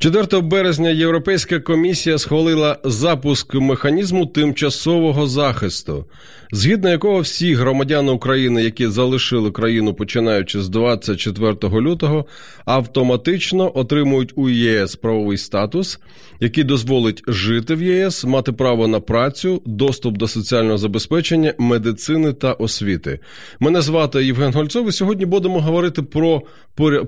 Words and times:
4 0.00 0.40
березня 0.42 0.90
Європейська 0.90 1.60
комісія 1.60 2.18
схвалила 2.18 2.78
запуск 2.84 3.54
механізму 3.54 4.26
тимчасового 4.26 5.26
захисту, 5.26 6.04
згідно 6.52 6.90
якого 6.90 7.20
всі 7.20 7.54
громадяни 7.54 8.12
України, 8.12 8.62
які 8.62 8.86
залишили 8.86 9.50
країну 9.50 9.94
починаючи 9.94 10.62
з 10.62 10.68
24 10.68 11.54
лютого, 11.80 12.26
автоматично 12.64 13.78
отримують 13.78 14.32
у 14.36 14.48
ЄС 14.48 14.96
правовий 14.96 15.38
статус, 15.38 15.98
який 16.40 16.64
дозволить 16.64 17.22
жити 17.26 17.74
в 17.74 17.82
ЄС, 17.82 18.24
мати 18.24 18.52
право 18.52 18.88
на 18.88 19.00
працю, 19.00 19.62
доступ 19.66 20.16
до 20.16 20.28
соціального 20.28 20.78
забезпечення, 20.78 21.54
медицини 21.58 22.32
та 22.32 22.52
освіти. 22.52 23.18
Мене 23.60 23.80
звати 23.80 24.24
Євген 24.24 24.52
Гольцов. 24.52 24.88
і 24.88 24.92
Сьогодні 24.92 25.26
будемо 25.26 25.60
говорити 25.60 26.02
про 26.02 26.42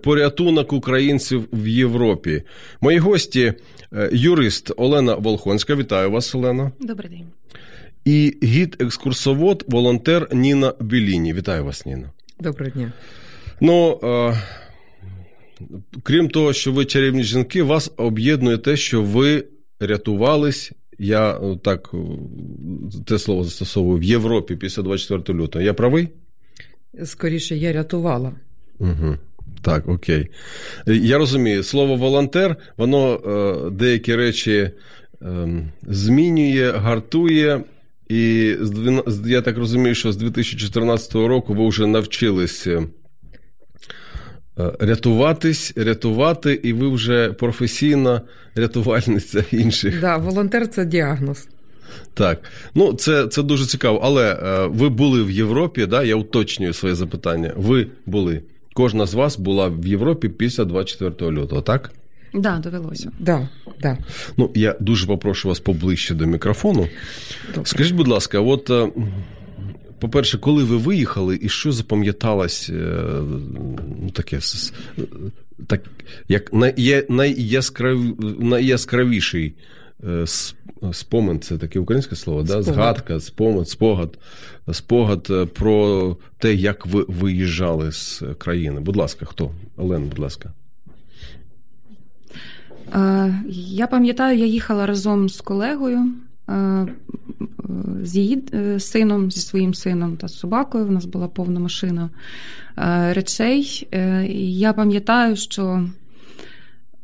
порятунок 0.02 0.72
українців 0.72 1.48
в 1.52 1.68
Європі. 1.68 2.42
Мої 2.82 2.98
гості, 2.98 3.54
е, 3.92 4.10
юрист 4.12 4.72
Олена 4.76 5.14
Волхонська. 5.14 5.76
Вітаю 5.76 6.10
вас, 6.10 6.34
Олена. 6.34 6.72
Добрий 6.80 7.10
день. 7.10 7.26
І 8.04 8.38
гід-екскурсовод, 8.42 9.64
волонтер 9.68 10.28
Ніна 10.32 10.74
Біліні. 10.80 11.34
Вітаю 11.34 11.64
вас, 11.64 11.86
Ніна. 11.86 12.10
Доброго 12.40 12.70
дня. 12.70 12.92
Ну, 13.60 14.00
е, 14.02 14.42
крім 16.02 16.28
того, 16.28 16.52
що 16.52 16.72
ви 16.72 16.84
чарівні 16.84 17.22
жінки, 17.22 17.62
вас 17.62 17.92
об'єднує 17.96 18.58
те, 18.58 18.76
що 18.76 19.02
ви 19.02 19.44
рятувались. 19.80 20.72
Я 20.98 21.30
е, 21.32 21.58
так 21.62 21.94
це 23.06 23.18
слово 23.18 23.44
застосовую 23.44 23.98
в 23.98 24.02
Європі 24.02 24.56
після 24.56 24.82
24 24.82 25.38
лютого. 25.38 25.64
Я 25.64 25.74
правий? 25.74 26.08
Скоріше, 27.04 27.56
я 27.56 27.72
рятувала. 27.72 28.32
Угу. 28.78 29.16
Так, 29.62 29.88
окей. 29.88 30.28
Я 30.86 31.18
розумію, 31.18 31.62
слово 31.62 31.96
волонтер, 31.96 32.56
воно 32.76 33.14
е, 33.14 33.70
деякі 33.70 34.16
речі 34.16 34.70
е, 35.22 35.48
змінює, 35.82 36.72
гартує. 36.76 37.64
І 38.08 38.56
я 39.26 39.42
так 39.42 39.58
розумію, 39.58 39.94
що 39.94 40.12
з 40.12 40.16
2014 40.16 41.14
року 41.14 41.54
ви 41.54 41.68
вже 41.68 41.86
навчилися 41.86 42.70
е, 44.58 44.72
рятуватись, 44.80 45.72
рятувати, 45.76 46.60
і 46.62 46.72
ви 46.72 46.88
вже 46.88 47.32
професійна 47.32 48.20
рятувальниця 48.54 49.44
інших. 49.52 49.92
Так, 49.92 50.00
да, 50.00 50.16
волонтер 50.16 50.68
це 50.68 50.84
діагноз. 50.84 51.48
Так, 52.14 52.42
ну 52.74 52.92
це 52.92 53.26
це 53.26 53.42
дуже 53.42 53.66
цікаво. 53.66 54.00
Але 54.02 54.32
е, 54.32 54.66
ви 54.66 54.88
були 54.88 55.22
в 55.22 55.30
Європі, 55.30 55.86
да? 55.86 56.02
я 56.02 56.16
уточнюю 56.16 56.72
своє 56.72 56.94
запитання. 56.94 57.52
Ви 57.56 57.86
були. 58.06 58.42
Кожна 58.74 59.06
з 59.06 59.14
вас 59.14 59.38
була 59.38 59.68
в 59.68 59.86
Європі 59.86 60.28
після 60.28 60.64
24 60.64 61.30
лютого, 61.30 61.62
так? 61.62 61.92
Да, 62.34 62.58
довелося. 62.58 63.12
Да, 63.18 63.48
да. 63.82 63.98
Ну, 64.36 64.50
я 64.54 64.76
дуже 64.80 65.06
попрошу 65.06 65.48
вас 65.48 65.60
поближче 65.60 66.14
до 66.14 66.26
мікрофону. 66.26 66.88
Добре. 67.46 67.64
Скажіть, 67.64 67.94
будь 67.94 68.08
ласка, 68.08 68.40
от. 68.40 68.70
Е, 68.70 68.88
по-перше, 69.98 70.38
коли 70.38 70.64
ви 70.64 70.76
виїхали, 70.76 71.38
і 71.42 71.48
що 71.48 71.72
запам'яталось 71.72 72.70
е, 72.70 72.72
ну, 74.02 74.10
таке 74.12 74.38
так, 75.66 75.80
як 76.28 76.52
найяскрав, 77.08 78.00
найяскравіший 78.40 79.46
е, 79.46 79.52
спомин 80.92 81.40
це 81.40 81.58
таке 81.58 81.78
українське 81.78 82.16
слово, 82.16 82.42
да? 82.42 82.62
згадка, 82.62 83.20
спомин, 83.20 83.64
спогад, 83.64 84.18
спогад 84.72 85.26
е, 85.30 85.46
про 85.46 86.16
те, 86.38 86.54
як 86.54 86.86
ви 86.86 87.04
виїжджали 87.08 87.92
з 87.92 88.22
країни. 88.38 88.80
Будь 88.80 88.96
ласка, 88.96 89.26
хто? 89.26 89.50
Олена, 89.76 90.06
будь 90.06 90.18
ласка. 90.18 90.52
Е, 92.94 93.34
я 93.48 93.86
пам'ятаю, 93.86 94.38
я 94.38 94.46
їхала 94.46 94.86
разом 94.86 95.28
з 95.28 95.40
колегою, 95.40 96.06
е, 96.48 96.86
з 98.02 98.16
її 98.16 98.42
сином, 98.78 99.30
зі 99.30 99.40
своїм 99.40 99.74
сином 99.74 100.16
та 100.16 100.28
з 100.28 100.38
собакою. 100.38 100.86
У 100.86 100.90
нас 100.90 101.04
була 101.04 101.28
повна 101.28 101.60
машина 101.60 102.10
речей. 103.12 103.88
Я 104.58 104.72
пам'ятаю, 104.72 105.36
що 105.36 105.84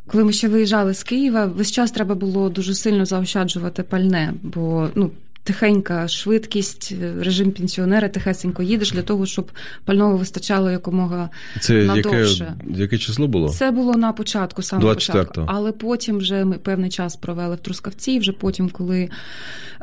коли 0.07 0.25
ми 0.25 0.33
ще 0.33 0.49
виїжджали 0.49 0.95
з 0.95 1.03
Києва, 1.03 1.47
весь 1.47 1.71
час 1.71 1.91
треба 1.91 2.15
було 2.15 2.49
дуже 2.49 2.75
сильно 2.75 3.05
заощаджувати 3.05 3.83
пальне, 3.83 4.35
бо 4.43 4.89
ну. 4.95 5.11
Тихенька 5.47 6.09
швидкість, 6.09 6.95
режим 7.21 7.53
пенсіонера, 7.53 8.09
тихесенько 8.09 8.63
їдеш 8.63 8.93
для 8.93 9.03
того, 9.03 9.27
щоб 9.27 9.51
пального 9.85 10.17
вистачало 10.17 10.71
якомога 10.71 11.31
Це 11.61 11.75
надовше. 11.75 12.55
Яке 12.69 12.81
яке 12.81 12.99
число 12.99 13.29
було? 13.29 13.49
Це 13.49 13.71
було 13.71 13.95
на 13.95 14.13
початку, 14.13 14.63
саме 14.63 14.95
початку. 14.95 15.45
Але 15.47 15.73
потім 15.73 16.19
вже 16.19 16.45
ми 16.45 16.59
певний 16.59 16.91
час 16.91 17.17
провели 17.17 17.57
в 17.57 17.59
Трускавці. 17.59 18.19
Вже 18.19 18.33
потім, 18.33 18.71
коли 18.71 19.09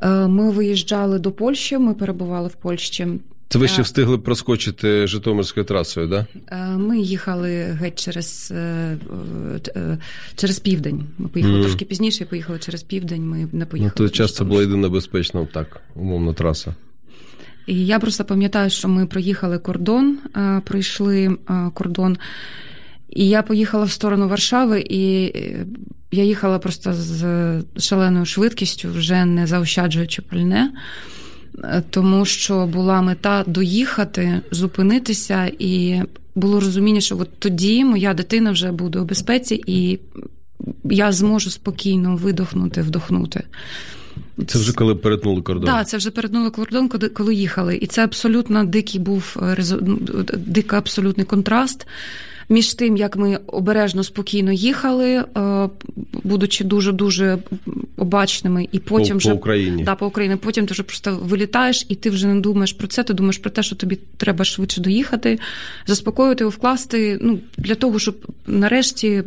е, 0.01 0.09
ми 0.09 0.51
виїжджали 0.51 1.19
до 1.19 1.31
Польщі, 1.31 1.77
ми 1.77 1.93
перебували 1.93 2.47
в 2.47 2.55
Польщі. 2.55 3.07
Це 3.49 3.59
ви 3.59 3.67
ще 3.67 3.81
встигли 3.81 4.17
проскочити 4.17 5.07
Житомирською 5.07 5.65
трасою, 5.65 6.07
да? 6.07 6.25
Ми 6.77 6.99
їхали 6.99 7.49
геть 7.63 8.03
через 8.03 8.51
е, 8.55 8.97
е, 9.75 9.97
через 10.35 10.59
південь. 10.59 11.05
Ми 11.17 11.27
поїхали 11.27 11.57
mm. 11.57 11.61
трошки 11.61 11.85
пізніше, 11.85 12.25
поїхали 12.25 12.59
через 12.59 12.83
південь. 12.83 13.29
Ми 13.29 13.47
не 13.51 13.65
поїхали. 13.65 13.93
Ну, 13.99 14.07
той 14.07 14.09
час 14.09 14.33
це 14.35 14.43
була 14.43 14.61
єдина 14.61 14.89
безпечна, 14.89 15.47
так, 15.53 15.81
умовна 15.95 16.33
траса. 16.33 16.75
І 17.67 17.85
я 17.85 17.99
просто 17.99 18.25
пам'ятаю, 18.25 18.69
що 18.69 18.87
ми 18.87 19.05
проїхали 19.05 19.59
кордон, 19.59 20.17
е, 20.35 20.61
пройшли 20.65 21.37
кордон, 21.73 22.17
і 23.09 23.27
я 23.27 23.41
поїхала 23.41 23.85
в 23.85 23.91
сторону 23.91 24.27
Варшави, 24.27 24.85
і 24.89 25.23
я 26.11 26.23
їхала 26.23 26.59
просто 26.59 26.93
з 26.93 27.23
шаленою 27.77 28.25
швидкістю, 28.25 28.91
вже 28.91 29.25
не 29.25 29.47
заощаджуючи 29.47 30.21
пальне 30.21 30.71
тому 31.89 32.25
що 32.25 32.65
була 32.65 33.01
мета 33.01 33.43
доїхати, 33.47 34.41
зупинитися, 34.51 35.51
і 35.59 36.01
було 36.35 36.59
розуміння, 36.59 37.01
що 37.01 37.17
от 37.17 37.29
тоді 37.39 37.85
моя 37.85 38.13
дитина 38.13 38.51
вже 38.51 38.71
буде 38.71 38.99
у 38.99 39.05
безпеці, 39.05 39.63
і 39.67 39.99
я 40.83 41.11
зможу 41.11 41.49
спокійно 41.49 42.15
видохнути, 42.15 42.81
вдохнути. 42.81 43.43
Це 44.47 44.59
вже 44.59 44.73
коли 44.73 44.95
перетнули 44.95 45.41
кордон. 45.41 45.65
Так, 45.65 45.87
це 45.87 45.97
вже 45.97 46.11
перетнули 46.11 46.49
кордон, 46.49 46.89
коли 46.89 47.09
коли 47.09 47.35
їхали. 47.35 47.77
І 47.77 47.87
це 47.87 48.03
абсолютно 48.03 48.63
дикий 48.63 49.01
був 49.01 49.37
ну, 49.81 49.99
дикий 50.37 50.79
абсолютний 50.79 51.25
контраст 51.25 51.87
між 52.49 52.73
тим, 52.73 52.97
як 52.97 53.15
ми 53.15 53.39
обережно 53.47 54.03
спокійно 54.03 54.51
їхали, 54.51 55.09
е, 55.37 55.69
будучи 56.23 56.63
дуже 56.63 56.91
дуже 56.91 57.37
обачними, 57.97 58.67
і 58.71 58.79
потім 58.79 59.13
по, 59.13 59.17
вже 59.17 59.29
по 59.29 59.35
Україні. 59.35 59.83
Да, 59.83 59.95
по 59.95 60.07
Україні. 60.07 60.35
Потім 60.35 60.65
ти 60.65 60.73
вже 60.73 60.83
просто 60.83 61.19
вилітаєш, 61.23 61.85
і 61.89 61.95
ти 61.95 62.09
вже 62.09 62.27
не 62.27 62.41
думаєш 62.41 62.73
про 62.73 62.87
це. 62.87 63.03
Ти 63.03 63.13
думаєш 63.13 63.37
про 63.37 63.51
те, 63.51 63.63
що 63.63 63.75
тобі 63.75 63.99
треба 64.17 64.45
швидше 64.45 64.81
доїхати, 64.81 65.39
заспокоїти, 65.87 66.45
вкласти. 66.45 67.19
Ну 67.21 67.39
для 67.57 67.75
того, 67.75 67.99
щоб 67.99 68.15
нарешті 68.47 69.23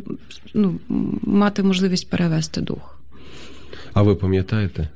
ну, 0.53 0.79
мати 1.21 1.63
можливість 1.63 2.09
перевести 2.09 2.61
дух. 2.61 2.99
А 3.93 4.01
ви 4.01 4.15
пам'ятаєте? 4.15 4.89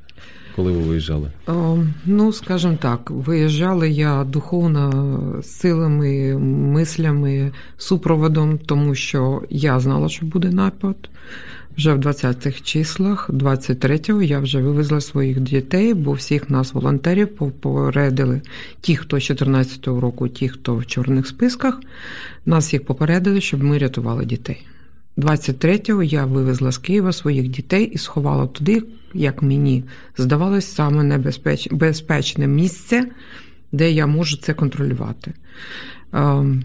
Коли 0.56 0.72
ви 0.72 0.80
виїжджали? 0.80 1.32
О, 1.48 1.78
ну, 2.06 2.34
скажімо 2.34 2.78
так, 2.82 3.12
виїжджала 3.12 3.86
я 3.86 4.24
духовно 4.24 5.42
силами, 5.44 6.38
мислями, 6.38 7.52
супроводом, 7.78 8.58
тому 8.58 8.96
що 8.96 9.42
я 9.50 9.80
знала, 9.80 10.10
що 10.10 10.26
буде 10.26 10.50
напад. 10.50 10.96
Вже 11.78 11.94
в 11.94 12.00
20-х 12.00 12.62
числах, 12.62 13.30
23-го, 13.30 14.22
я 14.22 14.40
вже 14.40 14.62
вивезла 14.62 15.02
своїх 15.02 15.40
дітей, 15.40 15.94
бо 15.94 16.12
всіх 16.14 16.50
нас, 16.50 16.74
волонтерів, 16.74 17.28
попередили 17.28 18.42
ті, 18.82 18.96
хто 18.96 19.20
з 19.20 19.32
14-го 19.32 20.02
року, 20.02 20.28
ті, 20.28 20.50
хто 20.50 20.76
в 20.76 20.86
чорних 20.86 21.28
списках, 21.28 21.80
нас 22.46 22.74
їх 22.74 22.86
попередили, 22.86 23.42
щоб 23.42 23.64
ми 23.64 23.78
рятували 23.78 24.26
дітей. 24.26 24.66
23-го 25.22 26.04
я 26.04 26.26
вивезла 26.26 26.72
з 26.72 26.78
Києва 26.78 27.12
своїх 27.12 27.48
дітей 27.48 27.86
і 27.86 27.98
сховала 27.98 28.48
туди, 28.48 28.84
як 29.14 29.42
мені 29.42 29.84
здавалось, 30.18 30.74
саме 30.74 31.04
небезпечне 31.72 32.48
місце, 32.48 33.08
де 33.72 33.92
я 33.92 34.08
можу 34.08 34.38
це 34.38 34.54
контролювати. 34.54 35.34
Ем, 36.14 36.64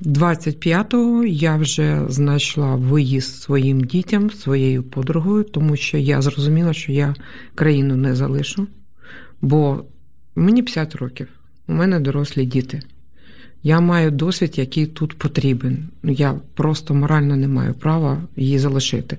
25-го 0.00 1.24
я 1.24 1.56
вже 1.56 2.02
знайшла 2.08 2.74
виїзд 2.74 3.34
своїм 3.34 3.84
дітям, 3.84 4.30
своєю 4.30 4.82
подругою, 4.82 5.44
тому 5.44 5.76
що 5.76 5.98
я 5.98 6.22
зрозуміла, 6.22 6.72
що 6.72 6.92
я 6.92 7.14
країну 7.54 7.96
не 7.96 8.14
залишу, 8.14 8.66
бо 9.40 9.84
мені 10.34 10.62
50 10.62 10.94
років, 10.94 11.28
у 11.68 11.72
мене 11.72 12.00
дорослі 12.00 12.44
діти. 12.44 12.82
Я 13.62 13.80
маю 13.80 14.10
досвід, 14.10 14.58
який 14.58 14.86
тут 14.86 15.18
потрібен. 15.18 15.78
Я 16.02 16.34
просто 16.54 16.94
морально 16.94 17.36
не 17.36 17.48
маю 17.48 17.74
права 17.74 18.22
її 18.36 18.58
залишити. 18.58 19.18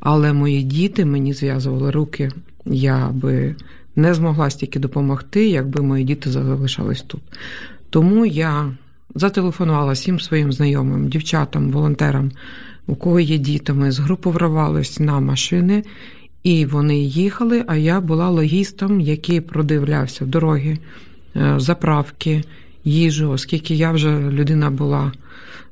Але 0.00 0.32
мої 0.32 0.62
діти 0.62 1.04
мені 1.04 1.32
зв'язували 1.32 1.90
руки. 1.90 2.30
Я 2.66 3.08
би 3.08 3.54
не 3.96 4.14
змогла 4.14 4.50
стільки 4.50 4.78
допомогти, 4.78 5.48
якби 5.48 5.82
мої 5.82 6.04
діти 6.04 6.30
залишались 6.30 7.02
тут. 7.02 7.20
Тому 7.90 8.26
я 8.26 8.72
зателефонувала 9.14 9.92
всім 9.92 10.20
своїм 10.20 10.52
знайомим, 10.52 11.08
дівчатам, 11.08 11.70
волонтерам, 11.70 12.30
у 12.86 12.94
кого 12.94 13.20
є 13.20 13.38
діти, 13.38 13.72
ми 13.72 13.92
згрупувалися 13.92 15.02
на 15.02 15.20
машини, 15.20 15.84
і 16.42 16.66
вони 16.66 16.98
їхали. 16.98 17.64
А 17.66 17.76
я 17.76 18.00
була 18.00 18.30
логістом, 18.30 19.00
який 19.00 19.40
продивлявся 19.40 20.26
дороги, 20.26 20.78
е, 21.36 21.54
заправки, 21.56 22.44
їжу, 22.84 23.30
оскільки 23.30 23.74
я 23.74 23.92
вже 23.92 24.18
людина 24.18 24.70
була 24.70 25.12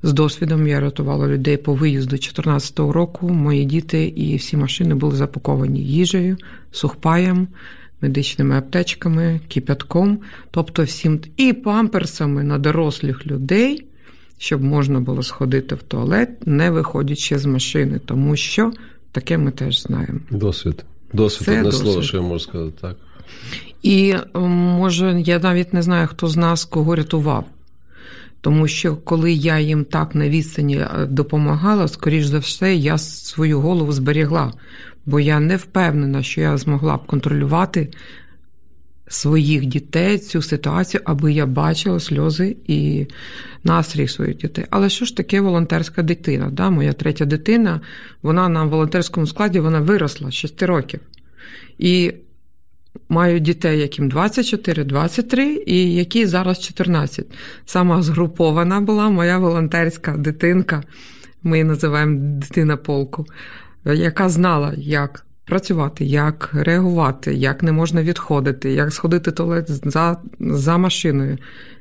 з 0.03 0.13
досвідом, 0.13 0.69
я 0.69 0.81
рятувала 0.81 1.29
людей 1.29 1.57
по 1.57 1.75
виїзду 1.75 2.11
2014 2.11 2.79
року. 2.79 3.29
Мої 3.29 3.65
діти 3.65 4.05
і 4.05 4.37
всі 4.37 4.57
машини 4.57 4.95
були 4.95 5.17
запаковані 5.17 5.81
їжею, 5.81 6.37
сухпаєм 6.73 7.49
медичними 8.01 8.59
аптечками, 8.59 9.41
кипятком, 9.49 10.19
тобто 10.51 10.83
всім 10.83 11.21
і 11.37 11.53
памперсами 11.53 12.45
на 12.45 12.59
дорослих 12.59 13.27
людей, 13.27 13.85
щоб 14.39 14.63
можна 14.63 15.01
було 15.01 15.23
сходити 15.23 15.75
в 15.75 15.83
туалет, 15.83 16.47
не 16.47 16.71
виходячи 16.71 17.39
з 17.39 17.47
машини, 17.47 18.01
тому 18.05 18.37
що 18.37 18.73
таке 19.13 19.39
ми 19.39 19.51
теж 19.51 19.83
знаємо. 19.83 20.21
Досвід. 20.31 20.85
Досвід 21.13 21.45
Це 21.45 21.53
одне 21.53 21.63
досвід. 21.63 21.83
слово, 21.87 22.03
що 22.03 22.17
я 22.17 22.23
можу 22.23 22.41
сказати 22.41 22.73
так. 22.81 22.97
І 23.83 24.15
може, 24.35 25.23
я 25.25 25.39
навіть 25.39 25.73
не 25.73 25.83
знаю, 25.83 26.07
хто 26.07 26.29
з 26.29 26.37
нас 26.37 26.65
кого 26.65 26.95
рятував. 26.95 27.45
Тому 28.41 28.69
що 28.69 28.97
коли 28.97 29.33
я 29.33 29.59
їм 29.59 29.85
так 29.85 30.15
на 30.15 30.29
відстані 30.29 30.77
е, 30.77 31.07
допомагала, 31.07 31.89
скоріш 31.89 32.25
за 32.25 32.39
все, 32.39 32.75
я 32.75 32.99
свою 32.99 33.61
голову 33.61 33.93
зберігла, 33.93 34.53
бо 35.07 35.21
я 35.21 35.41
не 35.41 35.57
впевнена, 35.57 36.23
що 36.23 36.41
я 36.41 36.57
змогла 36.57 36.97
б 36.97 37.07
контролювати 37.07 37.89
своїх 39.09 39.67
дітей 39.67 40.19
цю 40.19 40.43
ситуацію, 40.43 41.01
аби 41.05 41.33
я 41.33 41.47
бачила 41.47 42.01
сльози 42.01 42.57
і 42.67 43.07
настрій 43.65 44.09
своїх 44.09 44.37
дітей. 44.37 44.65
Але 44.71 44.89
що 44.89 45.05
ж 45.05 45.17
таке 45.17 45.41
волонтерська 45.41 46.03
дитина? 46.03 46.51
Да? 46.51 46.71
Моя 46.71 46.93
третя 46.93 47.25
дитина, 47.25 47.81
вона 48.23 48.49
на 48.49 48.65
волонтерському 48.65 49.27
складі 49.27 49.61
вона 49.61 49.81
виросла 49.81 50.31
6 50.31 50.63
років. 50.63 51.01
І 51.79 52.15
маю 53.09 53.41
дітей, 53.41 53.81
яким 53.81 54.09
24, 54.09 54.85
23, 54.85 55.63
і 55.67 55.95
які 55.95 56.27
зараз 56.27 56.61
14. 56.61 57.27
Сама 57.65 58.03
згрупована 58.03 58.81
була 58.81 59.09
моя 59.09 59.39
волонтерська 59.39 60.17
дитинка, 60.17 60.83
ми 61.43 61.57
її 61.57 61.65
називаємо 61.65 62.19
дитина 62.21 62.77
полку, 62.77 63.27
яка 63.85 64.29
знала, 64.29 64.75
як 64.77 65.25
працювати, 65.45 66.05
як 66.05 66.51
реагувати, 66.53 67.35
як 67.35 67.63
не 67.63 67.73
можна 67.73 68.03
відходити, 68.03 68.73
як 68.73 68.93
сходити 68.93 69.31
туалет 69.31 69.67
за, 69.69 70.17
за 70.41 70.79
машиною. 70.79 71.39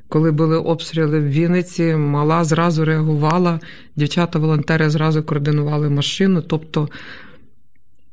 Коли 0.08 0.32
були 0.32 0.56
обстріли 0.56 1.20
в 1.20 1.28
Вінниці, 1.28 1.96
мала 1.96 2.44
зразу 2.44 2.84
реагувала, 2.84 3.60
дівчата-волонтери 3.96 4.90
зразу 4.90 5.22
координували 5.22 5.90
машину. 5.90 6.42
Тобто, 6.42 6.88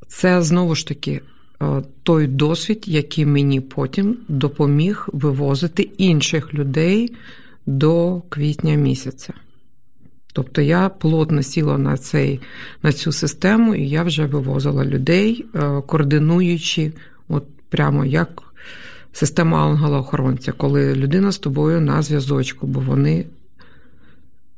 це 0.08 0.42
знову 0.42 0.76
ж 0.76 0.88
таки 0.88 1.22
той 2.04 2.28
досвід, 2.28 2.84
який 2.88 3.26
мені 3.26 3.62
потім 3.62 4.18
допоміг 4.28 5.08
вивозити 5.14 5.90
інших 5.98 6.54
людей 6.54 7.16
до 7.66 8.22
квітня 8.30 8.76
місяця. 8.76 9.34
Тобто 10.34 10.62
я 10.62 10.90
плотно 10.90 11.44
сіла 11.44 11.78
на 11.78 11.98
цей, 11.98 12.40
на 12.84 12.94
цю 12.94 13.12
систему, 13.12 13.76
і 13.76 13.90
я 13.90 14.04
вже 14.04 14.26
вивозила 14.26 14.86
людей, 14.86 15.46
е, 15.56 15.82
координуючи, 15.88 16.92
от 17.28 17.44
прямо 17.70 18.06
як 18.06 18.44
система 19.14 19.58
ангела-охоронця, 19.66 20.52
коли 20.52 20.96
людина 20.96 21.32
з 21.32 21.38
тобою 21.38 21.82
на 21.82 22.02
зв'язочку, 22.02 22.68
бо 22.68 22.80
вони, 22.80 23.26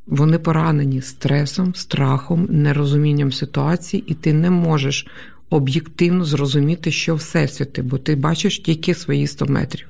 вони 0.07 0.39
поранені 0.39 1.01
стресом, 1.01 1.75
страхом, 1.75 2.47
нерозумінням 2.49 3.31
ситуації, 3.31 4.03
і 4.07 4.13
ти 4.13 4.33
не 4.33 4.49
можеш 4.49 5.07
об'єктивно 5.49 6.25
зрозуміти, 6.25 6.91
що 6.91 7.15
всесвіти, 7.15 7.81
бо 7.81 7.97
ти 7.97 8.15
бачиш 8.15 8.59
тільки 8.59 8.93
свої 8.93 9.27
100 9.27 9.45
метрів. 9.45 9.87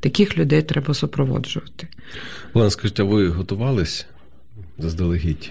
Таких 0.00 0.38
людей 0.38 0.62
треба 0.62 0.94
супроводжувати. 0.94 1.88
Олена, 2.52 2.70
скажіть, 2.70 3.00
а 3.00 3.04
ви 3.04 3.28
готувались 3.28 4.06
заздалегідь? 4.78 5.50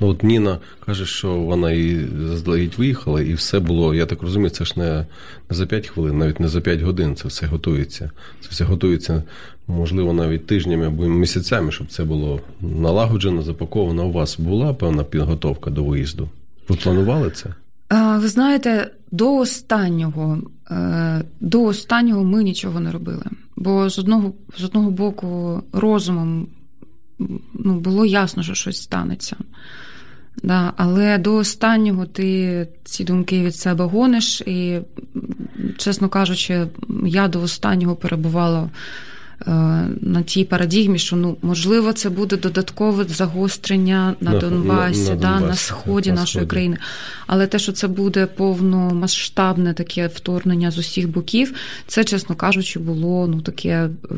Ну, 0.00 0.08
от 0.08 0.22
Ніна 0.22 0.58
каже, 0.86 1.06
що 1.06 1.34
вона 1.34 1.72
і 1.72 2.06
заздалегідь 2.26 2.74
виїхала, 2.78 3.22
і 3.22 3.34
все 3.34 3.58
було, 3.60 3.94
я 3.94 4.06
так 4.06 4.22
розумію, 4.22 4.50
це 4.50 4.64
ж 4.64 4.74
не, 4.76 5.06
не 5.50 5.56
за 5.56 5.66
5 5.66 5.88
хвилин, 5.88 6.18
навіть 6.18 6.40
не 6.40 6.48
за 6.48 6.60
5 6.60 6.80
годин 6.80 7.16
це 7.16 7.28
все 7.28 7.46
готується. 7.46 8.10
Це 8.40 8.48
все 8.50 8.64
готується, 8.64 9.22
можливо, 9.66 10.12
навіть 10.12 10.46
тижнями 10.46 10.86
або 10.86 11.04
місяцями, 11.08 11.72
щоб 11.72 11.86
це 11.86 12.04
було 12.04 12.40
налагоджено, 12.60 13.42
запаковано. 13.42 14.06
У 14.06 14.12
вас 14.12 14.38
була 14.38 14.74
певна 14.74 15.04
підготовка 15.04 15.70
до 15.70 15.84
виїзду? 15.84 16.28
Ви 16.68 16.76
планували 16.76 17.30
це? 17.30 17.54
Ви 17.90 18.28
знаєте, 18.28 18.90
до 19.10 19.36
останнього, 19.36 20.38
е, 20.70 21.24
до 21.40 21.64
останнього 21.64 22.24
ми 22.24 22.42
нічого 22.42 22.80
не 22.80 22.92
робили. 22.92 23.24
Бо 23.56 23.90
з 23.90 23.98
одного, 23.98 24.32
з 24.58 24.64
одного 24.64 24.90
боку, 24.90 25.62
розумом 25.72 26.46
ну, 27.54 27.80
було 27.80 28.06
ясно, 28.06 28.42
що 28.42 28.54
щось 28.54 28.82
станеться. 28.82 29.36
Да, 30.42 30.72
Але 30.76 31.18
до 31.18 31.34
останнього 31.34 32.06
ти 32.06 32.68
ці 32.84 33.04
думки 33.04 33.42
від 33.42 33.56
себе 33.56 33.84
гониш, 33.84 34.40
і, 34.40 34.80
чесно 35.76 36.08
кажучи, 36.08 36.66
я 37.06 37.28
до 37.28 37.42
останнього 37.42 37.96
перебувала 37.96 38.70
на 40.00 40.22
тій 40.26 40.44
парадігмі, 40.44 40.98
що 40.98 41.16
ну, 41.16 41.36
можливо, 41.42 41.92
це 41.92 42.10
буде 42.10 42.36
додаткове 42.36 43.04
загострення 43.04 44.14
на, 44.20 44.30
На- 44.32 44.38
Донбасі, 44.38 45.02
на- 45.02 45.10
на 45.10 45.16
да, 45.16 45.40
на 45.40 45.54
сході 45.54 46.10
на 46.10 46.16
нашої 46.16 46.42
Сході. 46.42 46.50
країни. 46.50 46.76
Але 47.26 47.46
те, 47.46 47.58
що 47.58 47.72
це 47.72 47.88
буде 47.88 48.26
повномасштабне 48.26 49.74
таке 49.74 50.06
вторгнення 50.06 50.70
з 50.70 50.78
усіх 50.78 51.08
боків, 51.08 51.52
це, 51.86 52.04
чесно 52.04 52.36
кажучи, 52.36 52.78
було 52.78 53.26
ну, 53.26 53.40
таке 53.40 53.68
е, 54.10 54.14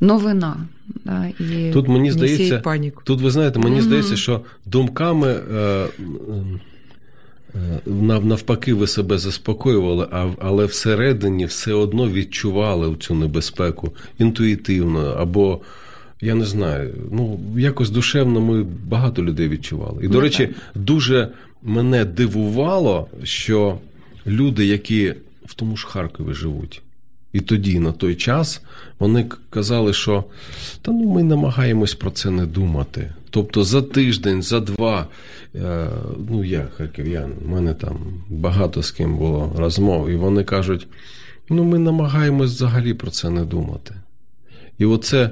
новина. 0.00 0.56
Да, 1.04 1.26
і... 1.40 1.70
Тут 1.72 1.88
мені 1.88 2.12
здається, 2.12 2.58
паніку. 2.58 3.02
Тут 3.04 3.20
ви 3.20 3.30
знаєте, 3.30 3.58
мені 3.58 3.76
Мгм. 3.76 3.84
здається, 3.84 4.16
що 4.16 4.40
думками 4.66 5.28
е, 5.28 5.56
е, 5.56 5.86
навпаки 8.22 8.74
ви 8.74 8.86
себе 8.86 9.18
заспокоювали, 9.18 10.08
а, 10.10 10.30
але 10.38 10.64
всередині 10.64 11.46
все 11.46 11.72
одно 11.72 12.10
відчували 12.10 12.96
цю 13.00 13.14
небезпеку 13.14 13.92
інтуїтивно 14.18 15.00
або. 15.18 15.60
Я 16.20 16.34
не 16.34 16.44
знаю, 16.44 16.94
ну 17.12 17.40
якось 17.58 17.90
душевно 17.90 18.40
ми 18.40 18.62
багато 18.86 19.22
людей 19.22 19.48
відчували. 19.48 20.04
І, 20.04 20.08
до 20.08 20.14
Ну, 20.14 20.20
речі, 20.20 20.48
дуже 20.74 21.28
мене 21.62 22.04
дивувало, 22.04 23.06
що 23.22 23.78
люди, 24.26 24.66
які 24.66 25.14
в 25.46 25.54
тому 25.54 25.76
ж 25.76 25.86
Харкові 25.86 26.34
живуть, 26.34 26.82
і 27.32 27.40
тоді, 27.40 27.78
на 27.78 27.92
той 27.92 28.14
час, 28.14 28.62
вони 28.98 29.26
казали, 29.50 29.92
що 29.92 30.24
та 30.82 30.92
ну 30.92 31.12
ми 31.12 31.22
намагаємось 31.22 31.94
про 31.94 32.10
це 32.10 32.30
не 32.30 32.46
думати. 32.46 33.10
Тобто 33.34 33.64
за 33.64 33.82
тиждень, 33.82 34.42
за 34.42 34.60
два, 34.60 35.06
е, 35.54 35.88
ну 36.28 36.44
я 36.44 36.68
харків'ян, 36.76 37.32
у 37.44 37.48
мене 37.48 37.74
там 37.74 37.96
багато 38.28 38.82
з 38.82 38.90
ким 38.90 39.16
було 39.16 39.52
розмов, 39.56 40.08
і 40.08 40.16
вони 40.16 40.44
кажуть: 40.44 40.86
ну 41.48 41.64
ми 41.64 41.78
намагаємось 41.78 42.50
взагалі 42.50 42.94
про 42.94 43.10
це 43.10 43.30
не 43.30 43.44
думати. 43.44 43.94
І 44.78 44.84
оце 44.84 45.30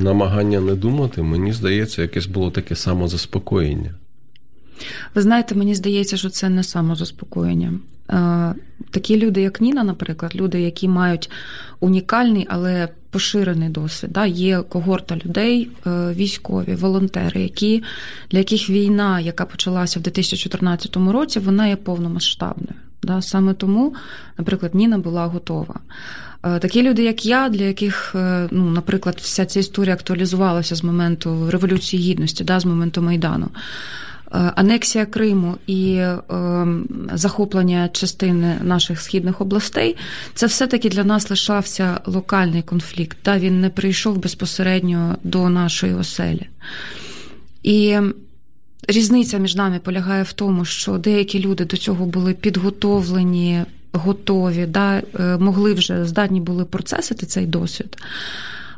намагання 0.00 0.60
не 0.60 0.74
думати, 0.74 1.22
мені 1.22 1.52
здається, 1.52 2.02
якесь 2.02 2.26
було 2.26 2.50
таке 2.50 2.76
самозаспокоєння. 2.76 3.94
Ви 5.14 5.22
знаєте, 5.22 5.54
мені 5.54 5.74
здається, 5.74 6.16
що 6.16 6.30
це 6.30 6.48
не 6.48 6.64
самозаспокоєння. 6.64 7.72
Е, 8.10 8.54
Такі 8.90 9.16
люди, 9.16 9.42
як 9.42 9.60
Ніна, 9.60 9.84
наприклад, 9.84 10.36
люди, 10.36 10.60
які 10.60 10.88
мають 10.88 11.30
унікальний, 11.80 12.46
але 12.50 12.88
поширений 13.10 13.68
досвід. 13.68 14.10
Да? 14.12 14.26
Є 14.26 14.62
когорта 14.62 15.16
людей, 15.16 15.70
е, 15.86 16.12
військові, 16.12 16.74
волонтери, 16.74 17.42
які, 17.42 17.82
для 18.30 18.38
яких 18.38 18.70
війна, 18.70 19.20
яка 19.20 19.44
почалася 19.44 20.00
в 20.00 20.02
2014 20.02 21.12
році, 21.12 21.40
вона 21.40 21.66
є 21.66 21.76
повномасштабною. 21.76 22.74
Да? 23.02 23.22
Саме 23.22 23.54
тому, 23.54 23.94
наприклад, 24.38 24.74
Ніна 24.74 24.98
була 24.98 25.26
готова. 25.26 25.74
Е, 26.42 26.58
такі 26.58 26.82
люди, 26.82 27.04
як 27.04 27.26
я, 27.26 27.48
для 27.48 27.64
яких, 27.64 28.12
е, 28.14 28.48
ну, 28.50 28.70
наприклад, 28.70 29.18
вся 29.20 29.46
ця 29.46 29.60
історія 29.60 29.94
актуалізувалася 29.94 30.74
з 30.76 30.84
моменту 30.84 31.50
Революції 31.50 32.02
Гідності, 32.02 32.44
да, 32.44 32.60
з 32.60 32.64
моменту 32.64 33.02
Майдану. 33.02 33.48
Е, 34.34 34.52
анексія 34.56 35.06
Криму 35.06 35.56
і 35.66 35.94
е, 35.94 36.18
захоплення 37.14 37.88
частини 37.88 38.58
наших 38.62 39.00
східних 39.00 39.40
областей 39.40 39.96
це 40.34 40.46
все-таки 40.46 40.88
для 40.88 41.04
нас 41.04 41.30
лишався 41.30 42.00
локальний 42.06 42.62
конфлікт. 42.62 43.18
Та 43.22 43.38
він 43.38 43.60
не 43.60 43.70
прийшов 43.70 44.18
безпосередньо 44.18 45.16
до 45.24 45.48
нашої 45.48 45.94
оселі. 45.94 46.48
І 47.62 47.98
різниця 48.88 49.38
між 49.38 49.56
нами 49.56 49.78
полягає 49.78 50.22
в 50.22 50.32
тому, 50.32 50.64
що 50.64 50.98
деякі 50.98 51.40
люди 51.40 51.64
до 51.64 51.76
цього 51.76 52.06
були 52.06 52.34
підготовлені, 52.34 53.64
готові, 53.92 54.66
да, 54.66 55.02
е, 55.20 55.36
могли 55.36 55.74
вже 55.74 56.04
здатні 56.04 56.40
були 56.40 56.64
процесити 56.64 57.26
цей 57.26 57.46
досвід. 57.46 57.96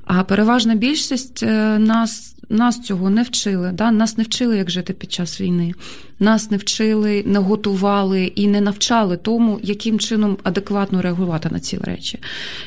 А 0.05 0.25
переважна 0.25 0.75
більшість 0.75 1.43
нас 1.79 2.33
нас 2.53 2.81
цього 2.81 3.11
не 3.11 3.23
вчили. 3.23 3.73
Да? 3.73 3.91
Нас 3.91 4.19
не 4.19 4.25
вчили, 4.25 4.57
як 4.57 4.71
жити 4.71 4.93
під 4.93 5.13
час 5.13 5.41
війни. 5.41 5.75
Нас 6.19 6.51
не 6.51 6.57
вчили, 6.57 7.23
не 7.27 7.39
готували 7.39 8.25
і 8.25 8.47
не 8.47 8.61
навчали 8.61 9.17
тому, 9.17 9.61
яким 9.63 9.99
чином 9.99 10.39
адекватно 10.43 11.03
реагувати 11.03 11.49
на 11.53 11.61
ці 11.61 11.79
речі. 11.79 12.19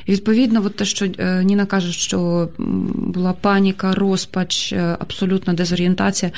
І 0.05 0.11
Відповідно, 0.11 0.61
от 0.65 0.75
те, 0.75 0.85
що 0.85 1.05
е, 1.05 1.43
Ніна 1.43 1.65
каже, 1.65 1.91
що 1.91 2.49
була 2.95 3.33
паніка, 3.33 3.93
розпач, 3.95 4.73
е, 4.73 4.97
абсолютна 4.99 5.53
дезорієнтація. 5.53 6.31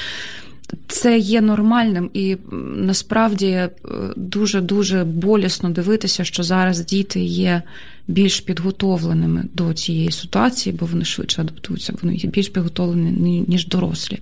Це 0.88 1.18
є 1.18 1.42
нормальним, 1.42 2.10
і 2.14 2.38
насправді 2.76 3.70
дуже 4.16 4.62
дуже 4.62 5.04
болісно 5.04 5.70
дивитися, 5.70 6.24
що 6.24 6.44
зараз 6.44 6.86
діти 6.86 7.20
є 7.20 7.62
більш 8.08 8.40
підготовленими 8.40 9.44
до 9.54 9.74
цієї 9.74 10.12
ситуації, 10.12 10.76
бо 10.80 10.86
вони 10.86 11.06
швидше 11.06 11.42
адаптуються, 11.42 11.94
вони 12.02 12.16
є 12.16 12.30
більш 12.30 12.50
підготовлені 12.50 13.46
ніж 13.48 13.68
дорослі. 13.68 14.20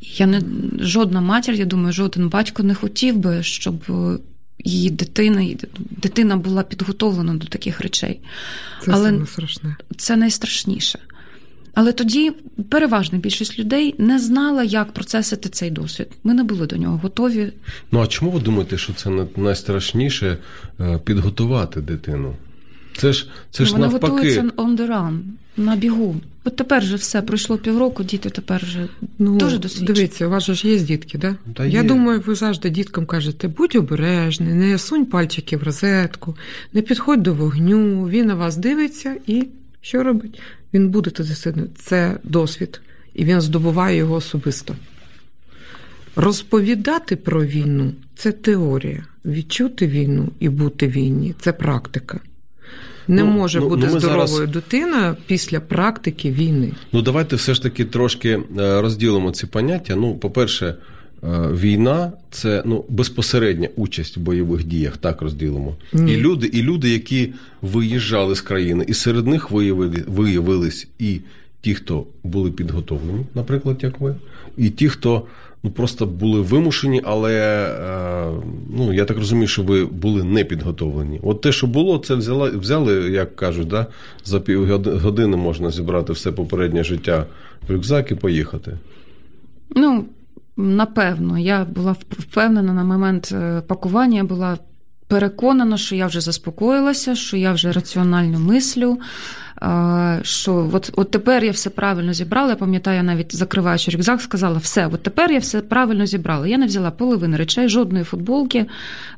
Я 0.00 0.26
не 0.26 0.42
жодна 0.78 1.20
матір, 1.20 1.54
я 1.54 1.64
думаю, 1.64 1.92
жоден 1.92 2.28
батько 2.28 2.62
не 2.62 2.74
хотів 2.74 3.16
би, 3.16 3.42
щоб 3.42 3.74
її 4.64 4.90
дитина 4.90 5.54
дитина 5.90 6.36
була 6.36 6.62
підготовлена 6.62 7.34
до 7.34 7.46
таких 7.46 7.80
речей. 7.80 8.20
Це 8.82 8.92
Але 8.94 9.26
страшне. 9.26 9.76
Це 9.96 10.16
найстрашніше. 10.16 10.98
Але 11.74 11.92
тоді 11.92 12.32
переважна 12.68 13.18
більшість 13.18 13.58
людей 13.58 13.94
не 13.98 14.18
знала, 14.18 14.64
як 14.64 14.92
процесити 14.92 15.48
цей 15.48 15.70
досвід. 15.70 16.08
Ми 16.24 16.34
не 16.34 16.44
були 16.44 16.66
до 16.66 16.76
нього 16.76 16.96
готові. 17.02 17.52
Ну 17.92 18.00
а 18.00 18.06
чому 18.06 18.30
ви 18.30 18.40
думаєте, 18.40 18.78
що 18.78 18.92
це 18.92 19.10
найстрашніше 19.36 20.38
е, 20.80 20.98
підготувати 21.04 21.80
дитину? 21.80 22.34
Це 22.96 23.12
ж 23.12 23.28
це 23.50 23.64
ж 23.64 23.72
Вона 23.72 23.86
навпаки. 23.86 24.12
готується 24.12 24.42
on 24.42 24.76
the 24.76 24.88
run, 24.88 25.20
на 25.56 25.76
бігу. 25.76 26.16
От 26.44 26.56
тепер 26.56 26.82
же 26.82 26.96
все 26.96 27.22
пройшло 27.22 27.58
півроку, 27.58 28.04
діти 28.04 28.30
тепер 28.30 28.62
вже 28.64 28.88
ну, 29.18 29.36
дуже 29.36 29.58
досвідчені. 29.58 29.96
Дивіться, 29.96 30.26
у 30.26 30.30
вас 30.30 30.44
же 30.44 30.54
ж 30.54 30.68
є 30.68 30.78
дітки, 30.78 31.18
да? 31.18 31.36
Та 31.54 31.64
Я 31.66 31.82
є. 31.82 31.88
думаю, 31.88 32.22
ви 32.26 32.34
завжди 32.34 32.70
діткам 32.70 33.06
кажете, 33.06 33.48
будь 33.48 33.76
обережний, 33.76 34.54
не 34.54 34.78
сунь 34.78 35.06
пальчики 35.06 35.56
в 35.56 35.62
розетку, 35.62 36.36
не 36.72 36.82
підходь 36.82 37.22
до 37.22 37.34
вогню, 37.34 38.08
він 38.08 38.26
на 38.26 38.34
вас 38.34 38.56
дивиться 38.56 39.16
і 39.26 39.46
що 39.80 40.02
робить? 40.02 40.40
Він 40.74 40.88
буде 40.88 41.10
туди 41.10 41.34
сидіти. 41.34 41.68
Це 41.76 42.18
досвід, 42.24 42.80
і 43.14 43.24
він 43.24 43.40
здобуває 43.40 43.96
його 43.96 44.14
особисто. 44.14 44.76
Розповідати 46.16 47.16
про 47.16 47.44
війну 47.44 47.92
це 48.16 48.32
теорія. 48.32 49.04
Відчути 49.24 49.86
війну 49.86 50.28
і 50.40 50.48
бути 50.48 50.88
війні 50.88 51.34
це 51.40 51.52
практика. 51.52 52.20
Не 53.08 53.22
Ну, 53.22 53.30
може 53.30 53.60
ну, 53.60 53.68
бути 53.68 53.86
ну, 53.92 54.00
здоровою 54.00 54.26
зараз- 54.28 54.50
дитина 54.50 55.16
після 55.26 55.60
практики 55.60 56.30
війни. 56.30 56.72
Ну 56.92 57.02
давайте 57.02 57.36
все 57.36 57.54
ж 57.54 57.62
таки 57.62 57.84
трошки 57.84 58.28
е, 58.58 58.80
розділимо 58.80 59.30
ці 59.30 59.46
поняття. 59.46 59.96
Ну, 59.96 60.14
по-перше, 60.14 60.74
війна 61.52 62.12
це 62.30 62.62
ну 62.66 62.84
безпосередня 62.88 63.68
участь 63.76 64.16
в 64.16 64.20
бойових 64.20 64.64
діях, 64.64 64.96
так 64.96 65.22
розділимо. 65.22 65.76
Ні. 65.92 66.12
І 66.12 66.16
люди, 66.16 66.46
і 66.46 66.62
люди, 66.62 66.90
які 66.90 67.32
виїжджали 67.62 68.34
з 68.34 68.40
країни, 68.40 68.84
і 68.88 68.94
серед 68.94 69.26
них 69.26 69.50
виявили, 69.50 70.04
виявились 70.06 70.88
і 70.98 71.20
ті, 71.60 71.74
хто 71.74 72.06
були 72.24 72.50
підготовлені, 72.50 73.24
наприклад, 73.34 73.76
як 73.82 74.00
ви, 74.00 74.14
і 74.56 74.70
ті, 74.70 74.88
хто 74.88 75.22
ну 75.62 75.70
просто 75.70 76.06
були 76.06 76.40
вимушені, 76.40 77.00
але 77.04 77.32
е, 77.32 78.30
ну 78.76 78.92
я 78.92 79.04
так 79.04 79.16
розумію, 79.16 79.48
що 79.48 79.62
ви 79.62 79.84
були 79.84 80.24
не 80.24 80.44
підготовлені. 80.44 81.20
От 81.22 81.40
те, 81.40 81.52
що 81.52 81.66
було, 81.66 81.98
це 81.98 82.14
взяла, 82.14 82.50
взяли, 82.50 82.94
як 82.94 83.36
кажуть, 83.36 83.68
да, 83.68 83.86
за 84.24 84.40
півгодини 84.40 85.36
можна 85.36 85.70
зібрати 85.70 86.12
все 86.12 86.32
попереднє 86.32 86.84
життя 86.84 87.26
в 87.68 87.72
рюкзак 87.72 88.10
і 88.10 88.14
поїхати. 88.14 88.78
Ну, 89.76 90.04
напевно, 90.56 91.38
я 91.38 91.64
була 91.64 91.92
впевнена 91.92 92.72
на 92.72 92.84
момент 92.84 93.30
е, 93.32 93.60
пакування, 93.60 94.16
я 94.16 94.24
була 94.24 94.58
переконана, 95.08 95.76
що 95.76 95.94
я 95.94 96.06
вже 96.06 96.20
заспокоїлася, 96.20 97.14
що 97.14 97.36
я 97.36 97.52
вже 97.52 97.72
раціонально 97.72 98.38
мислю. 98.38 98.98
Що 100.22 100.70
от 100.72 100.90
от 100.96 101.10
тепер 101.10 101.44
я 101.44 101.50
все 101.50 101.70
правильно 101.70 102.12
зібрала. 102.12 102.50
Я 102.50 102.56
пам'ятаю, 102.56 102.96
я 102.96 103.02
навіть 103.02 103.36
закриваючи 103.36 103.90
рюкзак, 103.90 104.20
сказала, 104.20 104.58
все, 104.58 104.86
от 104.86 105.02
тепер 105.02 105.32
я 105.32 105.38
все 105.38 105.60
правильно 105.60 106.06
зібрала. 106.06 106.46
Я 106.46 106.58
не 106.58 106.66
взяла 106.66 106.90
половини 106.90 107.36
речей, 107.36 107.68
жодної 107.68 108.04
футболки, 108.04 108.66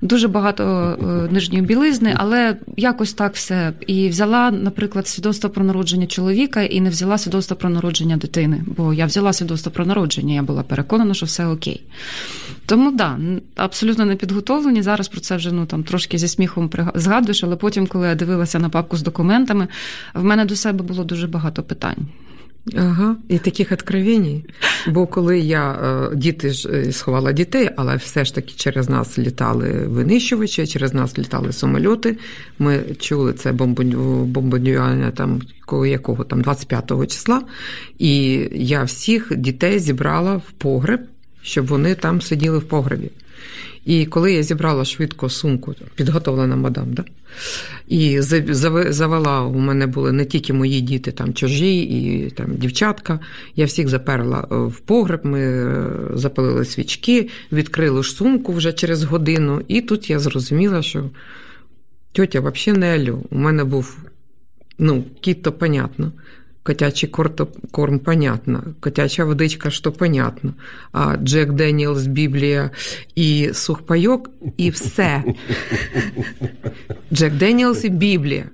дуже 0.00 0.28
багато 0.28 0.64
е, 0.64 1.32
нижньої 1.32 1.62
білизни, 1.62 2.14
але 2.16 2.56
якось 2.76 3.12
так 3.12 3.34
все. 3.34 3.72
І 3.86 4.08
взяла, 4.08 4.50
наприклад, 4.50 5.08
свідоцтво 5.08 5.50
про 5.50 5.64
народження 5.64 6.06
чоловіка 6.06 6.62
і 6.62 6.80
не 6.80 6.90
взяла 6.90 7.18
свідоцтво 7.18 7.56
про 7.56 7.70
народження 7.70 8.16
дитини. 8.16 8.64
Бо 8.66 8.94
я 8.94 9.06
взяла 9.06 9.32
свідоцтво 9.32 9.72
про 9.72 9.86
народження, 9.86 10.34
я 10.34 10.42
була 10.42 10.62
переконана, 10.62 11.14
що 11.14 11.26
все 11.26 11.46
окей. 11.46 11.82
Тому 12.66 12.92
да, 12.92 13.18
абсолютно 13.56 14.04
не 14.04 14.16
підготовлені. 14.16 14.82
Зараз 14.82 15.08
про 15.08 15.20
це 15.20 15.36
вже 15.36 15.52
ну 15.52 15.66
там 15.66 15.84
трошки 15.84 16.18
зі 16.18 16.28
сміхом 16.28 16.70
згадуєш, 16.94 17.44
але 17.44 17.56
потім, 17.56 17.86
коли 17.86 18.08
я 18.08 18.14
дивилася 18.14 18.58
на 18.58 18.68
папку 18.68 18.96
з 18.96 19.02
документами, 19.02 19.68
в 20.14 20.24
мене 20.26 20.44
до 20.44 20.56
себе 20.56 20.84
було 20.84 21.04
дуже 21.04 21.26
багато 21.26 21.62
питань. 21.62 22.06
Ага, 22.74 23.16
і 23.28 23.38
таких 23.38 23.72
откровень. 23.72 24.42
Бо 24.86 25.06
коли 25.06 25.38
я 25.38 25.72
е, 25.72 26.16
діти 26.16 26.50
ж 26.50 26.68
е, 26.68 26.92
сховала 26.92 27.32
дітей, 27.32 27.70
але 27.76 27.96
все 27.96 28.24
ж 28.24 28.34
таки 28.34 28.52
через 28.56 28.88
нас 28.88 29.18
літали 29.18 29.70
винищувачі, 29.86 30.66
через 30.66 30.94
нас 30.94 31.18
літали 31.18 31.52
самольоти. 31.52 32.18
Ми 32.58 32.84
чули 32.98 33.32
це 33.32 33.52
бомбардування 33.52 35.10
там 35.10 35.42
якого 35.86 36.24
там 36.24 36.42
25-го 36.42 37.06
числа. 37.06 37.42
І 37.98 38.42
я 38.52 38.82
всіх 38.82 39.36
дітей 39.36 39.78
зібрала 39.78 40.36
в 40.36 40.50
погреб, 40.58 41.00
щоб 41.42 41.66
вони 41.66 41.94
там 41.94 42.20
сиділи 42.20 42.58
в 42.58 42.64
погребі. 42.64 43.10
І 43.86 44.06
коли 44.06 44.32
я 44.32 44.42
зібрала 44.42 44.84
швидко 44.84 45.28
сумку, 45.28 45.74
підготовлена 45.94 46.56
мадам, 46.56 46.92
да? 46.92 47.04
і 47.88 48.20
завела, 48.20 49.42
у 49.42 49.58
мене 49.58 49.86
були 49.86 50.12
не 50.12 50.24
тільки 50.24 50.52
мої 50.52 50.80
діти, 50.80 51.12
там 51.12 51.34
чужі 51.34 51.80
і 51.80 52.30
там 52.30 52.56
дівчатка. 52.56 53.20
Я 53.56 53.64
всіх 53.64 53.88
заперла 53.88 54.40
в 54.50 54.80
погреб, 54.80 55.20
ми 55.24 55.72
запалили 56.14 56.64
свічки, 56.64 57.28
відкрили 57.52 58.02
ж 58.02 58.12
сумку 58.12 58.52
вже 58.52 58.72
через 58.72 59.04
годину, 59.04 59.62
і 59.68 59.80
тут 59.80 60.10
я 60.10 60.18
зрозуміла, 60.18 60.82
що 60.82 61.10
тьотя 62.12 62.40
взагалі 62.40 62.80
не 62.80 62.94
альо. 62.94 63.22
У 63.30 63.38
мене 63.38 63.64
був 63.64 63.98
ну, 64.78 65.04
кіт, 65.20 65.42
то 65.42 65.52
понятно. 65.52 66.12
Котячий 66.66 67.08
корм, 67.70 67.98
понятно. 67.98 68.64
Котяча 68.80 69.24
водичка, 69.24 69.70
що 69.70 69.92
понятно. 69.92 70.54
А 70.92 71.16
Джек 71.16 71.52
Деніелс, 71.52 72.06
Біблія 72.06 72.70
і 73.14 73.50
сухпайок, 73.52 74.30
і 74.56 74.70
все. 74.70 75.24
Джек 77.12 77.32
Деніелс 77.32 77.84
і 77.84 77.88
Біблія. 77.88 78.44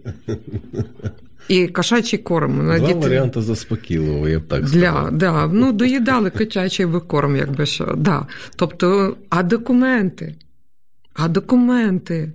І 1.48 1.66
кошачий 1.66 2.18
корм. 2.18 2.64
Два 2.64 2.78
Діти... 2.78 2.94
варіанти 2.94 3.42
заспокійливого, 3.42 4.28
я 4.28 4.38
б 4.38 4.48
так 4.48 4.68
сказав. 4.68 4.80
Для, 4.80 5.10
да, 5.10 5.46
ну, 5.46 5.72
доїдали 5.72 6.30
котячий 6.30 6.86
корм, 6.86 7.36
якби 7.36 7.66
що. 7.66 7.94
Да. 7.96 8.26
Тобто, 8.56 9.16
а 9.30 9.42
документи? 9.42 10.34
А 11.14 11.28
документи? 11.28 12.32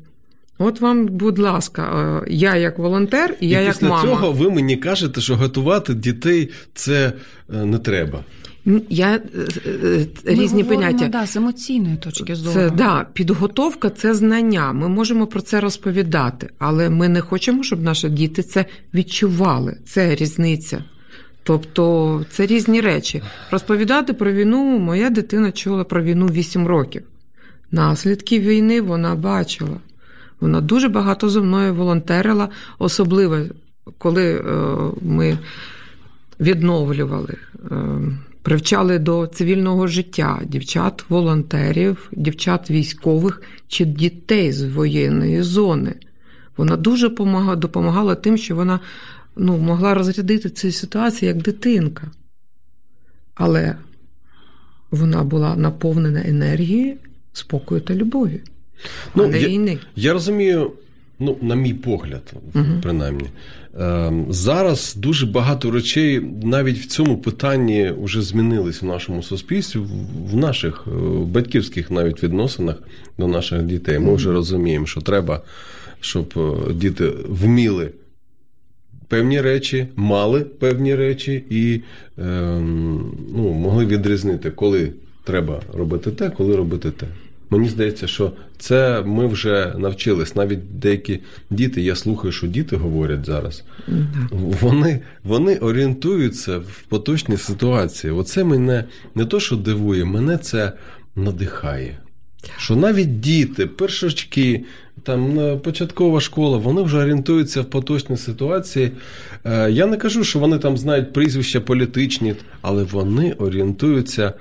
От 0.59 0.81
вам, 0.81 1.05
будь 1.05 1.39
ласка, 1.39 2.23
я 2.27 2.55
як 2.55 2.79
волонтер, 2.79 3.35
і 3.39 3.49
я 3.49 3.61
і 3.61 3.63
як 3.63 3.73
після 3.73 3.89
мама. 3.89 4.01
цього 4.03 4.31
ви 4.31 4.49
мені 4.49 4.77
кажете, 4.77 5.21
що 5.21 5.35
готувати 5.35 5.93
дітей 5.93 6.49
це 6.73 7.13
не 7.49 7.77
треба. 7.77 8.23
Я 8.89 9.15
е, 9.15 10.07
різні 10.25 10.63
Ми 10.63 10.69
поняття. 10.69 11.07
Да, 11.07 11.27
з 11.27 11.35
емоційної 11.35 11.97
точки 11.97 12.35
зору. 12.35 12.53
Це 12.53 12.69
да, 12.69 13.07
підготовка 13.13 13.89
це 13.89 14.13
знання. 14.13 14.73
Ми 14.73 14.87
можемо 14.87 15.27
про 15.27 15.41
це 15.41 15.59
розповідати, 15.59 16.49
але 16.57 16.89
ми 16.89 17.09
не 17.09 17.21
хочемо, 17.21 17.63
щоб 17.63 17.83
наші 17.83 18.09
діти 18.09 18.43
це 18.43 18.65
відчували. 18.93 19.77
Це 19.85 20.15
різниця. 20.15 20.83
Тобто 21.43 22.25
це 22.31 22.45
різні 22.45 22.81
речі. 22.81 23.21
Розповідати 23.51 24.13
про 24.13 24.31
війну, 24.31 24.79
моя 24.79 25.09
дитина 25.09 25.51
чула 25.51 25.83
про 25.83 26.03
війну 26.03 26.27
8 26.27 26.67
років. 26.67 27.03
Наслідки 27.71 28.39
війни 28.39 28.81
вона 28.81 29.15
бачила. 29.15 29.77
Вона 30.39 30.61
дуже 30.61 30.89
багато 30.89 31.29
зі 31.29 31.39
мною 31.39 31.75
волонтерила, 31.75 32.49
особливо 32.79 33.37
коли 33.97 34.35
е, 34.35 34.41
ми 35.01 35.37
відновлювали, 36.39 37.37
е, 37.71 37.75
привчали 38.41 38.99
до 38.99 39.27
цивільного 39.27 39.87
життя 39.87 40.41
дівчат-волонтерів, 40.45 42.09
дівчат 42.11 42.71
військових 42.71 43.41
чи 43.67 43.85
дітей 43.85 44.51
з 44.51 44.63
воєнної 44.63 45.41
зони. 45.41 45.95
Вона 46.57 46.77
дуже 46.77 47.09
помагала, 47.09 47.55
допомагала 47.55 48.15
тим, 48.15 48.37
що 48.37 48.55
вона 48.55 48.79
ну, 49.35 49.57
могла 49.57 49.93
розрядити 49.93 50.49
цю 50.49 50.71
ситуацію 50.71 51.29
як 51.29 51.41
дитинка. 51.43 52.11
Але 53.35 53.75
вона 54.91 55.23
була 55.23 55.55
наповнена 55.55 56.21
енергією, 56.25 56.97
спокою 57.33 57.81
та 57.81 57.95
любов'ю. 57.95 58.39
Ну, 59.15 59.31
а 59.33 59.37
я- 59.37 59.47
війни. 59.47 59.77
Я 59.95 60.13
розумію, 60.13 60.71
ну, 61.19 61.37
на 61.41 61.55
мій 61.55 61.73
погляд, 61.73 62.33
Мгм. 62.53 62.79
принаймні. 62.83 63.25
Е, 63.79 64.11
зараз 64.29 64.95
дуже 64.95 65.25
багато 65.25 65.71
речей 65.71 66.21
навіть 66.43 66.77
в 66.77 66.85
цьому 66.85 67.17
питанні 67.17 67.91
вже 68.03 68.21
змінились 68.21 68.81
в 68.81 68.85
нашому 68.85 69.23
суспільстві, 69.23 69.79
в- 69.79 70.31
в 70.31 70.35
наших 70.35 70.83
е, 70.87 70.91
батьківських 71.25 71.91
навіть 71.91 72.23
відносинах 72.23 72.75
до 73.17 73.27
наших 73.27 73.63
дітей. 73.63 73.99
Ми 73.99 74.15
вже 74.15 74.31
розуміємо, 74.31 74.85
що 74.85 75.01
треба, 75.01 75.41
щоб 76.01 76.33
е, 76.37 76.73
діти 76.73 77.09
вміли. 77.29 77.89
Певні 79.07 79.41
речі, 79.41 79.87
мали 79.95 80.39
певні 80.39 80.95
речі 80.95 81.43
і 81.49 81.81
ем, 82.17 83.11
ну, 83.35 83.49
могли 83.53 83.85
відрізнити, 83.85 84.51
коли 84.51 84.93
треба 85.23 85.61
робити 85.73 86.11
те, 86.11 86.29
коли 86.29 86.55
робити 86.55 86.91
те. 86.91 87.07
Мені 87.49 87.69
здається, 87.69 88.07
що 88.07 88.31
це 88.57 89.01
ми 89.05 89.27
вже 89.27 89.73
навчились. 89.77 90.35
Навіть 90.35 90.79
деякі 90.79 91.19
діти, 91.49 91.81
я 91.81 91.95
слухаю, 91.95 92.31
що 92.31 92.47
діти 92.47 92.75
говорять 92.75 93.25
зараз. 93.25 93.63
Вони, 94.31 94.99
вони 95.23 95.57
орієнтуються 95.57 96.57
в 96.57 96.83
поточній 96.89 97.37
ситуації. 97.37 98.13
Оце 98.13 98.43
мене 98.43 98.83
не 99.15 99.25
то, 99.25 99.39
що 99.39 99.55
дивує, 99.55 100.05
мене 100.05 100.37
це 100.37 100.73
надихає. 101.15 101.97
Що 102.57 102.75
навіть 102.75 103.19
діти, 103.19 103.65
першачки, 103.65 104.63
там 105.03 105.39
е, 105.39 105.57
початкова 105.57 106.21
школа, 106.21 106.57
вони 106.57 106.81
вже 106.81 106.97
орієнтуються 106.97 107.61
в 107.61 107.65
поточній 107.65 108.17
ситуації. 108.17 108.91
Е, 109.45 109.71
Я 109.71 109.85
не 109.85 109.97
кажу, 109.97 110.23
що 110.23 110.39
вони 110.39 110.57
там 110.57 110.77
знають 110.77 111.13
прізвища 111.13 111.61
політичні, 111.61 112.35
але 112.61 112.83
вони 112.83 113.31
орієнтуються 113.31 114.33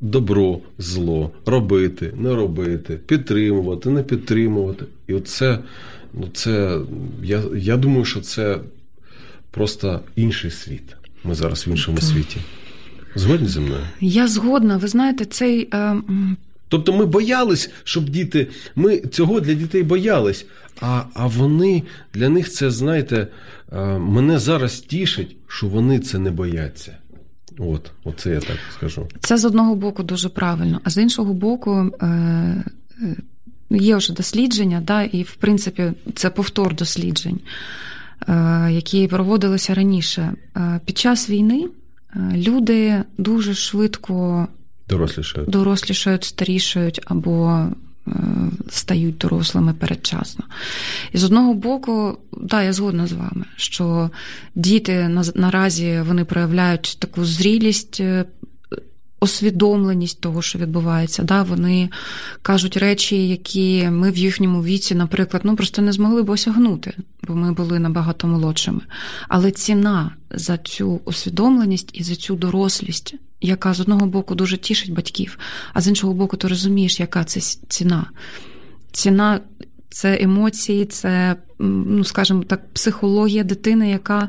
добро, 0.00 0.60
зло, 0.78 1.30
робити, 1.46 2.12
не 2.16 2.34
робити, 2.34 3.00
підтримувати, 3.06 3.90
не 3.90 4.02
підтримувати. 4.02 4.84
І 5.06 5.14
оце, 5.14 5.58
ну 6.14 6.28
це, 6.32 6.78
я, 7.22 7.42
я 7.56 7.76
думаю, 7.76 8.04
що 8.04 8.20
це 8.20 8.58
просто 9.50 10.00
інший 10.16 10.50
світ. 10.50 10.96
Ми 11.24 11.34
зараз 11.34 11.66
в 11.66 11.68
іншому 11.68 11.98
Так. 11.98 12.06
світі. 12.06 12.36
Згодні 13.14 13.48
зі 13.48 13.60
мною? 13.60 13.82
Я 14.00 14.28
згодна. 14.28 14.76
Ви 14.76 14.88
знаєте, 14.88 15.24
цей 15.24 15.68
е, 15.74 15.96
Тобто 16.68 16.92
ми 16.92 17.06
боялись, 17.06 17.70
щоб 17.84 18.08
діти. 18.08 18.46
Ми 18.76 18.98
цього 18.98 19.40
для 19.40 19.54
дітей 19.54 19.82
боялись. 19.82 20.46
А, 20.80 21.02
а 21.14 21.26
вони 21.26 21.82
для 22.14 22.28
них 22.28 22.50
це, 22.50 22.70
знаєте, 22.70 23.26
е, 23.72 23.98
мене 23.98 24.38
зараз 24.38 24.80
тішить, 24.80 25.36
що 25.46 25.66
вони 25.66 25.98
це 25.98 26.18
не 26.18 26.30
бояться. 26.30 26.96
От, 27.60 27.90
оце 28.04 28.30
я 28.30 28.40
так 28.40 28.56
скажу. 28.76 29.08
Це 29.20 29.36
з 29.36 29.44
одного 29.44 29.74
боку 29.74 30.02
дуже 30.02 30.28
правильно, 30.28 30.80
а 30.84 30.90
з 30.90 30.98
іншого 31.02 31.34
боку, 31.34 31.90
е, 32.02 32.06
е, 32.06 33.16
є 33.70 33.96
вже 33.96 34.12
дослідження, 34.12 34.80
да, 34.86 35.02
і 35.02 35.22
в 35.22 35.34
принципі 35.34 35.92
це 36.14 36.30
повтор 36.30 36.74
досліджень, 36.74 37.40
е, 38.28 38.68
які 38.72 39.06
проводилися 39.06 39.74
раніше. 39.74 40.32
Е, 40.56 40.80
Під 40.84 40.98
час 40.98 41.30
війни 41.30 41.68
люди 42.34 43.02
дуже 43.18 43.54
швидко 43.54 44.48
Доросліше. 44.88 45.44
дорослішають, 45.48 46.24
старішають 46.24 47.00
або 47.06 47.66
стають 48.68 49.18
дорослими 49.18 49.74
передчасно. 49.74 50.44
І 51.12 51.18
з 51.18 51.24
одного 51.24 51.54
боку, 51.54 52.18
да, 52.32 52.62
я 52.62 52.72
згодна 52.72 53.06
з 53.06 53.12
вами, 53.12 53.44
що 53.56 54.10
діти 54.54 55.22
наразі 55.34 56.02
вони 56.06 56.24
проявляють 56.24 56.96
таку 57.00 57.24
зрілість. 57.24 58.00
е, 58.00 58.24
Освідомленість 59.22 60.20
того, 60.20 60.42
що 60.42 60.58
відбувається, 60.58 61.22
да, 61.22 61.42
вони 61.42 61.90
кажуть 62.42 62.76
речі, 62.76 63.28
які 63.28 63.88
ми 63.90 64.10
в 64.10 64.16
їхньому 64.16 64.64
віці, 64.64 64.94
наприклад, 64.94 65.42
ну 65.44 65.56
просто 65.56 65.82
не 65.82 65.92
змогли 65.92 66.22
б 66.22 66.30
осягнути, 66.30 66.92
бо 67.28 67.34
ми 67.34 67.52
були 67.52 67.78
набагато 67.78 68.26
молодшими. 68.26 68.80
Але 69.28 69.50
ціна 69.50 70.10
за 70.30 70.58
цю 70.58 71.00
усвідомленість 71.04 71.90
і 71.92 72.02
за 72.02 72.16
цю 72.16 72.34
дорослість, 72.36 73.14
яка 73.40 73.74
з 73.74 73.80
одного 73.80 74.06
боку 74.06 74.34
дуже 74.34 74.56
тішить 74.56 74.92
батьків, 74.92 75.38
а 75.72 75.80
з 75.80 75.88
іншого 75.88 76.12
боку, 76.14 76.36
ти 76.36 76.48
розумієш, 76.48 77.00
яка 77.00 77.24
це 77.24 77.40
ціна. 77.68 78.06
Ціна 78.92 79.40
це 79.90 80.18
емоції, 80.20 80.84
це, 80.84 81.36
ну 81.58 82.04
скажімо 82.04 82.42
так, 82.42 82.72
психологія 82.72 83.44
дитини, 83.44 83.90
яка 83.90 84.28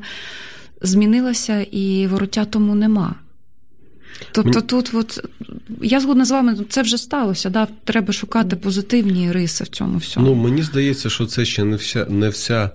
змінилася, 0.82 1.62
і 1.62 2.08
вороття 2.08 2.46
тому 2.46 2.76
нема. 2.76 3.16
Тобто 4.32 4.62
тут, 4.62 4.92
от, 4.94 5.26
я 5.82 6.00
згодна 6.00 6.26
з 6.26 6.32
вами, 6.32 6.58
це 6.70 6.82
вже 6.82 6.98
сталося. 6.98 7.50
Да? 7.50 7.68
Треба 7.84 8.14
шукати 8.14 8.56
позитивні 8.56 9.32
риси 9.32 9.64
в 9.64 9.68
цьому 9.68 9.98
всьому. 9.98 10.28
Ну, 10.28 10.36
мені 10.36 10.64
здається, 10.64 11.10
що 11.10 11.26
це 11.26 11.46
ще 11.46 11.64
не 11.64 11.76
вся, 11.76 12.06
не 12.06 12.30
вся. 12.30 12.70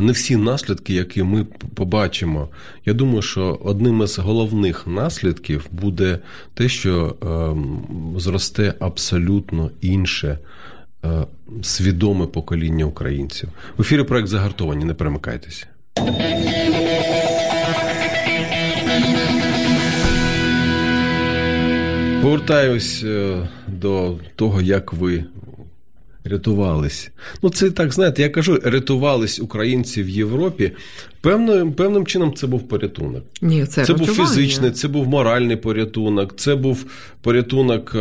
Не 0.00 0.12
всі 0.12 0.36
наслідки, 0.36 0.94
які 0.94 1.22
ми 1.22 1.44
побачимо. 1.74 2.48
Я 2.86 2.92
думаю, 2.92 3.22
що 3.22 3.58
одним 3.64 4.02
із 4.02 4.18
головних 4.18 4.86
наслідків 4.86 5.66
буде 5.70 6.18
те, 6.54 6.68
що 6.68 7.16
ем, 7.22 7.78
зросте 8.16 8.74
абсолютно 8.80 9.70
інше 9.80 10.38
е, 11.04 11.08
свідоме 11.62 12.26
покоління 12.26 12.84
українців. 12.84 13.48
В 13.78 13.80
ефірі 13.80 14.02
проект 14.02 14.28
загартовані, 14.28 14.84
не 14.84 14.94
перемикайтеся. 14.94 15.66
Повертаюсь 22.22 23.02
е, 23.04 23.48
до 23.68 24.14
того, 24.36 24.60
як 24.60 24.92
ви 24.92 25.24
рятувались. 26.28 27.10
Ну, 27.42 27.50
це 27.50 27.70
так, 27.70 27.92
знаєте, 27.92 28.22
я 28.22 28.28
кажу, 28.28 28.60
рятувались 28.64 29.40
українці 29.40 30.02
в 30.02 30.08
Європі. 30.08 30.72
Певним, 31.20 31.72
певним 31.72 32.06
чином 32.06 32.34
це 32.34 32.46
був 32.46 32.68
порятунок. 32.68 33.22
Ні, 33.42 33.66
це, 33.66 33.84
Це 33.84 33.94
був 33.94 34.06
фізичний, 34.08 34.70
це 34.70 34.88
був 34.88 35.08
моральний 35.08 35.56
порятунок, 35.56 36.36
це 36.36 36.54
був 36.54 36.84
порятунок, 37.22 37.92
е, 37.94 37.98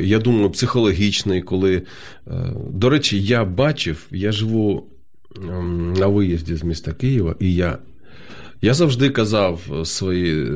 я 0.00 0.18
думаю, 0.18 0.50
психологічний, 0.50 1.42
коли. 1.42 1.82
е, 2.26 2.32
До 2.70 2.90
речі, 2.90 3.22
я 3.22 3.44
бачив, 3.44 4.06
я 4.10 4.32
живу 4.32 4.86
ем, 5.48 5.92
на 5.92 6.06
виїзді 6.06 6.56
з 6.56 6.64
міста 6.64 6.92
Києва, 6.92 7.34
і 7.40 7.54
я. 7.54 7.78
Я 8.64 8.74
завжди 8.74 9.10
казав 9.10 9.60
своїй, 9.84 10.42
е, 10.44 10.48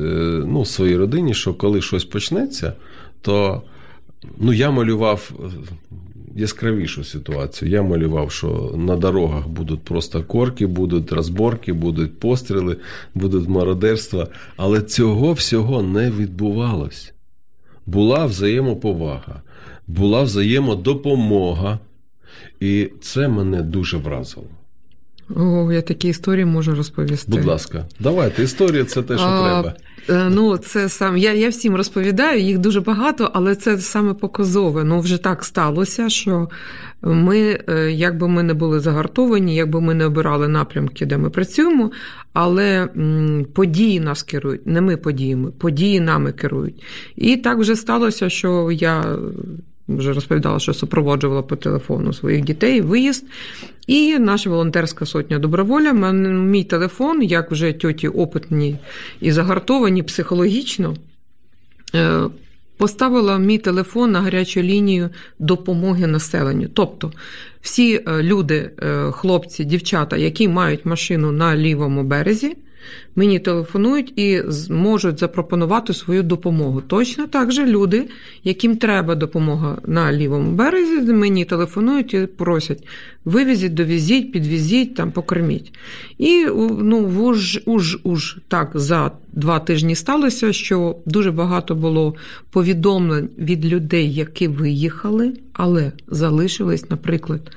ну, 0.47 0.65
своїй 0.65 0.95
родині, 0.97 1.33
що 1.33 1.53
коли 1.53 1.81
щось 1.81 2.05
почнеться, 2.05 2.73
то 3.21 3.61
ну, 4.37 4.53
я 4.53 4.71
малював 4.71 5.31
яскравішу 6.37 7.03
ситуацію. 7.03 7.71
Я 7.71 7.83
малював, 7.83 8.31
що 8.31 8.73
на 8.77 8.95
дорогах 8.95 9.47
будуть 9.47 9.83
просто 9.83 10.23
корки, 10.23 10.67
будуть 10.67 11.11
розборки, 11.11 11.73
будуть 11.73 12.19
постріли, 12.19 12.77
будуть 13.13 13.47
мародерства. 13.47 14.27
Але 14.57 14.81
цього 14.81 15.33
всього 15.33 15.83
не 15.83 16.11
відбувалось. 16.11 17.13
Була 17.85 18.25
взаємоповага, 18.25 19.41
була 19.87 20.23
взаємодопомога, 20.23 21.79
і 22.59 22.89
це 23.01 23.27
мене 23.27 23.61
дуже 23.61 23.97
вразило. 23.97 24.47
О, 25.35 25.71
я 25.71 25.81
такі 25.81 26.07
історії 26.07 26.45
можу 26.45 26.75
розповісти. 26.75 27.31
Будь 27.31 27.45
ласка, 27.45 27.85
давайте. 27.99 28.43
Історія 28.43 28.83
це 28.83 29.03
те, 29.03 29.17
що 29.17 29.27
А, 29.27 29.61
треба. 29.61 29.75
Е, 30.09 30.29
Ну, 30.29 30.57
це 30.57 30.89
сам 30.89 31.17
я, 31.17 31.33
я 31.33 31.49
всім 31.49 31.75
розповідаю, 31.75 32.41
їх 32.41 32.57
дуже 32.57 32.81
багато, 32.81 33.31
але 33.33 33.55
це 33.55 33.77
саме 33.77 34.13
показове. 34.13 34.83
Ну, 34.83 34.99
вже 34.99 35.17
так 35.17 35.43
сталося, 35.43 36.09
що 36.09 36.49
ми, 37.01 37.59
е, 37.69 37.91
як 37.91 38.17
би 38.17 38.27
ми 38.27 38.43
не 38.43 38.53
були 38.53 38.79
загартовані, 38.79 39.55
як 39.55 39.69
би 39.69 39.81
ми 39.81 39.93
не 39.93 40.05
обирали 40.05 40.47
напрямки, 40.47 41.05
де 41.05 41.17
ми 41.17 41.29
працюємо, 41.29 41.91
але 42.33 42.87
події 43.53 43.99
нас 43.99 44.23
керують, 44.23 44.67
не 44.67 44.81
ми 44.81 44.97
подіями, 44.97 45.51
події 45.51 45.99
нами 45.99 46.31
керують. 46.31 46.83
І 47.15 47.37
так 47.37 47.57
вже 47.57 47.75
сталося, 47.75 48.29
що 48.29 48.71
я. 48.71 49.17
Вже 49.87 50.13
розповідала, 50.13 50.59
що 50.59 50.73
супроводжувала 50.73 51.41
по 51.41 51.55
телефону 51.55 52.13
своїх 52.13 52.43
дітей 52.43 52.81
виїзд. 52.81 53.25
І 53.87 54.19
наша 54.19 54.49
волонтерська 54.49 55.05
сотня 55.05 55.39
доброволя. 55.39 55.93
Мій 55.93 56.63
телефон, 56.63 57.23
як 57.23 57.51
вже 57.51 57.73
тьоті 57.73 58.07
опитні 58.07 58.77
і 59.21 59.31
загартовані 59.31 60.03
психологічно, 60.03 60.95
е, 61.95 62.21
поставила 62.77 63.37
мій 63.37 63.57
телефон 63.57 64.11
на 64.11 64.21
гарячу 64.21 64.61
лінію 64.61 65.09
допомоги 65.39 66.07
населенню. 66.07 66.67
Тобто 66.73 67.11
всі 67.61 67.95
е, 67.95 68.23
люди, 68.23 68.71
е, 68.79 69.11
хлопці, 69.11 69.65
дівчата, 69.65 70.17
які 70.17 70.47
мають 70.47 70.85
машину 70.85 71.31
на 71.31 71.55
лівому 71.55 72.03
березі, 72.03 72.57
мені 73.15 73.39
телефонують 73.39 74.13
і 74.19 74.41
можуть 74.69 75.19
запропонувати 75.19 75.93
свою 75.93 76.23
допомогу. 76.23 76.81
Точно 76.81 77.27
так 77.27 77.51
же 77.51 77.65
люди, 77.65 78.07
яким 78.43 78.77
треба 78.77 79.15
допомога 79.15 79.77
на 79.85 80.13
лівому 80.13 80.51
березі, 80.51 81.13
мені 81.13 81.45
телефонують 81.45 82.13
і 82.13 82.25
просять 82.25 82.87
вивезіть, 83.25 83.73
довезіть, 83.73 84.31
підвезіть, 84.31 84.95
там 84.95 85.11
покорміть. 85.11 85.73
І 86.17 86.45
ну, 86.79 86.97
уж, 86.97 87.59
уж, 87.65 87.99
уж 88.03 88.37
так 88.47 88.71
за 88.73 89.11
два 89.33 89.59
тижні 89.59 89.95
сталося, 89.95 90.53
що 90.53 90.97
дуже 91.05 91.31
багато 91.31 91.75
було 91.75 92.15
повідомлень 92.51 93.29
від 93.37 93.65
людей, 93.65 94.13
які 94.13 94.47
виїхали, 94.47 95.33
але 95.53 95.91
залишились, 96.07 96.89
наприклад, 96.89 97.51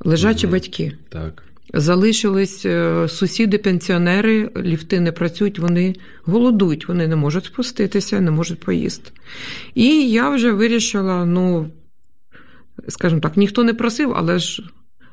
лежачі 0.00 0.46
Мгм. 0.46 0.52
батьки. 0.52 0.92
Так. 1.08 1.42
Залишились 1.74 2.66
е, 2.66 3.08
сусіди-пенсіонери, 3.08 4.50
ліфти 4.56 5.00
не 5.00 5.12
працюють, 5.12 5.58
вони 5.58 5.94
голодують, 6.24 6.88
вони 6.88 7.08
не 7.08 7.16
можуть 7.16 7.44
спуститися, 7.44 8.20
не 8.20 8.30
можуть 8.30 8.60
поїсти. 8.60 9.10
І 9.74 10.10
я 10.10 10.30
вже 10.30 10.52
вирішила, 10.52 11.24
ну, 11.24 11.70
скажімо 12.88 13.20
так, 13.20 13.36
ніхто 13.36 13.64
не 13.64 13.74
просив, 13.74 14.12
але 14.16 14.38
ж. 14.38 14.62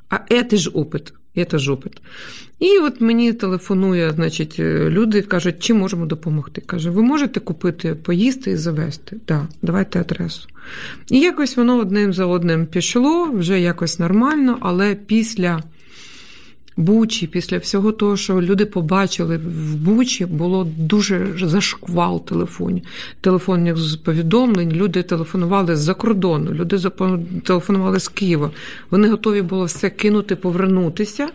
А 0.10 0.44
це 0.44 0.58
ж 0.58 0.70
опит. 0.70 1.14
Це 1.52 1.58
ж 1.60 1.72
опит. 1.72 2.02
І 2.60 2.78
от 2.78 3.02
мені 3.02 3.34
телефонує, 3.34 4.12
значить, 4.12 4.56
е, 4.60 4.90
люди 4.90 5.22
кажуть, 5.22 5.56
чи 5.60 5.74
можемо 5.74 6.06
допомогти. 6.06 6.62
Каже, 6.62 6.90
ви 6.90 7.02
можете 7.02 7.40
купити, 7.40 7.96
поїсти 7.96 8.52
і 8.52 8.56
завести? 8.56 9.16
Так, 9.26 9.42
да, 9.42 9.48
давайте 9.62 10.00
адресу. 10.00 10.48
І 11.12 11.20
якось 11.20 11.58
воно 11.58 11.78
одним 11.78 12.14
за 12.14 12.26
одним 12.26 12.66
пішло, 12.66 13.32
вже 13.32 13.60
якось 13.60 14.00
нормально, 14.00 14.58
але 14.62 14.96
після 14.96 15.64
Бучі, 16.78 17.28
після 17.28 17.58
всього 17.58 17.92
того, 17.92 18.18
що 18.18 18.42
люди 18.42 18.66
побачили 18.66 19.38
в 19.38 19.76
Бучі, 19.76 20.26
було 20.26 20.68
дуже 20.78 21.34
зашквал 21.44 22.26
телефонів. 22.26 22.84
Телефонних 23.22 23.76
повідомлень, 24.04 24.72
люди 24.72 25.04
телефонували 25.04 25.76
з-за 25.76 25.94
кордону, 25.94 26.52
люди 26.52 26.80
телефонували 27.44 28.00
з 28.00 28.08
Києва. 28.08 28.52
Вони 28.92 29.10
готові 29.10 29.42
було 29.42 29.66
все 29.66 29.90
кинути, 29.90 30.36
повернутися. 30.36 31.30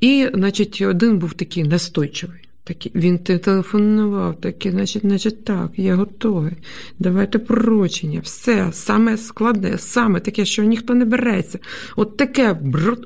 І, 0.00 0.28
значить, 0.34 0.82
один 0.82 1.18
був 1.18 1.32
такий 1.32 1.64
настойчивий. 1.64 2.38
Такий, 2.64 2.92
він 2.94 3.18
те- 3.18 3.38
телефонував, 3.38 4.40
такий, 4.40 4.72
значить, 4.72 5.02
значить, 5.02 5.44
так, 5.44 5.70
я 5.76 5.94
готовий. 5.94 6.52
Давайте 6.98 7.38
пророчення, 7.38 8.20
все, 8.20 8.68
саме 8.72 9.16
складне, 9.16 9.78
саме 9.78 10.20
таке, 10.20 10.44
що 10.44 10.62
ніхто 10.62 10.94
не 10.94 11.04
береться. 11.04 11.58
От 11.96 12.16
таке, 12.16 12.56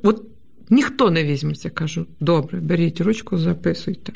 от 0.03 0.23
ніхто 0.71 1.11
не 1.11 1.25
візьметься. 1.25 1.71
Кажу, 1.71 2.07
добре, 2.21 2.61
беріть 2.61 3.01
ручку, 3.01 3.39
записуйте. 3.39 4.13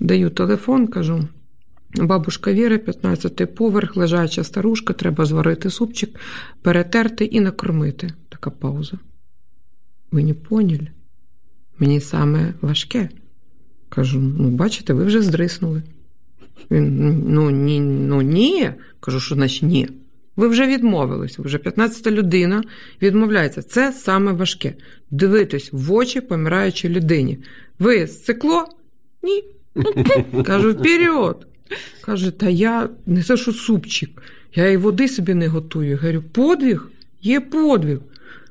Даю 0.00 0.30
телефон, 0.30 0.86
кажу. 0.86 1.28
Бабушка 1.96 2.52
Віра, 2.52 2.76
15-й 2.76 3.46
поверх, 3.46 3.96
лежача 3.96 4.44
старушка, 4.44 4.92
треба 4.92 5.24
зварити 5.24 5.70
супчик, 5.70 6.20
перетерти 6.62 7.24
і 7.24 7.40
накормити. 7.40 8.10
Така 8.28 8.50
пауза. 8.50 8.98
Ви 10.12 10.24
не 10.24 10.34
поняли? 10.34 10.88
Мені 11.78 12.00
саме 12.00 12.54
важке. 12.60 13.08
Кажу, 13.88 14.20
ну, 14.20 14.50
бачите, 14.50 14.92
ви 14.92 15.04
вже 15.04 15.22
здриснули. 15.22 15.82
Він, 16.70 17.18
ну, 17.26 17.50
ні, 17.50 17.80
ну 17.80 18.22
ні. 18.22 18.70
Кажу, 19.00 19.20
що 19.20 19.34
значить 19.34 19.62
ні. 19.62 19.88
Ви 20.36 20.48
вже 20.48 20.66
відмовились, 20.66 21.38
вже 21.38 21.58
15-та 21.58 22.10
людина 22.10 22.64
відмовляється. 23.02 23.62
Це 23.62 23.92
саме 23.92 24.32
важке. 24.32 24.74
Дивитись 25.10 25.68
в 25.72 25.92
очі 25.92 26.20
помираючій 26.20 26.88
людині. 26.88 27.38
Ви 27.78 28.06
сцикло? 28.06 28.64
Ні. 29.22 29.44
Кажу, 30.44 30.72
вперед. 30.72 31.46
Каже, 32.00 32.30
та 32.30 32.48
я 32.48 32.88
не 33.06 33.22
те, 33.22 33.36
що 33.36 33.52
супчик, 33.52 34.22
я 34.54 34.70
і 34.70 34.76
води 34.76 35.08
собі 35.08 35.34
не 35.34 35.48
готую. 35.48 35.96
Говорю, 35.96 36.22
подвиг? 36.32 36.88
Є 37.22 37.40
подвиг. 37.40 37.98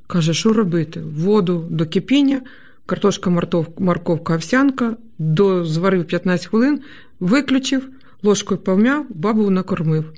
Каже, 0.08 0.34
що 0.34 0.54
робити? 0.54 1.02
Воду 1.02 1.68
до 1.70 1.86
кипіння, 1.86 2.42
картошка, 2.86 3.30
морковка, 3.78 4.36
овсянка, 4.36 4.98
до, 5.18 5.66
зварив 5.66 6.06
15 6.06 6.48
хвилин, 6.48 6.80
виключив, 7.20 7.90
ложкою 8.24 8.60
пом'яв, 8.60 9.06
бабу 9.10 9.50
накормив. 9.50 10.14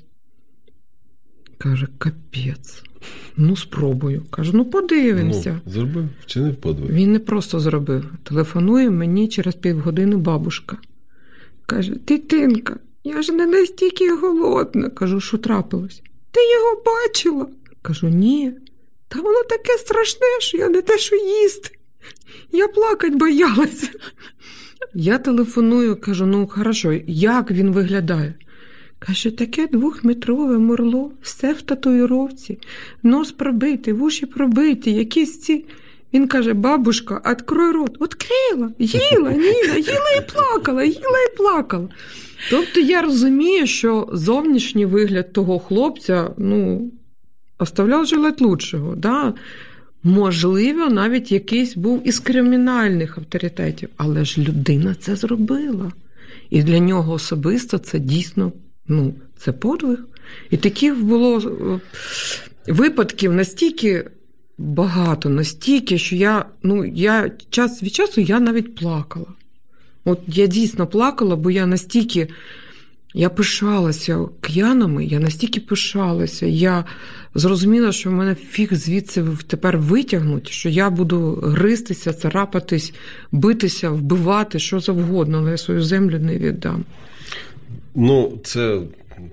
Каже, 1.58 1.88
капець. 1.98 2.82
Ну, 3.36 3.56
спробую. 3.56 4.24
Кажу, 4.30 4.52
ну 4.54 4.64
подивимося. 4.64 5.60
Ну, 5.66 5.72
зробив, 5.72 6.08
вчинив 6.20 6.56
подвиг. 6.56 6.90
Він 6.90 7.12
не 7.12 7.18
просто 7.18 7.60
зробив. 7.60 8.12
Телефонує 8.22 8.90
мені 8.90 9.28
через 9.28 9.54
півгодини 9.54 10.16
бабушка. 10.16 10.76
Каже: 11.66 11.94
Дитинка, 11.94 12.76
я 13.04 13.22
ж 13.22 13.32
не 13.32 13.46
настільки 13.46 14.14
голодна. 14.14 14.88
Кажу, 14.90 15.20
що 15.20 15.38
трапилось? 15.38 16.02
Ти 16.30 16.40
його 16.40 16.82
бачила? 16.86 17.46
Кажу, 17.82 18.08
ні. 18.08 18.52
Та 19.08 19.20
воно 19.20 19.42
таке 19.42 19.78
страшне, 19.78 20.26
що 20.40 20.58
я 20.58 20.68
не 20.68 20.82
те, 20.82 20.98
що 20.98 21.16
їсти. 21.16 21.70
Я 22.52 22.68
плакать 22.68 23.14
боялася. 23.14 23.88
Я 24.94 25.18
телефоную, 25.18 25.96
кажу: 25.96 26.26
ну 26.26 26.46
хорошо, 26.46 26.92
як 27.06 27.50
він 27.50 27.70
виглядає? 27.70 28.34
Каже, 29.06 29.30
таке 29.30 29.66
двохметрове 29.66 30.58
мурло, 30.58 31.12
все 31.22 31.52
в 31.52 31.62
татуїровці, 31.62 32.58
нос 33.02 33.32
пробитий, 33.32 33.92
вуші 33.92 34.26
пробиті, 34.26 34.92
якісь 34.92 35.40
ці. 35.40 35.64
Він 36.14 36.28
каже: 36.28 36.52
бабушка, 36.52 37.22
открой 37.24 37.72
рот. 37.72 37.96
Открила, 38.00 38.70
їла, 38.78 39.32
Ніна, 39.32 39.76
їла 39.76 40.10
і 40.18 40.32
плакала, 40.32 40.84
їла 40.84 41.18
і 41.32 41.36
плакала. 41.36 41.88
Тобто 42.50 42.80
я 42.80 43.02
розумію, 43.02 43.66
що 43.66 44.08
зовнішній 44.12 44.86
вигляд 44.86 45.32
того 45.32 45.58
хлопця, 45.58 46.30
ну, 46.38 46.90
оставляв 47.58 48.06
желать 48.06 48.40
лучшого. 48.40 48.96
Да? 48.96 49.34
Можливо, 50.02 50.88
навіть 50.88 51.32
якийсь 51.32 51.76
був 51.76 52.08
із 52.08 52.20
кримінальних 52.20 53.18
авторитетів, 53.18 53.88
але 53.96 54.24
ж 54.24 54.40
людина 54.40 54.94
це 54.94 55.16
зробила. 55.16 55.92
І 56.50 56.62
для 56.62 56.78
нього 56.78 57.12
особисто 57.12 57.78
це 57.78 57.98
дійсно 57.98 58.52
ну, 58.88 59.14
це 59.36 59.52
подвиг. 59.52 59.98
І 60.50 60.56
таких 60.56 61.04
було 61.04 61.38
е, 61.38 61.80
випадків 62.72 63.32
настільки 63.32 64.10
багато, 64.58 65.28
настільки, 65.28 65.98
що 65.98 66.16
я, 66.16 66.44
ну, 66.62 66.84
я 66.84 67.30
час 67.50 67.82
від 67.82 67.94
часу 67.94 68.20
я 68.20 68.40
навіть 68.40 68.74
плакала. 68.74 69.26
От 70.04 70.20
я 70.26 70.46
дійсно 70.46 70.86
плакала, 70.86 71.36
бо 71.36 71.50
я 71.50 71.66
настільки. 71.66 72.28
Я 73.14 73.28
пишалася 73.28 74.18
к'янами, 74.40 75.04
я 75.04 75.20
настільки 75.20 75.60
пишалася, 75.60 76.46
я 76.46 76.84
зрозуміла, 77.34 77.92
що 77.92 78.10
в 78.10 78.12
мене 78.12 78.34
фіг 78.34 78.74
звідси 78.74 79.24
тепер 79.46 79.78
витягнуть, 79.78 80.50
що 80.50 80.68
я 80.68 80.90
буду 80.90 81.32
гристися, 81.32 82.12
царапатись, 82.12 82.94
битися, 83.32 83.90
вбивати, 83.90 84.58
що 84.58 84.80
завгодно, 84.80 85.38
але 85.38 85.50
я 85.50 85.56
свою 85.56 85.82
землю 85.82 86.18
не 86.18 86.38
віддам. 86.38 86.84
Ну, 87.94 88.38
це 88.44 88.80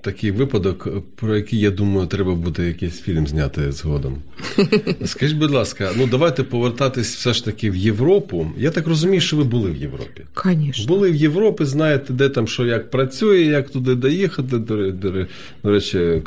такий 0.01 0.31
випадок, 0.31 0.87
про 1.15 1.35
який, 1.35 1.59
я 1.59 1.71
думаю, 1.71 2.07
треба 2.07 2.35
буде 2.35 2.67
якийсь 2.67 3.01
фільм 3.01 3.27
зняти 3.27 3.71
згодом. 3.71 4.21
Скажіть, 5.05 5.37
будь 5.37 5.51
ласка, 5.51 5.91
ну 5.97 6.07
давайте 6.07 6.43
повертатись 6.43 7.15
все 7.15 7.33
ж 7.33 7.45
таки 7.45 7.71
в 7.71 7.75
Європу. 7.75 8.47
Я 8.57 8.71
так 8.71 8.87
розумію, 8.87 9.21
що 9.21 9.37
ви 9.37 9.43
були 9.43 9.71
в 9.71 9.75
Європі. 9.75 10.23
Звісно. 10.45 10.85
Були 10.87 11.11
в 11.11 11.15
Європі, 11.15 11.65
знаєте, 11.65 12.13
де 12.13 12.29
там 12.29 12.47
що 12.47 12.65
як 12.65 12.89
працює, 12.89 13.41
як 13.41 13.69
туди 13.69 13.95
доїхати. 13.95 14.57
До, 14.57 14.91
до, 14.91 15.11
до 15.63 15.71
речі, 15.71 15.97
е, 15.97 16.21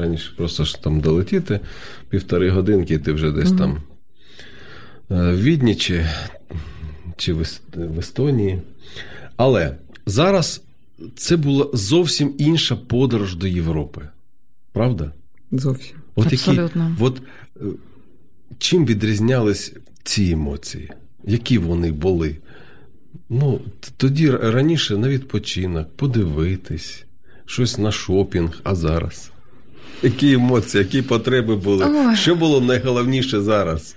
раніше 0.00 0.32
просто 0.36 0.64
ж 0.64 0.82
там 0.82 1.00
долетіти 1.00 1.60
півтори 2.08 2.50
годинки, 2.50 2.94
і 2.94 2.98
ти 2.98 3.12
вже 3.12 3.30
десь 3.32 3.50
Мгм. 3.50 3.58
там 3.58 3.82
е, 5.18 5.32
в 5.32 5.42
Відні 5.42 5.74
чи, 5.74 6.06
чи 7.16 7.32
в 7.32 7.98
Естонії. 7.98 8.62
Але 9.36 9.76
зараз 10.06 10.63
це 11.16 11.36
була 11.36 11.68
зовсім 11.72 12.34
інша 12.38 12.76
подорож 12.76 13.36
до 13.36 13.46
Європи. 13.46 14.08
Правда? 14.72 15.12
Зовсім. 15.52 15.96
От 16.14 16.32
Абсолютно. 16.32 16.88
Які, 16.90 17.04
от, 17.04 17.22
е, 17.56 17.64
чим 18.58 18.86
відрізнялись 18.86 19.72
ці 20.02 20.30
емоції? 20.30 20.90
Які 21.24 21.58
вони 21.58 21.92
були? 21.92 22.36
Ну, 23.28 23.60
тоді 23.96 24.30
раніше 24.30 24.96
на 24.96 25.08
відпочинок, 25.08 25.96
подивитись, 25.96 27.04
щось 27.46 27.78
на 27.78 27.92
шопінг, 27.92 28.60
а 28.62 28.74
зараз. 28.74 29.30
Які 30.02 30.32
емоції, 30.32 30.84
які 30.84 31.02
потреби 31.02 31.56
були? 31.56 31.84
Ой. 31.88 32.16
Що 32.16 32.34
було 32.34 32.60
найголовніше 32.60 33.40
зараз? 33.40 33.96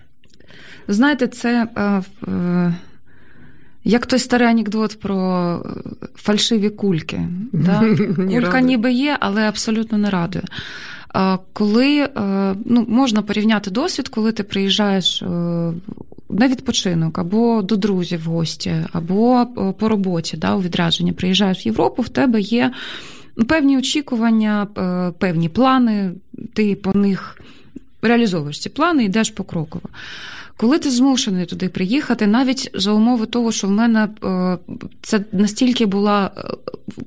Знаєте, 0.88 1.28
це 1.28 1.68
е, 1.76 2.04
е, 2.28 2.76
Як 3.88 4.06
той 4.06 4.20
старий 4.20 4.48
анекдот 4.48 5.00
про 5.00 5.18
е, 5.66 5.70
фальшиві 6.16 6.70
кульки. 6.70 7.22
Да? 7.54 7.84
Кулька 8.16 8.62
ніби 8.62 8.92
є, 8.92 9.18
але 9.20 9.42
абсолютно 9.42 9.98
не 9.98 10.10
радує. 10.10 10.46
Коли 11.54 11.98
е, 12.00 12.10
ну, 12.66 12.86
можна 12.90 13.22
порівняти 13.22 13.72
досвід, 13.72 14.08
коли 14.08 14.32
ти 14.32 14.44
приїжджаєш 14.44 15.22
е, 15.22 15.26
на 16.30 16.48
відпочинок 16.48 17.20
або 17.20 17.62
до 17.62 17.76
друзів 17.76 18.24
в 18.24 18.28
гості, 18.28 18.74
або 18.94 19.46
по 19.80 19.90
роботі, 19.90 20.38
да, 20.38 20.56
у 20.56 20.62
відрядження, 20.62 21.14
приїжджаєш 21.14 21.66
в 21.66 21.68
Європу, 21.68 22.02
в 22.02 22.10
тебе 22.10 22.42
є 22.42 22.72
ну, 23.38 23.46
певні 23.46 23.78
очікування, 23.78 24.68
певні 25.20 25.50
плани, 25.50 26.12
ти 26.54 26.76
по 26.76 26.94
них 26.94 27.42
реалізовуєш 28.02 28.60
ці 28.60 28.70
плани, 28.70 29.04
йдеш 29.04 29.30
покроково. 29.30 29.90
Коли 30.60 30.80
ти 30.80 30.90
змушений 30.90 31.46
туди 31.46 31.70
приїхати, 31.70 32.28
навіть 32.28 32.72
за 32.74 32.92
умови 32.92 33.26
того, 33.26 33.52
що 33.52 33.68
в 33.68 33.72
мене 33.72 34.10
е, 34.24 34.58
це 35.02 35.20
настільки 35.32 35.86
була 35.86 36.32
е, 36.38 36.42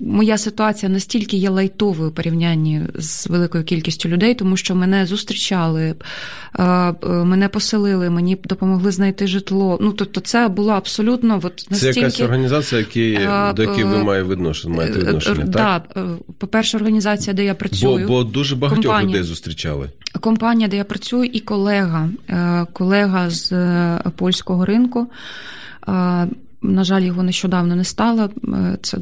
моя 0.01 0.39
ситуація, 0.39 0.93
настільки 0.93 1.37
є 1.37 1.51
лайтовою 1.51 2.11
у 2.11 2.13
порівнянні 2.13 2.83
з 2.95 3.27
великою 3.27 3.65
кількістю 3.65 4.09
людей, 4.09 4.35
тому 4.35 4.57
що 4.57 4.75
мене 4.75 5.07
зустрічали, 5.07 5.95
е, 6.59 6.95
мене 7.03 7.49
поселили, 7.49 8.11
мені 8.11 8.39
допомогли 8.45 8.91
знайти 8.91 9.27
житло. 9.27 9.79
Ну 9.81 9.93
тобто, 9.93 10.21
це 10.21 10.49
було 10.49 10.73
абсолютно 10.73 11.41
от 11.43 11.67
Це 11.73 11.87
якась 11.87 12.21
організація, 12.21 12.79
які, 12.79 13.21
до 13.57 13.63
якої 13.63 13.85
ви 13.85 14.05
маєте 14.05 14.29
відношення, 14.29 14.75
маєте 14.77 14.99
відношення, 14.99 15.47
так? 15.47 15.53
Да, 15.95 16.01
е, 16.01 16.05
по-перше, 16.39 16.77
організація, 16.77 17.35
де 17.35 17.45
я 17.45 17.55
працюю. 17.55 18.09
бо 18.09 18.25
дуже 18.25 18.57
багатьох 18.57 18.85
компанія. 18.85 19.09
людей 19.09 19.23
зустрічали. 19.23 19.89
Компанія, 20.21 20.69
де 20.69 20.77
я 20.77 20.85
працюю, 20.85 21.25
і 21.25 21.41
колега, 21.41 22.09
колега 22.73 23.31
з 23.31 23.40
е, 23.53 24.01
польського 24.17 24.65
ринку. 24.65 25.07
На 26.63 26.85
жаль, 26.85 27.03
його 27.03 27.23
нещодавно 27.23 27.77
не 27.77 27.85
стало. 27.85 28.31
Е, 28.45 28.79
Це 28.83 28.99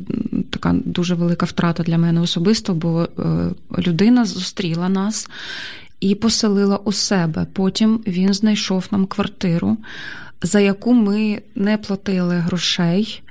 така 0.50 0.74
дуже 0.84 1.14
велика 1.14 1.46
втрата 1.46 1.82
для 1.82 1.98
мене 1.98 2.20
особисто, 2.20 2.74
бо 2.74 3.02
е, 3.02 3.08
людина 3.78 4.24
зустріла 4.24 4.88
нас 4.88 5.28
і 6.00 6.14
поселила 6.14 6.76
у 6.76 6.92
себе. 6.92 7.46
Потім 7.52 8.00
він 8.06 8.34
знайшов 8.34 8.88
нам 8.90 9.06
квартиру, 9.06 9.76
за 10.42 10.60
яку 10.60 10.94
ми 10.94 11.42
не 11.54 11.78
платили 11.78 12.34
грошей. 12.34 13.22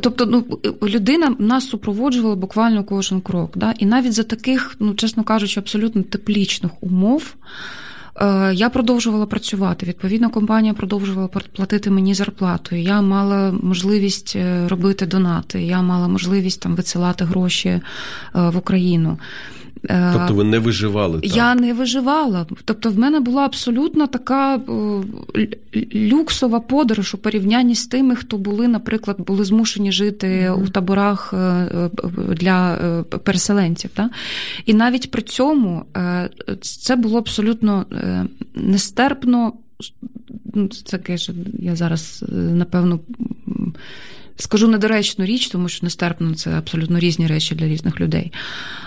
Тобто, 0.00 0.26
ну 0.26 0.44
людина 0.82 1.36
нас 1.38 1.68
супроводжувала 1.68 2.34
буквально 2.34 2.84
кожен 2.84 3.20
крок. 3.20 3.56
Да? 3.56 3.74
І 3.78 3.86
навіть 3.86 4.12
за 4.12 4.22
таких, 4.22 4.76
ну 4.80 4.94
чесно 4.94 5.24
кажучи, 5.24 5.60
абсолютно 5.60 6.02
теплічних 6.02 6.82
умов. 6.82 7.34
Е, 8.20 8.54
Я 8.54 8.70
продовжувала 8.70 9.26
працювати. 9.26 9.86
Відповідно, 9.86 10.30
компанія 10.30 10.74
продовжувала 10.74 11.28
платити 11.28 11.90
мені 11.90 12.14
зарплату. 12.14 12.76
Я 12.76 13.02
мала 13.02 13.52
можливість 13.62 14.36
е, 14.36 14.68
робити 14.68 15.06
донати. 15.06 15.62
Я 15.62 15.82
мала 15.82 16.08
можливість 16.08 16.60
там 16.60 16.74
висилати 16.74 17.24
гроші 17.24 17.68
е, 17.68 17.80
в 18.32 18.56
Україну. 18.56 19.18
Е, 19.90 20.10
Тобто 20.12 20.34
ви 20.34 20.44
не 20.44 20.58
виживали 20.58 21.20
там. 21.20 21.30
я 21.36 21.54
не 21.54 21.72
виживала. 21.72 22.46
Тобто, 22.64 22.90
в 22.90 22.98
мене 22.98 23.20
була 23.20 23.44
абсолютно 23.44 24.06
така 24.06 24.60
люксова 25.94 26.60
подорож 26.60 27.14
у 27.14 27.18
порівнянні 27.18 27.74
з 27.74 27.86
тими, 27.86 28.16
хто 28.16 28.38
були, 28.38 28.68
наприклад, 28.68 29.16
були 29.20 29.44
змушені 29.44 29.92
жити 29.92 30.50
Мгм. 30.50 30.62
у 30.62 30.68
таборах 30.68 31.34
е, 31.34 31.36
е, 31.36 31.90
для 32.34 32.74
е, 32.74 33.02
переселенців. 33.02 33.90
Да? 33.96 34.10
І 34.66 34.74
навіть 34.74 35.10
при 35.10 35.22
цьому 35.22 35.84
е, 35.96 36.30
це 36.60 36.96
було 36.96 37.18
абсолютно 37.18 37.86
е, 37.92 38.24
нестерпно. 38.54 39.52
Ну, 40.54 40.68
Це 40.68 40.98
каже, 40.98 41.32
я 41.58 41.76
зараз 41.76 42.24
е, 42.28 42.32
напевно. 42.34 43.00
Скажу 44.36 44.68
недоречну 44.68 45.24
річ, 45.24 45.48
тому 45.48 45.68
що 45.68 45.86
нестерпно 45.86 46.34
це 46.34 46.50
абсолютно 46.50 46.98
різні 46.98 47.26
речі 47.26 47.54
для 47.54 47.66
різних 47.66 48.00
людей. 48.00 48.32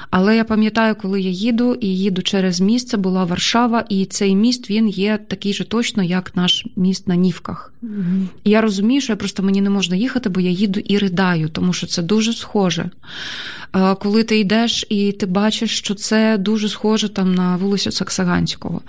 Але 0.10 0.36
я 0.36 0.44
пам'ятаю, 0.44 0.96
коли 1.02 1.22
я 1.22 1.30
їду 1.30 1.74
і 1.82 1.88
їду 1.88 2.22
через 2.22 2.62
міст, 2.62 2.88
це 2.88 2.98
була 2.98 3.24
Варшава, 3.24 3.86
і 3.90 4.06
цей 4.06 4.36
міст 4.36 4.70
він 4.70 4.90
є 4.90 5.20
такий 5.28 5.54
же 5.54 5.64
точно, 5.64 6.04
як 6.04 6.36
наш 6.36 6.66
міст 6.76 7.08
на 7.08 7.16
Нівках. 7.16 7.74
І 8.44 8.50
я 8.50 8.62
розумію, 8.62 9.02
що 9.02 9.14
я 9.14 9.18
просто 9.18 9.44
мені 9.44 9.62
не 9.62 9.70
можна 9.70 9.96
їхати, 9.96 10.30
бо 10.30 10.40
я 10.40 10.50
їду 10.50 10.80
і 10.80 10.98
ридаю, 10.98 11.50
тому 11.50 11.74
що 11.74 11.88
це 11.88 12.02
дуже 12.02 12.34
схоже. 12.34 12.90
Е, 13.76 13.96
Коли 13.96 14.24
ти 14.24 14.40
йдеш 14.40 14.86
і 14.90 15.12
ти 15.12 15.26
бачиш, 15.26 15.78
що 15.78 15.96
це 15.96 16.38
дуже 16.38 16.70
схоже 16.70 17.10
там 17.10 17.36
на 17.36 17.56
вулицю 17.56 17.92
Саксаганського. 17.92 18.82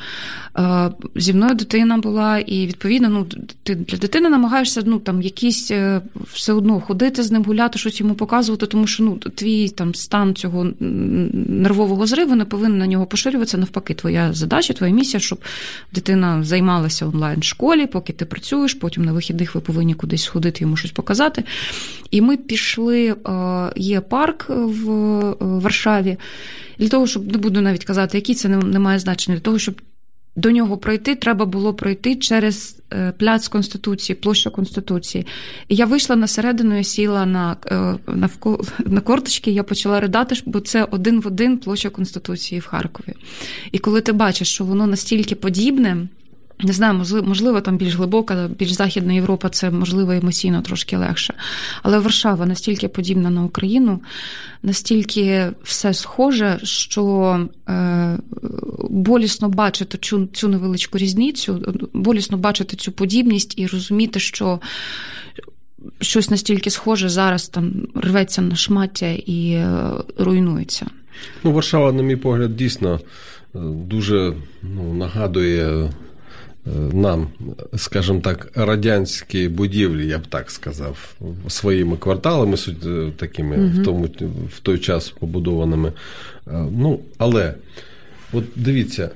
Е, 0.58 0.90
Зі 1.14 1.32
мною 1.34 1.54
дитина 1.54 1.98
була, 1.98 2.38
і 2.38 2.66
відповідно, 2.66 3.08
ну 3.08 3.26
ти 3.62 3.74
для 3.74 3.98
дитини 3.98 4.28
намагаєшся 4.28 4.82
ну 4.86 4.98
там 4.98 5.22
якісь 5.22 5.70
е, 5.70 6.00
все 6.32 6.52
одно 6.52 6.80
ходити 6.80 7.22
з 7.22 7.30
ним, 7.30 7.44
гуляти, 7.44 7.78
щось 7.78 8.00
йому 8.00 8.14
показувати, 8.14 8.66
тому 8.66 8.86
що 8.86 9.02
ну 9.02 9.16
твій 9.16 9.68
там 9.68 9.94
стан 9.94 10.34
цього 10.34 10.66
нервового 11.48 12.06
зриву 12.06 12.34
не 12.34 12.44
повинен 12.44 12.78
на 12.78 12.86
нього 12.86 13.06
поширюватися. 13.06 13.58
Навпаки, 13.58 13.94
твоя 13.94 14.32
задача, 14.32 14.72
твоя 14.72 14.92
місія, 14.92 15.20
щоб 15.20 15.38
дитина 15.92 16.42
займалася 16.44 17.06
онлайн 17.06 17.42
школі, 17.42 17.86
поки 17.86 18.12
ти 18.12 18.24
працюєш, 18.24 18.74
потім 18.74 19.04
на 19.04 19.12
вихідних 19.12 19.54
ви 19.54 19.60
повинні 19.60 19.94
кудись 19.94 20.22
сходити, 20.22 20.58
йому 20.60 20.76
щось 20.76 20.90
показати. 20.90 21.44
І 22.10 22.20
ми 22.20 22.36
пішли, 22.36 23.08
е, 23.08 23.16
є 23.76 24.00
парк 24.00 24.46
в 24.48 24.90
е, 24.90 25.34
Варшаві. 25.40 26.16
Для 26.78 26.88
того, 26.88 27.06
щоб 27.06 27.32
не 27.32 27.38
буду 27.38 27.60
навіть 27.60 27.84
казати, 27.84 28.18
який 28.18 28.34
це 28.34 28.48
не 28.48 28.78
має 28.78 28.98
значення, 28.98 29.36
для 29.36 29.42
того, 29.42 29.58
щоб 29.58 29.80
до 30.38 30.50
нього 30.50 30.78
пройти, 30.78 31.14
треба 31.14 31.44
було 31.44 31.74
пройти 31.74 32.16
через 32.16 32.76
е, 32.92 33.12
пляц 33.18 33.48
Конституції, 33.48 34.16
площу 34.16 34.50
Конституції. 34.50 35.26
І 35.68 35.76
я 35.76 35.86
вийшла 35.86 36.16
на 36.16 36.26
середину, 36.26 36.76
я 36.76 36.84
сіла 36.84 37.26
на, 37.26 37.56
е, 37.66 38.12
навколо, 38.14 38.60
на 38.86 39.00
корточки, 39.00 39.50
я 39.50 39.62
почала 39.62 40.00
ридати, 40.00 40.36
бо 40.46 40.60
це 40.60 40.84
один 40.84 41.20
в 41.20 41.26
один 41.26 41.58
площа 41.58 41.90
Конституції 41.90 42.60
в 42.60 42.66
Харкові. 42.66 43.14
І 43.72 43.78
коли 43.78 44.00
ти 44.00 44.12
бачиш, 44.12 44.48
що 44.48 44.64
воно 44.64 44.86
настільки 44.86 45.34
подібне. 45.34 46.08
Не 46.60 46.72
знаю, 46.72 46.94
можливо, 46.94 47.28
можливо, 47.28 47.60
там 47.60 47.76
більш 47.76 47.94
глибока, 47.94 48.50
більш 48.58 48.70
західна 48.70 49.12
Європа, 49.12 49.48
це 49.48 49.70
можливо 49.70 50.12
емоційно 50.12 50.62
трошки 50.62 50.96
легше. 50.96 51.34
Але 51.82 51.98
Варшава 51.98 52.46
настільки 52.46 52.88
подібна 52.88 53.30
на 53.30 53.44
Україну, 53.44 54.00
настільки 54.62 55.50
все 55.62 55.94
схоже, 55.94 56.60
що 56.62 57.38
е, 57.68 58.18
болісно 58.90 59.48
бачити 59.48 59.98
цю, 59.98 60.26
цю 60.32 60.48
невеличку 60.48 60.98
різницю, 60.98 61.74
болісно 61.92 62.38
бачити 62.38 62.76
цю 62.76 62.92
подібність 62.92 63.58
і 63.58 63.66
розуміти, 63.66 64.20
що 64.20 64.60
щось 66.00 66.30
настільки 66.30 66.70
схоже 66.70 67.08
зараз 67.08 67.48
там 67.48 67.72
рветься 67.94 68.42
на 68.42 68.56
шмаття 68.56 69.10
і 69.10 69.50
е, 69.50 69.90
руйнується. 70.18 70.86
Ну, 71.44 71.52
Варшава, 71.52 71.92
на 71.92 72.02
мій 72.02 72.16
погляд, 72.16 72.56
дійсно 72.56 72.94
е, 72.94 73.58
дуже 73.62 74.34
ну, 74.62 74.94
нагадує 74.94 75.90
нам, 76.92 77.26
скажімо 77.76 78.20
так, 78.20 78.50
радянські 78.54 79.48
будівлі, 79.48 80.06
я 80.08 80.18
б 80.18 80.26
так 80.26 80.50
сказав, 80.50 81.14
своїми 81.48 81.96
кварталами, 81.96 82.56
суть- 82.56 82.86
е, 82.86 83.12
такими 83.16 83.56
в, 83.56 83.84
тому, 83.84 84.08
в 84.56 84.60
той 84.62 84.78
час 84.78 85.10
побудованими. 85.10 85.92
Е, 86.46 86.66
Ну, 86.72 87.00
але 87.18 87.54
от 88.32 88.44
дивіться, 88.56 89.10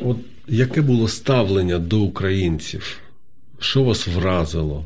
от 0.00 0.16
яке 0.48 0.82
було 0.82 1.08
ставлення 1.08 1.78
до 1.78 2.00
українців? 2.00 2.96
Що 3.58 3.82
вас 3.84 4.06
вразило? 4.08 4.84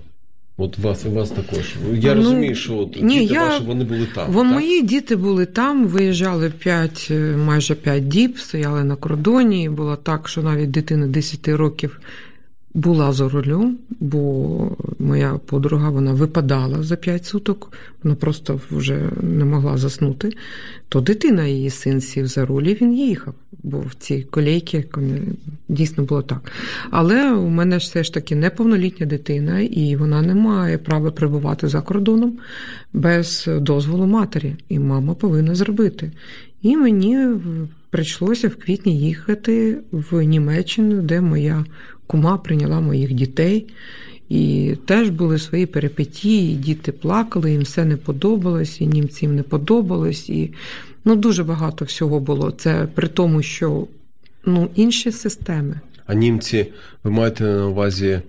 От 0.61 0.79
вас 0.79 1.05
і 1.05 1.09
вас 1.09 1.31
також. 1.31 1.75
Я 1.95 2.15
Ну, 2.15 2.23
розумію, 2.23 2.55
що 2.55 2.77
от 2.79 3.03
ні, 3.03 3.21
діти 3.21 3.35
я- 3.35 3.45
ваші 3.49 3.65
вони 3.65 3.85
були 3.85 4.07
там. 4.15 4.33
Во 4.33 4.43
так? 4.43 4.53
мої 4.53 4.83
діти 4.83 5.17
були 5.17 5.47
там, 5.47 5.87
виїжджали 5.87 6.51
5, 6.59 7.11
майже 7.47 7.75
5 7.75 8.09
діб, 8.09 8.39
стояли 8.39 8.85
на 8.85 8.97
кордоні. 8.97 9.69
Було 9.69 9.97
так, 9.97 10.29
що 10.29 10.43
навіть 10.43 10.71
дитина 10.71 11.07
10 11.07 11.57
років 11.57 12.01
була 12.75 13.13
за 13.13 13.29
рулем, 13.29 13.79
бо 14.01 14.77
моя 14.99 15.41
подруга 15.47 15.91
вона 15.91 16.13
випадала 16.13 16.83
за 16.83 16.97
5 16.97 17.25
суток, 17.25 17.73
вона 18.03 18.17
просто 18.17 18.61
вже 18.71 19.11
не 19.23 19.45
могла 19.45 19.77
заснути. 19.77 20.33
То 20.89 21.01
дитина, 21.01 21.47
її 21.47 21.71
син 21.71 22.01
сів 22.01 22.27
за 22.27 22.47
руль, 22.47 22.63
і 22.63 22.75
він 22.75 22.95
їхав. 22.95 23.35
Бо 23.63 23.81
в 23.81 23.95
цій 23.95 24.23
колейці 24.23 24.85
дійсно 25.69 26.05
було 26.05 26.23
так. 26.23 26.53
Але 26.91 27.33
у 27.33 27.49
мене 27.49 27.79
ж 27.79 27.87
все 27.87 28.05
ж 28.05 28.15
таки 28.15 28.37
неповнолітня 28.37 29.07
дитина, 29.07 29.61
і 29.61 29.97
вона 29.97 30.23
не 30.23 30.35
має 30.35 30.79
права 30.79 31.11
перебувати 31.11 31.69
за 31.69 31.81
кордоном 31.81 32.39
без 32.93 33.49
дозволу 33.61 34.07
матері. 34.07 34.57
І 34.69 34.79
мама 34.79 35.15
повинна 35.15 35.55
зробити. 35.55 36.13
І 36.63 36.77
мені 36.77 37.29
прийшлося 37.91 38.49
в 38.49 38.57
квітні 38.57 39.01
їхати 39.01 39.79
в 39.93 40.23
Німеччину, 40.23 41.03
де 41.03 41.21
моя 41.21 41.65
кума 42.09 42.39
прийняла 42.39 42.81
моїх 42.81 43.13
дітей. 43.13 43.67
І 44.29 44.75
теж 44.87 45.11
були 45.11 45.39
свої 45.39 45.67
перипетії, 45.67 46.55
діти 46.55 46.93
плакали, 46.93 47.53
їм 47.53 47.63
все 47.63 47.85
не 47.85 47.97
подобалось, 47.97 48.81
і 48.81 48.87
німцям 48.87 49.37
не 49.37 49.43
подобалось. 49.43 50.29
І 50.29 50.51
ну, 51.05 51.17
дуже 51.17 51.45
багато 51.45 51.85
всього 51.85 52.21
було. 52.21 52.51
Це 52.51 52.89
при 52.95 53.09
тому, 53.09 53.43
що 53.43 53.87
ну, 54.45 54.71
інші 54.75 55.13
системи. 55.13 55.81
А 56.09 56.15
німці, 56.15 56.67
ви 57.05 57.11
маєте 57.11 57.45
на 57.45 57.67
увазі 57.67 58.21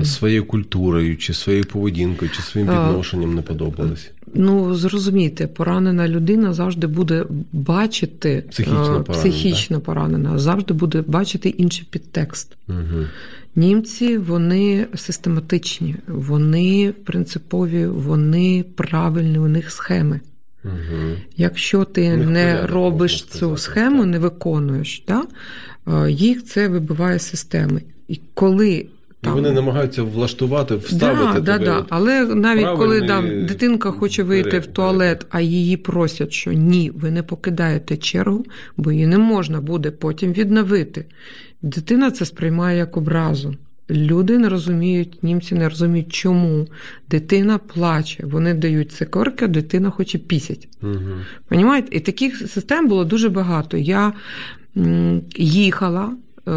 е, 0.00 0.04
своєю 0.04 0.44
культурою, 0.44 1.16
чи 1.16 1.34
своєю 1.34 1.64
поведінкою, 1.64 2.30
чи 2.30 2.42
своїм 2.42 2.70
А, 2.70 2.88
відношенням 2.88 3.34
не 3.34 3.42
подобались? 3.42 4.10
Ну, 4.34 4.74
зрозумійте, 4.74 5.46
поранена 5.46 6.08
людина 6.08 6.52
завжди 6.52 6.86
буде 6.86 7.24
бачити 7.52 8.44
Психічно 8.50 8.82
е, 8.82 9.02
поранена, 9.02 9.02
психічно 9.02 9.80
поранена, 9.80 10.38
завжди 10.38 10.74
буде 10.74 11.04
бачити 11.06 11.48
інший 11.48 11.86
підтекст. 11.90 12.56
Угу. 12.68 13.04
Німці 13.56 14.18
вони 14.18 14.86
систематичні, 14.94 15.96
вони 16.08 16.94
принципові, 17.04 17.86
вони 17.86 18.64
правильні, 18.76 19.38
у 19.38 19.48
них 19.48 19.70
схеми. 19.70 20.20
Угу. 20.72 21.16
Якщо 21.36 21.84
ти 21.84 22.12
У 22.12 22.16
них 22.16 22.28
не 22.28 22.66
робиш 22.66 23.24
цю 23.24 23.36
сказати, 23.36 23.60
схему, 23.60 24.02
так. 24.02 24.06
не 24.06 24.18
виконуєш, 24.18 25.02
да? 25.08 25.22
е, 26.06 26.10
їх 26.10 26.44
це 26.44 26.68
вибиває 26.68 27.18
з 27.18 27.22
системи. 27.22 27.82
І 28.08 28.20
коли 28.34 28.86
І 29.24 29.28
вони 29.28 29.50
намагаються 29.50 30.02
влаштувати, 30.02 30.76
вставити 30.76 31.40
да, 31.40 31.58
тебе. 31.58 31.58
да, 31.58 31.80
да. 31.80 31.86
Але 31.88 32.24
навіть 32.26 32.66
коли 32.76 33.02
там, 33.02 33.46
дитинка 33.46 33.90
хоче 33.90 34.22
вийти 34.22 34.50
порядок, 34.50 34.70
в 34.70 34.72
туалет, 34.72 35.26
а 35.30 35.40
її 35.40 35.76
просять, 35.76 36.32
що 36.32 36.52
ні, 36.52 36.92
ви 36.94 37.10
не 37.10 37.22
покидаєте 37.22 37.96
чергу, 37.96 38.44
бо 38.76 38.92
її 38.92 39.06
не 39.06 39.18
можна 39.18 39.60
буде 39.60 39.90
потім 39.90 40.32
відновити. 40.32 41.04
Дитина 41.62 42.10
це 42.10 42.24
сприймає 42.24 42.78
як 42.78 42.96
образу. 42.96 43.54
Люди 43.90 44.38
не 44.38 44.48
розуміють, 44.48 45.22
німці 45.22 45.54
не 45.54 45.68
розуміють, 45.68 46.12
чому 46.12 46.66
дитина 47.10 47.58
плаче. 47.58 48.26
Вони 48.26 48.54
дають 48.54 48.92
цикорки, 48.92 49.44
а 49.44 49.48
дитина 49.48 49.90
хоче 49.90 50.18
пісять. 50.18 50.68
Угу. 50.82 51.14
Понімаєте? 51.48 51.96
І 51.96 52.00
таких 52.00 52.36
систем 52.36 52.88
було 52.88 53.04
дуже 53.04 53.28
багато. 53.28 53.76
Я 53.76 54.12
їхала 55.36 56.12
е, 56.48 56.50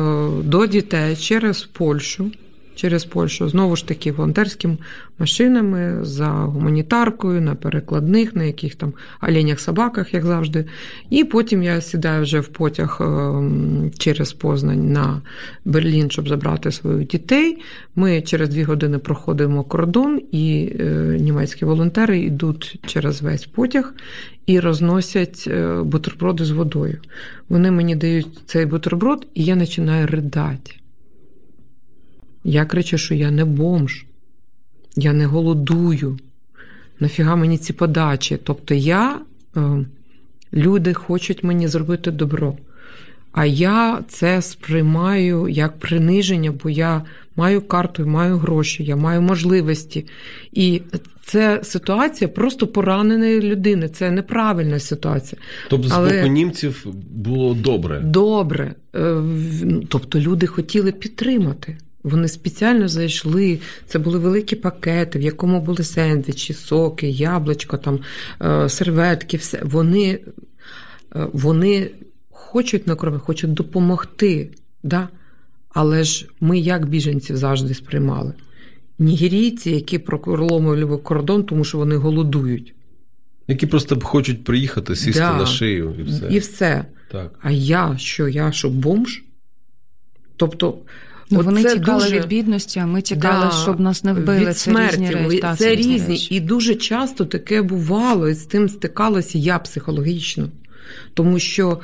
до 0.44 0.68
дітей 0.68 1.16
через 1.16 1.62
Польщу. 1.64 2.32
Через 2.76 3.06
Польщу 3.06 3.50
знову 3.50 3.76
ж 3.76 3.88
таки 3.88 4.12
волонтерськими 4.12 4.78
машинами 5.20 6.06
за 6.06 6.28
гуманітаркою, 6.28 7.42
на 7.42 7.56
перекладних, 7.56 8.36
на 8.36 8.44
яких 8.44 8.76
там 8.76 8.94
оленях 9.22 9.60
собаках, 9.60 10.14
як 10.14 10.26
завжди. 10.26 10.66
І 11.10 11.24
потім 11.24 11.64
я 11.64 11.82
сідаю 11.82 12.24
вже 12.24 12.40
в 12.40 12.48
потяг 12.48 12.98
е, 13.02 13.42
через 13.98 14.34
Познань 14.34 14.92
на 14.92 15.22
Берлін, 15.66 16.12
щоб 16.12 16.30
забрати 16.30 16.72
своїх 16.72 17.08
дітей. 17.08 17.58
Ми 17.96 18.22
через 18.22 18.50
дві 18.50 18.64
години 18.64 18.98
проходимо 18.98 19.64
кордон, 19.64 20.22
і 20.32 20.74
е, 20.80 20.84
німецькі 21.20 21.66
волонтери 21.66 22.20
йдуть 22.20 22.80
через 22.86 23.22
весь 23.22 23.46
потяг 23.46 23.94
і 24.46 24.60
розносять 24.60 25.44
е, 25.48 25.82
бутерброди 25.84 26.46
з 26.46 26.52
водою. 26.52 26.98
Вони 27.50 27.72
мені 27.72 27.96
дають 27.96 28.28
цей 28.46 28.66
бутерброд, 28.66 29.28
і 29.34 29.44
я 29.44 29.56
починаю 29.56 30.08
ридати. 30.08 30.81
Я 32.44 32.66
кричу, 32.66 32.98
що 32.98 33.16
я 33.16 33.32
не 33.32 33.46
бомж, 33.46 34.06
я 34.96 35.14
не 35.14 35.26
голодую. 35.26 36.20
Нафіга 37.00 37.36
мені 37.36 37.58
ці 37.58 37.74
подачі? 37.74 38.38
Тобто 38.44 38.74
я, 38.74 39.20
е, 39.58 39.86
люди 40.54 40.94
хочуть 40.94 41.44
мені 41.44 41.68
зробити 41.68 42.12
добро. 42.12 42.58
А 43.32 43.46
я 43.46 44.04
це 44.08 44.42
сприймаю 44.42 45.48
як 45.48 45.80
приниження, 45.80 46.54
бо 46.64 46.70
я 46.70 47.02
маю 47.36 47.62
карту, 47.62 48.06
маю 48.06 48.38
гроші, 48.38 48.84
я 48.84 48.96
маю 48.96 49.22
можливості. 49.22 50.06
І 50.52 50.82
це 51.26 51.60
ситуація 51.64 52.28
просто 52.28 52.68
пораненої 52.68 53.42
людини. 53.42 53.90
Це 53.90 54.12
неправильна 54.12 54.80
ситуація. 54.80 55.42
Тобто 55.70 55.88
з 55.88 55.92
боку 55.92 56.28
німців 56.28 56.86
було 57.12 57.54
добре. 57.54 58.00
Добре. 58.00 58.76
Е, 58.96 59.22
ну, 59.64 59.84
Тобто 59.90 60.20
люди 60.20 60.48
хотіли 60.48 60.92
підтримати. 60.92 61.78
Вони 62.04 62.28
спеціально 62.28 62.88
зайшли. 62.88 63.60
Це 63.88 64.00
були 64.00 64.20
великі 64.20 64.56
пакети, 64.56 65.20
в 65.20 65.22
якому 65.22 65.62
були 65.62 65.84
сендвічі, 65.84 66.54
соки, 66.54 67.10
яблучко, 67.10 67.78
там, 67.78 68.00
е, 68.42 68.70
серветки, 68.70 69.38
все. 69.38 69.60
Вони, 69.64 70.20
е, 71.16 71.28
вони 71.34 71.92
хочуть 72.30 72.88
накормити, 72.88 73.24
хочуть 73.26 73.54
допомогти. 73.54 74.50
Да? 74.84 75.10
Але 75.70 76.04
ж 76.04 76.28
ми 76.40 76.60
як 76.60 76.90
біженців 76.90 77.38
завжди 77.38 77.74
сприймали. 77.74 78.34
Нігерійці, 79.00 79.72
які 79.72 80.00
проломили 80.00 80.98
кордон, 80.98 81.44
тому 81.44 81.64
що 81.64 81.78
вони 81.78 81.96
голодують. 81.96 82.74
Які 83.48 83.68
просто 83.68 84.00
хочуть 84.02 84.44
приїхати, 84.44 84.96
сісти 84.96 85.20
Да. 85.20 85.38
на 85.38 85.46
шию 85.46 85.96
і 86.00 86.04
все. 86.04 86.28
І 86.32 86.40
все. 86.40 86.86
Так. 87.12 87.40
А 87.42 87.52
я 87.52 87.98
що, 87.98 88.28
я 88.28 88.52
що, 88.52 88.70
бомж? 88.70 89.24
Тобто, 90.38 90.78
от 91.40 91.46
вони 91.46 91.64
тікали 91.64 92.04
дуже- 92.04 92.20
від 92.20 92.28
бідності, 92.28 92.80
а 92.80 92.86
ми 92.86 93.02
тікали, 93.02 93.46
Да, 93.46 93.52
щоб 93.52 93.80
нас 93.80 94.04
не 94.04 94.14
вбили. 94.14 94.40
від 94.40 94.48
це 94.48 94.54
смерті. 94.54 94.96
різні 95.02 95.16
Ви- 95.16 95.24
речі. 95.30 95.42
Та, 95.42 95.56
це 95.56 95.76
різні. 95.76 96.08
речі. 96.08 96.36
І 96.36 96.40
дуже 96.40 96.76
часто 96.76 97.26
таке 97.26 97.62
бувало, 97.62 98.30
і 98.30 98.34
з 98.34 98.46
тим 98.46 98.70
стикалася 98.70 99.38
я 99.38 99.60
психологічно. 99.60 100.50
Тому 101.14 101.40
що 101.40 101.80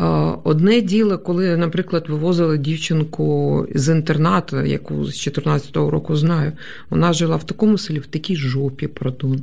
е, 0.00 0.04
одне 0.44 0.80
діло, 0.80 1.18
коли, 1.18 1.56
наприклад, 1.56 2.04
вивозили 2.08 2.58
дівчинку 2.58 3.66
з 3.74 3.92
інтернату, 3.92 4.60
яку 4.64 5.04
з 5.04 5.28
14-го 5.28 5.90
року 5.90 6.16
знаю, 6.16 6.52
вона 6.90 7.12
жила 7.12 7.36
в 7.36 7.44
такому 7.44 7.78
селі, 7.78 7.98
в 7.98 8.06
такій 8.06 8.36
жопі, 8.36 8.86
пардон, 8.86 9.40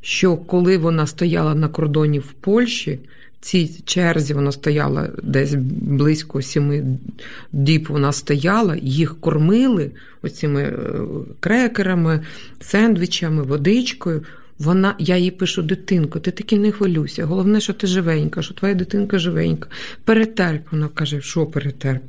що 0.00 0.36
коли 0.36 0.78
вона 0.78 1.06
стояла 1.06 1.54
на 1.54 1.68
кордоні 1.68 2.18
в 2.18 2.32
Польщі, 2.40 2.98
цій 3.40 3.82
черзі 3.84 4.34
вона 4.34 4.52
стояла 4.52 5.08
десь 5.22 5.54
близько 5.80 6.42
сіми 6.42 6.98
діб 7.52 7.86
вона 7.90 8.12
стояла, 8.12 8.76
їх 8.82 9.20
кормили 9.20 9.90
оціми 10.22 10.62
е, 10.62 11.02
крекерами, 11.40 12.24
сендвічами, 12.60 13.42
водичкою. 13.42 14.24
Вона, 14.58 14.94
я 14.98 15.16
їй 15.16 15.30
пишу, 15.30 15.62
дитинко, 15.62 16.20
ти 16.20 16.30
таки 16.30 16.58
не 16.58 16.72
хвилюйся. 16.72 17.24
Головне, 17.24 17.60
що 17.60 17.72
ти 17.72 17.86
живенька, 17.86 18.42
що 18.42 18.54
твоя 18.54 18.74
дитинка 18.74 19.18
живенька. 19.18 19.68
Перетерп. 20.04 20.62
Вона 20.72 20.88
каже, 20.88 21.20
що 21.20 21.46
перетерп? 21.46 22.02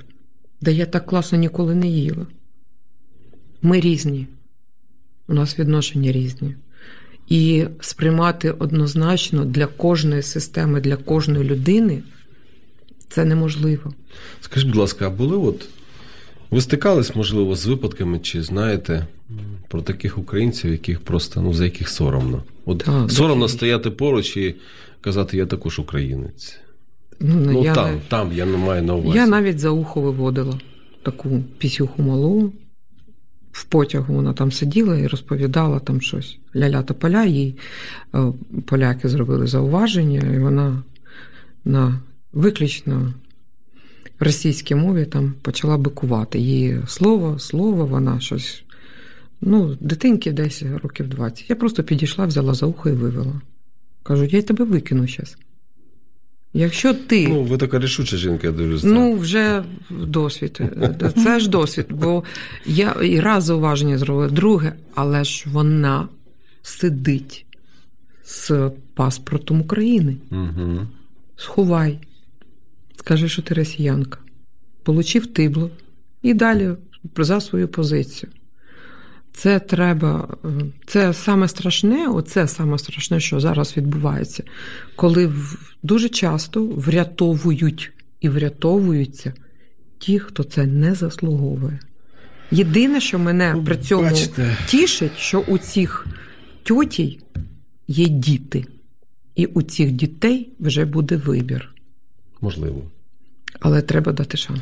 Да 0.61 0.71
я 0.71 0.85
так 0.85 1.05
класно 1.05 1.37
ніколи 1.37 1.75
не 1.75 1.87
їла. 1.87 2.27
Ми 3.61 3.79
різні. 3.79 4.27
У 5.27 5.33
нас 5.33 5.59
відношення 5.59 6.11
різні. 6.11 6.55
І 7.27 7.65
сприймати 7.81 8.51
однозначно 8.51 9.45
для 9.45 9.65
кожної 9.65 10.21
системи, 10.21 10.81
для 10.81 10.95
кожної 10.95 11.43
людини 11.49 12.03
це 13.09 13.25
неможливо. 13.25 13.93
Скажіть, 14.41 14.67
будь 14.67 14.77
ласка, 14.77 15.07
а 15.07 15.09
були 15.09 15.37
от. 15.37 15.67
Ви 16.51 16.61
стикались, 16.61 17.15
можливо, 17.15 17.55
з 17.55 17.65
випадками, 17.65 18.19
чи 18.19 18.43
знаєте 18.43 19.07
про 19.67 19.81
таких 19.81 20.17
українців, 20.17 20.71
яких 20.71 20.99
просто, 20.99 21.41
ну, 21.41 21.53
за 21.53 21.63
яких 21.65 21.89
соромно? 21.89 22.43
От 22.65 22.77
Так, 22.77 23.11
соромно 23.11 23.45
дуже. 23.45 23.53
стояти 23.57 23.89
поруч 23.91 24.37
і 24.37 24.55
казати, 25.01 25.37
я 25.37 25.45
також 25.45 25.79
українець. 25.79 26.57
Ну, 27.19 27.35
Ну, 27.35 27.63
я, 27.63 27.73
там, 27.73 27.85
нав- 27.91 27.99
там, 28.07 28.31
я 28.33 28.45
не 28.45 28.57
маю 28.57 28.83
на 28.83 28.95
увазі. 28.95 29.17
я 29.17 29.27
навіть 29.27 29.59
за 29.59 29.69
ухо 29.69 30.01
виводила 30.01 30.59
таку 31.03 31.43
пісюху 31.57 32.01
малу. 32.03 32.53
В 33.51 33.63
потягу 33.63 34.13
вона 34.13 34.33
там 34.33 34.51
сиділа 34.51 34.97
і 34.97 35.07
розповідала 35.07 35.79
там 35.79 36.01
щось. 36.01 36.37
Ляля 36.55 36.83
та 36.83 36.93
поля, 36.93 37.25
їй 37.25 37.55
е, 38.15 38.33
поляки 38.65 39.09
зробили 39.09 39.47
зауваження, 39.47 40.33
і 40.35 40.39
вона 40.39 40.83
на 41.65 41.99
виключно 42.33 43.13
російській 44.19 44.75
мові 44.75 45.05
там 45.05 45.33
почала 45.41 45.77
бикувати. 45.77 46.39
Її 46.39 46.81
слово, 46.87 47.39
слово, 47.39 47.85
вона 47.85 48.19
щось. 48.19 48.63
Ну, 49.41 49.77
дитинки 49.79 50.31
десь 50.31 50.63
років 50.83 51.07
20. 51.07 51.49
Я 51.49 51.55
просто 51.55 51.83
підійшла, 51.83 52.25
взяла 52.25 52.53
за 52.53 52.65
ухо 52.65 52.89
і 52.89 52.93
вивела. 52.93 53.41
Кажу, 54.03 54.23
я 54.23 54.41
тебе 54.41 54.65
викину 54.65 55.07
зараз. 55.07 55.37
Якщо 56.53 56.93
ти. 56.93 57.27
Ну, 57.27 57.43
ви 57.43 57.57
така 57.57 57.79
рішуча 57.79 58.17
жінка, 58.17 58.47
я 58.47 58.53
дивлюся. 58.53 58.87
Ну, 58.87 59.13
вже 59.13 59.63
досвід. 59.89 60.61
Це 61.23 61.39
ж 61.39 61.49
досвід. 61.49 61.85
Бо 61.89 62.23
я 62.65 62.91
і 62.91 63.19
раз 63.19 63.43
зауваження 63.43 63.97
зробила, 63.97 64.29
друге, 64.29 64.73
але 64.95 65.23
ж 65.23 65.45
вона 65.51 66.07
сидить 66.61 67.45
з 68.23 68.71
паспортом 68.93 69.61
України. 69.61 70.17
Угу. 70.31 70.87
Сховай. 71.35 71.99
Скажи, 72.95 73.29
що 73.29 73.41
ти 73.41 73.53
росіянка. 73.53 74.19
Получив 74.83 75.27
тибло 75.27 75.69
і 76.21 76.33
далі 76.33 76.69
за 77.17 77.41
свою 77.41 77.67
позицію. 77.67 78.31
Це 79.33 79.59
треба, 79.59 80.37
це 80.85 81.13
саме 81.13 81.47
страшне, 81.47 82.07
оце 82.07 82.47
саме 82.47 82.77
страшне, 82.77 83.19
що 83.19 83.39
зараз 83.39 83.77
відбувається, 83.77 84.43
коли 84.95 85.33
дуже 85.83 86.09
часто 86.09 86.65
врятовують 86.65 87.91
і 88.21 88.29
врятовуються 88.29 89.33
ті, 89.99 90.19
хто 90.19 90.43
це 90.43 90.65
не 90.65 90.95
заслуговує. 90.95 91.79
Єдине, 92.51 93.01
що 93.01 93.19
мене 93.19 93.55
при 93.65 93.77
цьому 93.77 94.09
бачите. 94.09 94.57
тішить, 94.67 95.17
що 95.17 95.39
у 95.39 95.57
цих 95.57 96.07
тьотій 96.63 97.19
є 97.87 98.07
діти, 98.07 98.65
і 99.35 99.45
у 99.45 99.61
цих 99.61 99.91
дітей 99.91 100.53
вже 100.59 100.85
буде 100.85 101.17
вибір. 101.17 101.75
Можливо. 102.41 102.81
Але 103.59 103.81
треба 103.81 104.11
дати 104.11 104.37
шанс. 104.37 104.61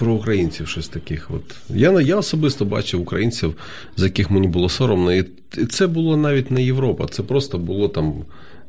Про 0.00 0.12
українців 0.12 0.68
щось 0.68 0.88
таких. 0.88 1.30
От. 1.30 1.56
Я 1.68 2.00
я 2.00 2.16
особисто 2.16 2.64
бачив 2.64 3.00
українців, 3.00 3.54
з 3.96 4.02
яких 4.02 4.30
мені 4.30 4.48
було 4.48 4.68
соромно. 4.68 5.12
І 5.12 5.24
це 5.70 5.86
було 5.86 6.16
навіть 6.16 6.50
не 6.50 6.62
Європа, 6.62 7.06
це 7.06 7.22
просто 7.22 7.58
було 7.58 7.88
там, 7.88 8.14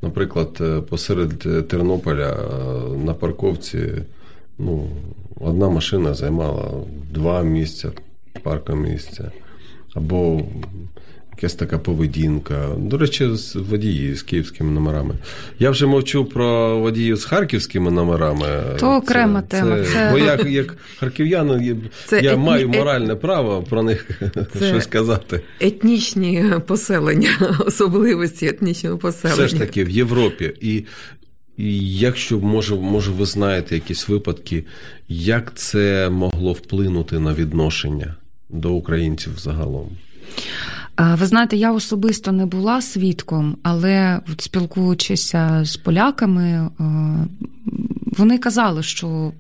наприклад, 0.01 0.57
е, 0.61 0.81
посеред 0.81 1.43
е, 1.45 1.61
Тернополя 1.61 2.37
на 3.05 3.13
парковці. 3.13 3.89
Ну, 4.59 4.87
Одна 5.39 5.69
машина 5.69 6.13
займала 6.13 6.71
два 7.13 7.43
місця, 7.43 7.91
парка 8.43 8.75
місця. 8.75 9.31
Або 9.93 10.41
якась 11.37 11.53
така 11.53 11.79
поведінка. 11.79 12.67
До 12.77 12.97
речі, 12.97 13.35
з 13.35 13.55
водії 13.55 14.15
з 14.15 14.21
київськими 14.21 14.71
номерами. 14.71 15.15
Я 15.59 15.69
вже 15.69 15.85
мовчу 15.85 16.25
про 16.25 16.79
водіїв 16.79 17.17
з 17.17 17.25
харківськими 17.25 17.91
номерами. 17.91 18.47
То 18.79 18.95
окрема 18.95 19.41
це, 19.41 19.47
тема. 19.47 19.83
Це... 19.83 20.09
Бо 20.11 20.19
як 20.19 20.45
як 20.45 20.77
харків'янин, 20.99 21.81
це 22.05 22.21
я 22.21 22.31
етні... 22.31 22.45
маю 22.45 22.69
моральне 22.69 23.15
право 23.15 23.63
про 23.69 23.83
них 23.83 24.09
це 24.53 24.67
щось 24.67 24.83
сказати. 24.83 25.41
Етнічні 25.59 26.45
поселення, 26.67 27.29
особливості 27.65 28.47
етнічного 28.47 28.97
поселення. 28.97 29.45
Все 29.45 29.47
ж 29.47 29.59
таки 29.59 29.83
в 29.83 29.89
Європі. 29.89 30.53
І 30.61 30.85
і 31.57 31.97
якщо 31.97 32.39
може, 32.39 32.75
може, 32.75 33.11
ви 33.11 33.25
знаєте 33.25 33.75
якісь 33.75 34.09
випадки, 34.09 34.63
як 35.07 35.51
це 35.55 36.09
могло 36.09 36.53
вплинути 36.53 37.19
на 37.19 37.33
відношення 37.33 38.15
до 38.49 38.73
українців 38.73 39.31
загалом? 39.37 39.89
Ви 41.01 41.25
знаєте, 41.25 41.57
я 41.57 41.71
особисто 41.71 42.31
не 42.31 42.45
була 42.45 42.81
свідком, 42.81 43.57
але 43.63 44.19
от 44.31 44.41
спілкуючися 44.41 45.61
з 45.65 45.77
поляками, 45.77 46.69
вони 48.17 48.37
казали, 48.37 48.83
що 48.83 49.31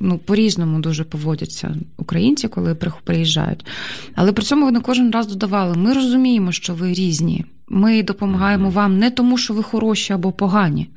ну, 0.00 0.18
по-різному 0.18 0.80
дуже 0.80 1.04
поводяться 1.04 1.76
українці, 1.96 2.48
коли 2.48 2.74
приїжджають. 3.04 3.66
Але 4.14 4.32
при 4.32 4.44
цьому 4.44 4.64
вони 4.64 4.80
кожен 4.80 5.10
раз 5.10 5.26
додавали: 5.26 5.76
ми 5.76 5.92
розуміємо, 5.92 6.52
що 6.52 6.74
ви 6.74 6.92
різні. 6.92 7.44
Ми 7.68 8.02
допомагаємо 8.02 8.70
вам 8.70 8.98
не 8.98 9.10
тому, 9.10 9.38
що 9.38 9.54
ви 9.54 9.62
хороші 9.62 10.12
або 10.12 10.32
погані. 10.32 10.88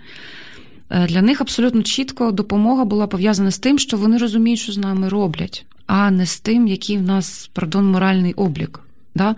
Е, 0.90 1.08
для 1.08 1.22
них 1.22 1.42
абсолютно 1.42 1.84
чітко 1.84 2.32
допомога 2.32 2.86
була 2.86 3.08
пов'язана 3.08 3.52
з 3.52 3.60
тим, 3.60 3.80
що 3.80 3.98
вони 3.98 4.18
розуміють, 4.18 4.60
що 4.60 4.72
з 4.72 4.78
нами 4.78 5.10
роблять, 5.10 5.66
а 5.88 6.12
не 6.12 6.26
з 6.26 6.40
тим, 6.40 6.68
який 6.68 6.98
в 6.98 7.02
нас 7.02 7.50
пардон, 7.54 7.92
моральний 7.92 8.34
облік. 8.34 8.80
Да? 9.16 9.36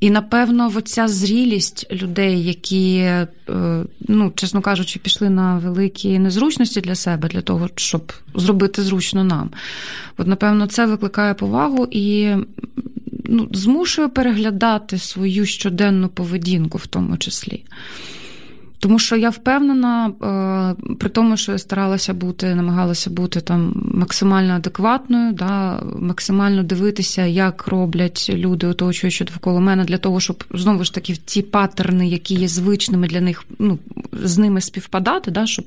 І 0.00 0.10
напевно, 0.10 0.72
оця 0.76 1.08
зрілість 1.08 1.92
людей, 1.92 2.44
які, 2.44 2.96
е, 2.96 3.26
ну, 4.08 4.32
чесно 4.34 4.60
кажучи, 4.60 4.98
пішли 4.98 5.30
на 5.30 5.58
великі 5.58 6.18
незручності 6.18 6.80
для 6.80 6.94
себе, 6.94 7.28
для 7.28 7.40
того, 7.40 7.68
щоб 7.74 8.12
зробити 8.34 8.82
зручно 8.82 9.24
нам. 9.24 9.50
От, 10.18 10.26
напевно, 10.26 10.66
це 10.66 10.86
викликає 10.86 11.34
повагу 11.34 11.88
і 11.90 12.34
ну, 13.24 13.48
змушує 13.52 14.08
переглядати 14.08 14.98
свою 14.98 15.46
щоденну 15.46 16.08
поведінку, 16.08 16.78
в 16.78 16.86
тому 16.86 17.16
числі. 17.16 17.64
Тому 18.80 18.98
що 18.98 19.16
я 19.16 19.30
впевнена, 19.30 20.08
е, 20.08 20.94
при 20.94 21.08
тому, 21.08 21.36
що 21.36 21.52
я 21.52 21.58
старалася 21.58 22.14
бути, 22.14 22.54
намагалася 22.54 23.10
бути 23.10 23.40
там 23.40 23.90
максимально 23.94 24.54
адекватною, 24.54 25.32
да, 25.32 25.82
максимально 25.98 26.62
дивитися, 26.62 27.26
як 27.26 27.66
роблять 27.66 28.30
люди, 28.34 28.66
оточуючи 28.66 29.24
довкола 29.24 29.60
мене, 29.60 29.84
для 29.84 29.98
того, 29.98 30.20
щоб 30.20 30.44
знову 30.54 30.84
ж 30.84 30.94
таки 30.94 31.12
ті 31.12 31.42
паттерни, 31.42 32.08
які 32.08 32.34
є 32.34 32.48
звичними 32.48 33.08
для 33.08 33.20
них, 33.20 33.44
ну, 33.58 33.78
з 34.12 34.38
ними 34.38 34.60
співпадати, 34.60 35.30
да, 35.30 35.46
щоб 35.46 35.64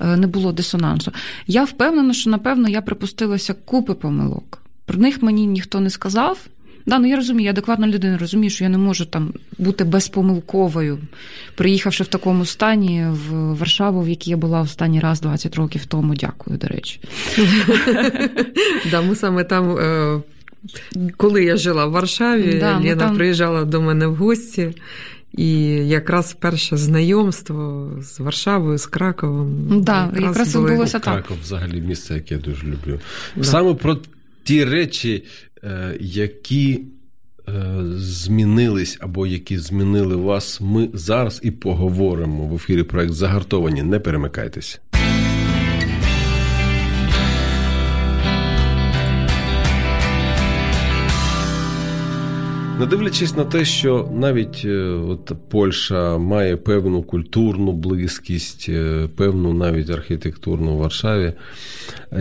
е, 0.00 0.16
не 0.16 0.26
було 0.26 0.52
дисонансу. 0.52 1.12
Я 1.46 1.64
впевнена, 1.64 2.14
що 2.14 2.30
напевно 2.30 2.68
я 2.68 2.82
припустилася 2.82 3.54
купи 3.54 3.94
помилок. 3.94 4.62
Про 4.86 4.98
них 4.98 5.22
мені 5.22 5.46
ніхто 5.46 5.80
не 5.80 5.90
сказав. 5.90 6.38
Да, 6.86 6.98
ну 6.98 7.06
я 7.08 7.16
розумію, 7.16 7.44
я 7.44 7.50
адекватна 7.50 7.86
людина, 7.86 8.18
розумію, 8.18 8.50
що 8.50 8.64
я 8.64 8.70
не 8.70 8.78
можу 8.78 9.04
там 9.04 9.32
бути 9.58 9.84
безпомилковою, 9.84 10.98
приїхавши 11.54 12.04
в 12.04 12.06
такому 12.06 12.46
стані 12.46 13.06
в 13.10 13.54
Варшаву, 13.54 14.02
в 14.02 14.08
якій 14.08 14.30
я 14.30 14.36
була 14.36 14.60
останній 14.60 15.00
раз 15.00 15.20
20 15.20 15.56
років 15.56 15.86
тому. 15.86 16.14
Дякую, 16.14 16.58
до 16.58 16.66
речі. 16.66 17.00
Да, 18.90 19.02
Ми 19.02 19.16
саме 19.16 19.44
там, 19.44 19.78
е, 19.78 20.20
коли 21.16 21.44
я 21.44 21.56
жила 21.56 21.86
в 21.86 21.90
Варшаві, 21.90 22.58
да, 22.60 22.78
Лена 22.78 22.96
там... 22.96 23.16
приїжджала 23.16 23.64
до 23.64 23.80
мене 23.80 24.06
в 24.06 24.14
гості. 24.14 24.70
І 25.32 25.62
якраз 25.88 26.32
перше 26.32 26.76
знайомство 26.76 27.90
з 28.00 28.20
Варшавою, 28.20 28.78
з 28.78 28.86
Краковом. 28.86 29.82
Да, 29.82 30.04
якраз, 30.04 30.22
якраз 30.22 30.54
були... 30.54 30.66
відбулося 30.66 30.98
так. 30.98 31.14
Краков 31.14 31.36
взагалі 31.42 31.80
місце, 31.80 32.14
яке 32.14 32.34
я 32.34 32.40
дуже 32.40 32.66
люблю. 32.66 33.00
Да. 33.36 33.44
Саме 33.44 33.74
про 33.74 33.98
ті 34.44 34.64
речі, 34.64 35.24
які 36.00 36.80
е, 37.48 37.52
змінились 37.96 38.98
або 39.00 39.26
які 39.26 39.58
змінили 39.58 40.16
вас, 40.16 40.60
ми 40.60 40.88
зараз 40.94 41.40
і 41.42 41.50
поговоримо 41.50 42.46
в 42.46 42.54
ефірі 42.54 42.82
проект 42.82 43.12
Загартовані. 43.12 43.82
Не 43.82 43.98
перемикайтесь. 43.98 44.80
Не 52.80 52.86
дивлячись 52.86 53.36
на 53.36 53.44
те, 53.44 53.64
що 53.64 54.08
навіть 54.14 54.62
е, 54.64 54.78
от 54.84 55.32
Польща 55.48 56.18
має 56.18 56.56
певну 56.56 57.02
культурну 57.02 57.72
близькість, 57.72 58.70
певну 59.16 59.52
навіть 59.52 59.90
архітектурну 59.90 60.74
в 60.74 60.78
Варшаві, 60.78 61.32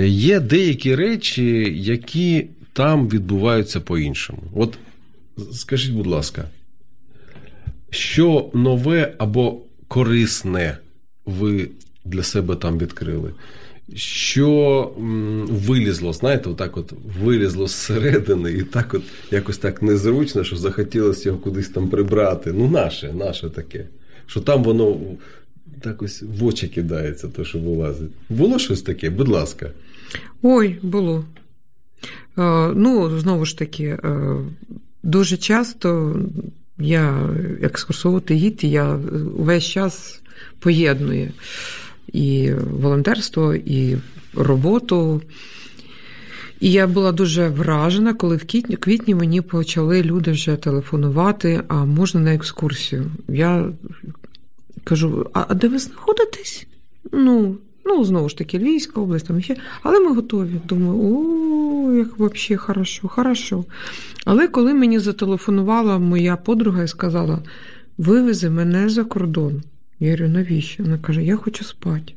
є 0.05 0.39
деякі 0.39 0.95
речі, 0.95 1.73
які 1.75 2.47
там 2.73 3.09
відбуваються 3.09 3.79
по-іншому. 3.79 4.41
От 4.55 4.77
скажіть, 5.53 5.93
будь 5.93 6.07
ласка, 6.07 6.49
що 7.89 8.49
нове 8.53 9.13
або 9.17 9.61
корисне 9.87 10.77
ви 11.25 11.69
для 12.05 12.23
себе 12.23 12.55
там 12.55 12.77
відкрили? 12.77 13.33
Що 13.95 14.91
вилізло, 15.49 16.13
знаєте, 16.13 16.49
отак 16.49 16.77
от 16.77 16.93
вилізло 17.23 17.67
зсередини, 17.67 18.51
і 18.51 18.63
так 18.63 18.93
от 18.93 19.03
якось 19.31 19.57
так 19.57 19.81
незручно, 19.81 20.43
що 20.43 20.55
захотілося 20.55 21.29
його 21.29 21.41
кудись 21.41 21.69
там 21.69 21.89
прибрати. 21.89 22.53
Ну, 22.53 22.69
наше, 22.69 23.13
наше 23.13 23.49
таке. 23.49 23.87
Що 24.25 24.41
там 24.41 24.63
воно 24.63 24.99
так 25.81 26.01
ось 26.01 26.21
в 26.21 26.45
очі 26.45 26.67
кидається, 26.67 27.27
то 27.27 27.45
що 27.45 27.59
вилазить. 27.59 28.11
Було 28.29 28.59
щось 28.59 28.81
таке? 28.81 29.09
Будь 29.09 29.27
ласка. 29.27 29.71
Ой, 30.41 30.79
було. 30.81 31.25
Е, 32.37 32.71
ну, 32.75 33.19
знову 33.19 33.45
ж 33.45 33.57
таки, 33.57 33.83
е, 33.83 34.37
дуже 35.03 35.37
часто 35.37 36.15
я 36.77 37.29
екскурсовувати 37.61 38.33
гід, 38.33 38.63
я 38.63 38.99
увесь 39.37 39.63
час 39.63 40.21
поєдную 40.59 41.31
і 42.13 42.51
волонтерство, 42.53 43.55
і 43.55 43.97
роботу. 44.33 45.21
І 46.59 46.71
я 46.71 46.87
була 46.87 47.11
дуже 47.11 47.49
вражена, 47.49 48.13
коли 48.13 48.35
в 48.35 48.45
квітні 48.79 49.15
мені 49.15 49.41
почали 49.41 50.03
люди 50.03 50.31
вже 50.31 50.55
телефонувати, 50.55 51.63
а 51.67 51.85
можна 51.85 52.21
на 52.21 52.33
екскурсію. 52.33 53.11
Я 53.27 53.69
кажу: 54.83 55.29
а 55.33 55.53
де 55.53 55.67
ви 55.67 55.79
знаходитесь? 55.79 56.67
Ну, 57.11 57.57
Ну, 57.85 58.03
знову 58.03 58.29
ж 58.29 58.37
таки, 58.37 58.59
Львівська 58.59 59.01
область, 59.01 59.27
там 59.27 59.41
ще. 59.41 59.55
Але 59.83 59.99
ми 59.99 60.15
готові. 60.15 60.61
Думаю, 60.67 60.99
о, 61.01 61.93
як 61.93 62.19
взагалі 62.19 62.57
хорошо, 62.57 63.07
хорошо. 63.07 63.65
Але 64.25 64.47
коли 64.47 64.73
мені 64.73 64.99
зателефонувала 64.99 65.99
моя 65.99 66.35
подруга 66.35 66.83
і 66.83 66.87
сказала, 66.87 67.39
вивези 67.97 68.49
мене 68.49 68.89
за 68.89 69.03
кордон. 69.03 69.63
Я 69.99 70.11
говорю, 70.11 70.29
навіщо? 70.29 70.83
Вона 70.83 70.97
каже, 70.97 71.23
я 71.23 71.35
хочу 71.35 71.63
спати. 71.63 72.13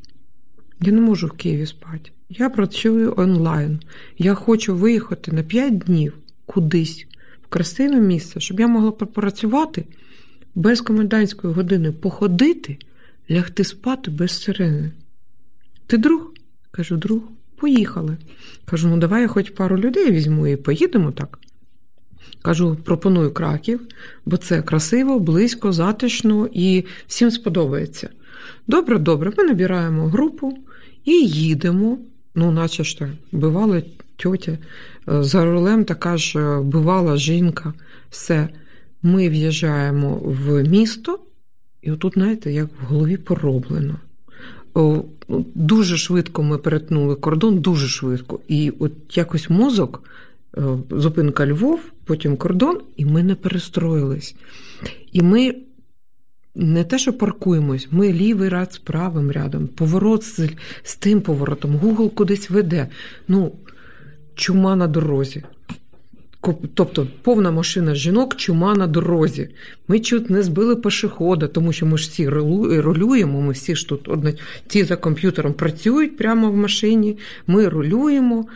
Я 0.80 0.92
не 0.92 1.00
можу 1.00 1.26
в 1.26 1.32
Києві 1.32 1.66
спати. 1.66 2.10
Я 2.28 2.50
працюю 2.50 3.14
онлайн. 3.16 3.80
Я 4.18 4.34
хочу 4.34 4.76
виїхати 4.76 5.32
на 5.32 5.42
5 5.42 5.78
днів 5.78 6.12
кудись, 6.46 7.06
в 7.42 7.46
красиве 7.46 8.00
місце, 8.00 8.40
щоб 8.40 8.60
я 8.60 8.68
могла 8.68 8.90
попрацювати 8.90 9.84
без 10.54 10.80
комендантської 10.80 11.54
години, 11.54 11.92
походити, 11.92 12.78
лягти 13.30 13.64
спати 13.64 14.10
без 14.10 14.42
сирени. 14.42 14.90
Ти 15.86 15.96
друг? 15.96 16.32
Кажу, 16.70 16.96
друг, 16.96 17.22
поїхали. 17.56 18.16
Кажу, 18.64 18.88
ну 18.88 18.96
давай 18.96 19.22
я 19.22 19.28
хоч 19.28 19.50
пару 19.50 19.78
людей 19.78 20.10
візьму 20.10 20.46
і 20.46 20.56
поїдемо 20.56 21.12
так. 21.12 21.38
Кажу, 22.42 22.76
пропоную 22.84 23.32
краків, 23.32 23.80
бо 24.26 24.36
це 24.36 24.62
красиво, 24.62 25.18
близько, 25.18 25.72
затишно 25.72 26.48
і 26.52 26.84
всім 27.06 27.30
сподобається. 27.30 28.08
Добре, 28.66 28.98
добре, 28.98 29.32
ми 29.38 29.44
набираємо 29.44 30.08
групу 30.08 30.58
і 31.04 31.12
їдемо. 31.26 31.98
Ну, 32.34 32.50
наче 32.50 32.84
ж 32.84 32.98
так, 32.98 33.08
бивала 33.32 33.82
тьотя, 34.16 34.52
е, 34.52 34.58
за 35.22 35.44
рулем 35.44 35.84
така 35.84 36.16
ж 36.16 36.38
е, 36.38 36.60
бувала 36.60 37.16
жінка. 37.16 37.74
Все. 38.10 38.48
Ми 39.02 39.28
в'їжджаємо 39.28 40.14
в 40.24 40.62
місто, 40.62 41.18
і 41.82 41.90
отут, 41.90 42.14
знаєте, 42.14 42.52
як 42.52 42.66
в 42.66 42.84
голові 42.84 43.16
пороблено 43.16 43.96
дуже 45.54 45.96
швидко 45.96 46.42
ми 46.42 46.58
перетнули 46.58 47.14
кордон, 47.14 47.58
дуже 47.58 47.88
швидко. 47.88 48.40
І 48.48 48.72
от 48.78 48.92
якось 49.16 49.50
мозок, 49.50 50.02
е, 50.56 50.62
зупинка 50.90 51.46
Львов, 51.46 51.80
потім 52.04 52.36
кордон, 52.36 52.80
і 52.96 53.04
ми 53.04 53.22
не 53.22 53.34
перестроїлись. 53.34 54.36
І 55.12 55.22
ми 55.22 55.54
не 56.54 56.84
те, 56.84 56.98
що 56.98 57.12
паркуємось, 57.12 57.88
ми 57.90 58.12
лівий 58.12 58.48
ряд 58.48 58.72
з 58.72 58.78
правим 58.78 59.30
рядом, 59.30 59.66
поворот 59.66 60.22
з, 60.22 60.50
з 60.82 60.96
тим 60.96 61.20
поворотом, 61.20 61.76
Google 61.76 62.10
кудись 62.10 62.50
веде. 62.50 62.88
Ну, 63.28 63.52
чума 64.34 64.76
на 64.76 64.86
дорозі. 64.86 65.42
Тобто 66.74 67.06
повна 67.22 67.50
машина 67.50 67.94
жінок, 67.94 68.36
чума 68.36 68.74
на 68.74 68.86
дорозі. 68.86 69.48
Ми 69.88 70.00
чуть 70.00 70.30
не 70.30 70.42
збили 70.42 70.76
пешехода, 70.76 71.46
тому 71.46 71.72
що 71.72 71.86
ми 71.86 71.98
ж 71.98 72.08
всі 72.08 72.28
рулюємо, 72.28 73.40
ми 73.40 73.52
всі 73.52 73.76
ж 73.76 73.88
тут 73.88 74.08
одна, 74.08 74.32
ті 74.66 74.84
за 74.84 74.96
комп'ютером 74.96 75.52
працюють 75.52 76.16
прямо 76.16 76.50
в 76.50 76.56
машині, 76.56 77.18
ми 77.46 77.68
рулюємо. 77.68 78.46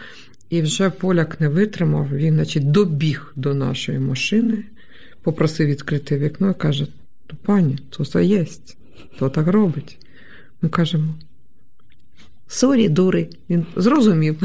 І 0.50 0.62
вже 0.62 0.90
поляк 0.90 1.40
не 1.40 1.48
витримав, 1.48 2.08
він, 2.12 2.34
значить, 2.34 2.70
добіг 2.70 3.32
до 3.36 3.54
нашої 3.54 3.98
машини, 3.98 4.64
попросив 5.22 5.66
відкрити 5.66 6.18
вікно 6.18 6.50
і 6.50 6.54
каже: 6.54 6.86
то 7.26 7.36
пані, 7.42 7.78
то 7.90 8.02
все 8.02 8.24
єсть, 8.24 8.76
то 9.18 9.28
так 9.28 9.46
робить. 9.46 9.98
Ми 10.62 10.68
кажемо. 10.68 11.14
Sorry, 12.48 12.88
дури. 12.88 13.28
Він 13.50 13.66
зрозумів. 13.76 14.36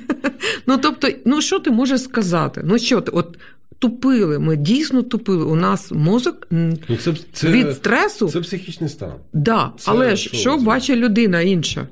ну, 0.66 0.78
тобто, 0.78 1.08
ну 1.24 1.40
що 1.40 1.58
ти 1.58 1.70
можеш 1.70 2.02
сказати? 2.02 2.62
Ну 2.64 2.78
що 2.78 3.00
ти, 3.00 3.12
от 3.12 3.38
тупили, 3.78 4.38
ми 4.38 4.56
дійсно 4.56 5.02
тупили. 5.02 5.44
У 5.44 5.54
нас 5.54 5.92
мозок 5.92 6.46
Ну, 6.50 6.96
це, 7.00 7.14
це, 7.32 7.48
від 7.50 7.72
стресу. 7.72 8.28
це 8.28 8.40
психічний 8.40 8.90
стан. 8.90 9.12
Да, 9.32 9.72
Це 9.78 9.90
але 9.90 10.16
ж 10.16 10.28
що 10.28 10.36
що 10.36 10.56
бачить 10.56 10.96
людина 10.96 11.40
інша? 11.40 11.86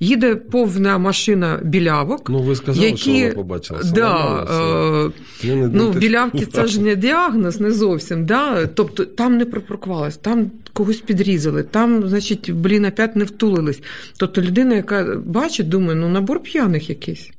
Їде 0.00 0.34
повна 0.34 0.98
машина 0.98 1.60
білявок. 1.64 2.30
Ну, 2.30 2.38
ви 2.38 2.56
сказали, 2.56 2.86
які, 2.86 2.98
що 2.98 3.12
вона 3.12 3.34
побачила. 3.34 3.80
Да, 3.94 5.12
е, 5.44 5.54
не 5.54 5.68
Ну, 5.68 5.92
білявки 5.92 6.46
це 6.46 6.66
ж 6.66 6.80
не 6.80 6.96
діагноз, 6.96 7.60
не 7.60 7.72
зовсім. 7.72 8.26
Да? 8.26 8.66
Тобто 8.66 9.04
там 9.04 9.36
не 9.36 9.44
припаркувалась, 9.44 10.16
там 10.16 10.50
когось 10.72 11.00
підрізали, 11.00 11.62
там, 11.62 12.08
значить, 12.08 12.50
блін, 12.50 12.84
опять 12.84 13.16
не 13.16 13.24
втулились. 13.24 13.82
Тобто 14.16 14.42
людина, 14.42 14.74
яка 14.74 15.16
бачить, 15.26 15.68
думає, 15.68 15.94
ну 15.94 16.08
набор 16.08 16.42
п'яних 16.42 16.88
якийсь. 16.88 17.30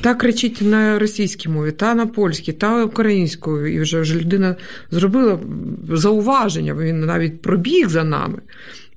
Та 0.00 0.14
кричить 0.14 0.62
на 0.62 0.98
російській 0.98 1.48
мові, 1.48 1.72
та 1.72 1.94
на 1.94 2.06
польській, 2.06 2.52
та 2.52 2.84
українською. 2.84 3.74
І 3.74 3.80
вже, 3.80 4.00
вже 4.00 4.14
людина 4.14 4.56
зробила 4.90 5.38
зауваження, 5.88 6.74
він 6.74 7.00
навіть 7.00 7.42
пробіг 7.42 7.88
за 7.88 8.04
нами. 8.04 8.38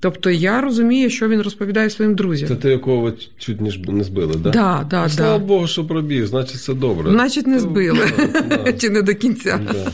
Тобто 0.00 0.30
я 0.30 0.60
розумію, 0.60 1.10
що 1.10 1.28
він 1.28 1.42
розповідає 1.42 1.90
своїм 1.90 2.14
друзям. 2.14 2.48
Це 2.48 2.56
ти, 2.56 2.70
якого 2.70 3.00
ви 3.00 3.12
чуть 3.38 3.60
не 3.60 3.92
не 3.92 4.04
збили, 4.04 4.34
да? 4.36 4.50
Да, 4.50 4.86
да, 4.90 5.08
Слава 5.08 5.38
да. 5.38 5.44
Богу, 5.44 5.66
що 5.66 5.84
пробіг, 5.84 6.26
значить 6.26 6.60
це 6.60 6.74
добре. 6.74 7.10
Значить, 7.10 7.46
не 7.46 7.60
збили. 7.60 8.12
Да, 8.16 8.40
да. 8.40 8.72
Чи 8.78 8.90
не 8.90 9.02
до 9.02 9.14
кінця. 9.14 9.60
Да. 9.72 9.92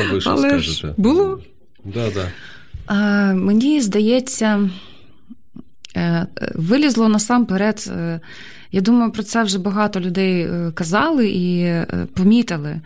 А 0.00 0.12
ви 0.12 0.20
що 0.20 0.30
Але 0.30 0.58
ж 0.58 0.94
було. 0.96 1.40
Да, 1.84 2.08
да. 2.10 2.28
Е, 3.30 3.34
Мені 3.34 3.80
здається, 3.80 4.70
е, 5.96 6.26
вилізло 6.54 7.08
насамперед. 7.08 7.92
Я 8.72 8.80
думаю, 8.80 9.12
про 9.12 9.22
це 9.22 9.42
вже 9.42 9.58
багато 9.58 10.00
людей 10.00 10.42
е, 10.42 10.72
казали 10.74 11.28
і 11.28 11.60
е, 11.60 11.86
помітили. 12.14 12.80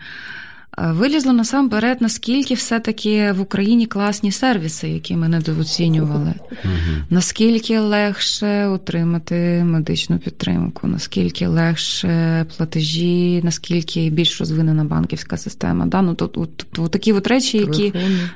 Вилізло 0.77 1.33
насамперед, 1.33 2.01
наскільки 2.01 2.53
все-таки 2.53 3.31
в 3.31 3.41
Україні 3.41 3.85
класні 3.85 4.31
сервіси, 4.31 4.89
які 4.89 5.15
ми 5.15 5.27
недооцінювали. 5.27 6.33
Наскільки 7.09 7.79
легше 7.79 8.67
отримати 8.67 9.63
медичну 9.63 10.17
підтримку, 10.19 10.87
наскільки 10.87 11.47
легше 11.47 12.45
платежі, 12.57 13.41
наскільки 13.43 14.09
більш 14.09 14.39
розвинена 14.39 14.83
банківська 14.83 15.37
система. 15.37 15.85
Да? 15.85 16.01
Ну, 16.01 16.13
тобто, 16.13 16.47
тобто 16.55 16.87
такі 16.87 17.13
от 17.13 17.27
речі, 17.27 17.57
які 17.57 17.93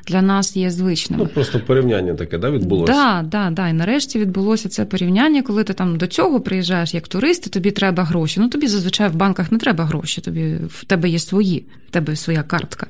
для 0.07 0.21
нас 0.21 0.55
є 0.55 0.71
звичними. 0.71 1.23
Ну, 1.23 1.29
просто 1.29 1.59
порівняння 1.59 2.13
таке, 2.13 2.37
да, 2.37 2.51
відбулося? 2.51 2.93
Да, 2.93 3.21
да, 3.21 3.49
да. 3.49 3.67
І 3.67 3.73
нарешті 3.73 4.19
відбулося 4.19 4.69
це 4.69 4.85
порівняння, 4.85 5.41
коли 5.41 5.63
ти 5.63 5.73
там 5.73 5.97
до 5.97 6.07
цього 6.07 6.39
приїжджаєш 6.39 6.93
як 6.93 7.07
турист, 7.07 7.47
і 7.47 7.49
тобі 7.49 7.71
треба 7.71 8.03
гроші. 8.03 8.39
Ну 8.39 8.49
тобі 8.49 8.67
зазвичай 8.67 9.09
в 9.09 9.15
банках 9.15 9.51
не 9.51 9.57
треба 9.57 9.85
гроші, 9.85 10.21
тобі 10.21 10.55
в 10.69 10.83
тебе 10.85 11.09
є 11.09 11.19
свої, 11.19 11.65
в 11.89 11.91
тебе 11.91 12.15
своя 12.15 12.43
картка. 12.43 12.87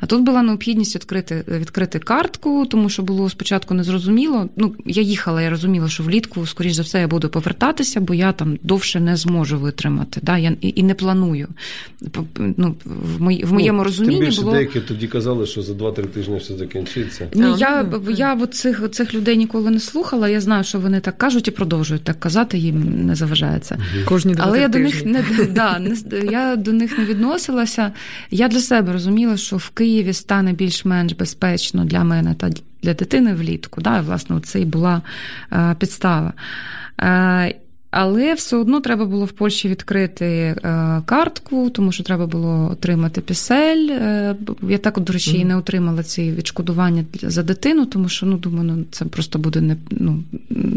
А 0.00 0.06
тут 0.06 0.22
була 0.22 0.42
необхідність 0.42 0.94
відкрити, 0.94 1.44
відкрити 1.48 1.98
картку, 1.98 2.66
тому 2.66 2.88
що 2.88 3.02
було 3.02 3.30
спочатку 3.30 3.74
незрозуміло. 3.74 4.48
Ну, 4.56 4.74
я 4.86 5.02
їхала, 5.02 5.42
я 5.42 5.50
розуміла, 5.50 5.88
що 5.88 6.02
влітку, 6.02 6.46
скоріш 6.46 6.72
за 6.72 6.82
все, 6.82 7.00
я 7.00 7.08
буду 7.08 7.28
повертатися, 7.28 8.00
бо 8.00 8.14
я 8.14 8.32
там 8.32 8.58
довше 8.62 9.00
не 9.00 9.16
зможу 9.16 9.58
витримати. 9.58 10.20
Да? 10.22 10.38
Я 10.38 10.52
і, 10.60 10.72
і 10.76 10.82
не 10.82 10.94
планую. 10.94 11.48
Ну, 12.38 12.74
в, 12.84 13.22
мої, 13.22 13.44
в 13.44 13.52
моєму 13.52 13.78
Ну, 13.78 13.84
розумінні 13.84 14.16
Тим 14.16 14.26
більше 14.26 14.40
було. 14.40 14.52
деякі 14.52 14.80
тоді 14.80 15.06
казали, 15.06 15.46
що 15.46 15.62
за 15.62 15.72
2-3 15.72 16.06
тижні 16.06 16.38
все 16.38 16.56
закінчиться. 16.56 17.28
Ні, 17.34 17.54
я, 17.58 17.86
ну, 17.92 18.10
я 18.10 18.34
от 18.34 18.54
цих, 18.54 18.90
цих 18.90 19.14
людей 19.14 19.36
ніколи 19.36 19.70
не 19.70 19.80
слухала. 19.80 20.28
Я 20.28 20.40
знаю, 20.40 20.64
що 20.64 20.80
вони 20.80 21.00
так 21.00 21.18
кажуть 21.18 21.48
і 21.48 21.50
продовжують 21.50 22.04
так 22.04 22.20
казати, 22.20 22.58
їм 22.58 23.06
не 23.06 23.14
заважає 23.14 23.58
це. 23.58 23.78
Кожні 24.04 24.34
два 24.34 24.44
Але 24.48 24.60
я 24.60 24.68
до 24.68 24.78
них 24.78 25.04
не 25.04 25.24
да, 25.50 25.78
не 25.78 25.96
я 26.32 26.56
до 26.56 26.72
них 26.72 26.98
не 26.98 27.04
відносилася. 27.04 27.92
Я 28.38 28.48
для 28.48 28.60
себе 28.60 28.92
розуміла, 28.92 29.36
що 29.36 29.56
в 29.56 29.68
Києві 29.68 30.12
стане 30.12 30.52
більш-менш 30.52 31.12
безпечно 31.12 31.84
для 31.84 32.04
мене 32.04 32.34
та 32.34 32.50
для 32.82 32.94
дитини 32.94 33.34
влітку. 33.34 33.80
Да, 33.80 34.00
власне, 34.00 34.40
це 34.40 34.60
і 34.60 34.64
була 34.64 35.02
е, 35.52 35.76
підстава. 35.78 36.32
Е, 37.00 37.54
але 37.90 38.34
все 38.34 38.56
одно 38.56 38.80
треба 38.80 39.04
було 39.04 39.24
в 39.24 39.32
Польщі 39.32 39.68
відкрити 39.68 40.26
е, 40.26 40.54
картку, 41.06 41.70
тому 41.70 41.92
що 41.92 42.02
треба 42.02 42.26
було 42.26 42.70
отримати 42.72 43.20
пісель. 43.20 43.88
Е, 43.90 44.36
я 44.68 44.78
так, 44.78 45.00
до 45.00 45.12
речі, 45.12 45.38
і 45.38 45.44
не 45.44 45.56
отримала 45.56 46.02
ці 46.02 46.32
відшкодування 46.32 47.04
за 47.22 47.42
дитину, 47.42 47.86
тому 47.86 48.08
що 48.08 48.26
ну 48.26 48.36
думаю, 48.36 48.64
ну 48.76 48.84
це 48.90 49.04
просто 49.04 49.38
буде 49.38 49.60
не 49.60 49.76
ну, 49.90 50.22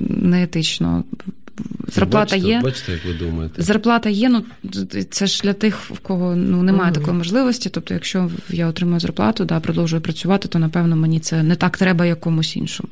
неетично. 0.09 1.03
Зарплата 1.87 2.35
бачите, 2.35 2.49
є. 2.49 2.61
Бачите, 2.63 2.91
як 2.91 3.05
ви 3.05 3.13
думаєте? 3.13 3.61
Зарплата 3.61 4.09
є, 4.09 4.29
ну 4.29 4.43
це 5.09 5.27
ж 5.27 5.41
для 5.43 5.53
тих, 5.53 5.77
в 5.77 5.99
кого 5.99 6.35
ну 6.35 6.63
немає 6.63 6.91
Мгм. 6.91 6.99
такої 6.99 7.17
можливості. 7.17 7.69
Тобто, 7.69 7.93
якщо 7.93 8.31
я 8.49 8.67
отримую 8.67 8.99
зарплату, 8.99 9.45
да, 9.45 9.59
продовжую 9.59 10.01
працювати, 10.01 10.47
то 10.47 10.59
напевно 10.59 10.95
мені 10.95 11.19
це 11.19 11.43
не 11.43 11.55
так 11.55 11.77
треба, 11.77 12.05
як 12.05 12.19
комусь 12.19 12.55
іншому. 12.55 12.89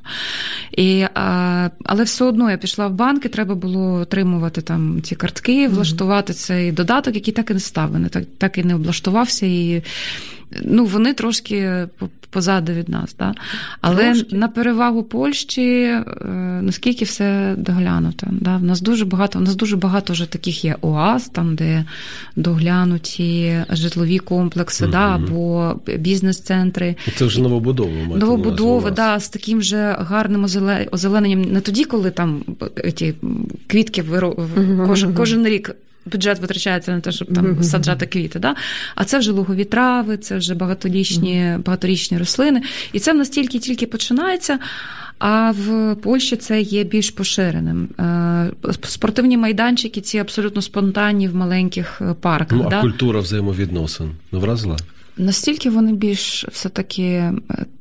І, 0.72 1.06
а, 1.14 1.70
але 1.84 2.04
все 2.04 2.26
одно 2.26 2.52
я 2.52 2.58
пішла 2.58 2.88
в 2.88 2.94
банк, 2.94 3.26
і 3.26 3.30
треба 3.30 3.56
було 3.56 4.06
отримувати 4.10 4.62
там 4.62 5.02
ці 5.02 5.16
картки, 5.16 5.68
влаштувати 5.68 6.34
цей 6.34 6.72
додаток, 6.72 7.16
який 7.16 7.34
так 7.34 7.52
і 7.52 7.54
не 7.54 7.60
став. 7.60 7.96
Він 7.96 8.10
так, 8.10 8.24
так 8.38 8.58
і 8.58 8.64
не 8.64 8.76
облаштувався. 8.76 9.46
І 9.46 9.84
ну, 10.64 10.86
вони 10.86 11.14
трошки 11.14 11.88
по- 11.98 12.10
позаду 12.30 12.72
від 12.72 12.90
нас. 12.90 13.16
Да? 13.20 13.34
Але 13.82 14.04
Трошки. 14.04 14.36
на 14.36 14.48
перевагу 14.48 15.04
Польщі, 15.04 15.82
е, 15.82 16.04
наскільки 16.62 17.06
все 17.06 17.56
доглянуто. 17.58 18.28
Да? 18.32 18.58
В 18.58 18.64
нас 18.64 18.82
дуже 18.82 19.06
багато, 19.06 19.40
в 19.40 19.42
нас 19.42 19.56
дуже 19.56 19.78
багато 19.78 20.14
вже 20.14 20.26
таких 20.26 20.66
є 20.66 20.76
ОАЗ, 20.82 21.28
там, 21.30 21.56
де 21.56 21.86
доглянуті 22.36 23.64
житлові 23.70 24.20
комплекси, 24.20 24.88
да, 24.88 25.16
або 25.16 25.76
бізнес-центри. 25.98 26.96
Це 27.16 27.26
вже 27.26 27.42
маєте 28.08 28.18
Новобудови, 28.26 28.80
вас. 28.80 28.94
да, 28.94 29.20
з 29.20 29.30
таким 29.30 29.62
же 29.62 29.96
гарним 30.00 30.46
озеле- 30.46 30.88
озелененням. 30.92 31.42
Не 31.42 31.62
тоді, 31.62 31.84
коли 31.86 32.12
там 32.12 32.44
е, 32.78 32.92
ті 32.92 33.14
квітки 33.68 34.02
виро... 34.02 34.36
Мгм, 34.58 34.84
кожен, 34.88 35.10
мгм. 35.10 35.18
кожен 35.18 35.48
рік. 35.48 35.76
Бюджет 36.12 36.40
витрачається 36.40 36.92
на 36.92 37.00
те, 37.00 37.12
щоб 37.12 37.34
там 37.34 37.46
Мгм. 37.52 37.64
саджати 37.64 38.06
квіти, 38.06 38.40
да? 38.40 38.56
а 38.96 39.04
це 39.04 39.20
вже 39.20 39.32
лугові 39.32 39.66
трави, 39.66 40.18
це 40.18 40.38
вже 40.38 40.56
багаторічні, 40.56 41.58
багаторічні 41.66 42.18
рослини. 42.18 42.62
І 42.94 43.00
це 43.00 43.14
в 43.14 43.16
нас 43.16 43.30
тільки 43.30 43.60
тільки 43.60 43.88
починається. 43.88 44.60
А 45.20 45.52
в 45.52 45.96
Польщі 45.96 46.36
це 46.36 46.62
є 46.62 46.84
більш 46.84 47.12
поширеним. 47.12 47.90
Е, 48.00 48.52
Спортивні 48.84 49.38
майданчики, 49.38 50.02
ці 50.02 50.18
абсолютно 50.18 50.62
спонтанні 50.62 51.28
в 51.28 51.36
маленьких 51.36 52.02
е, 52.02 52.14
парках. 52.14 52.58
Ну, 52.58 52.64
а 52.68 52.70
да? 52.70 52.82
культура 52.82 53.20
взаємовідносин 53.20 54.12
не 54.32 54.40
вразила? 54.40 54.78
Настільки 55.18 55.70
вони 55.70 55.94
більш 55.94 56.46
все-таки 56.52 57.04
е, 57.04 57.36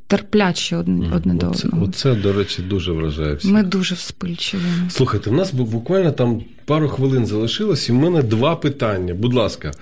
терплячі 0.08 0.74
одне, 0.76 1.12
одне 1.14 1.34
до 1.34 1.50
Оце, 1.50 1.68
одного. 1.68 1.84
оце, 1.86 2.14
до 2.14 2.32
речі, 2.32 2.62
дуже 2.62 2.92
вражає 2.92 3.34
всіх. 3.34 3.50
Ми 3.50 3.62
дуже 3.62 3.94
вспильчиві. 3.94 4.60
Слухайте, 4.90 5.30
в 5.30 5.32
нас 5.32 5.52
буквально 5.52 6.12
там 6.12 6.42
пару 6.64 6.88
хвилин 6.88 7.26
залишилось, 7.26 7.88
і 7.88 7.92
в 7.92 7.94
мене 7.94 8.22
два 8.22 8.56
питання. 8.56 9.14
Будь 9.14 9.34
ласка, 9.34 9.72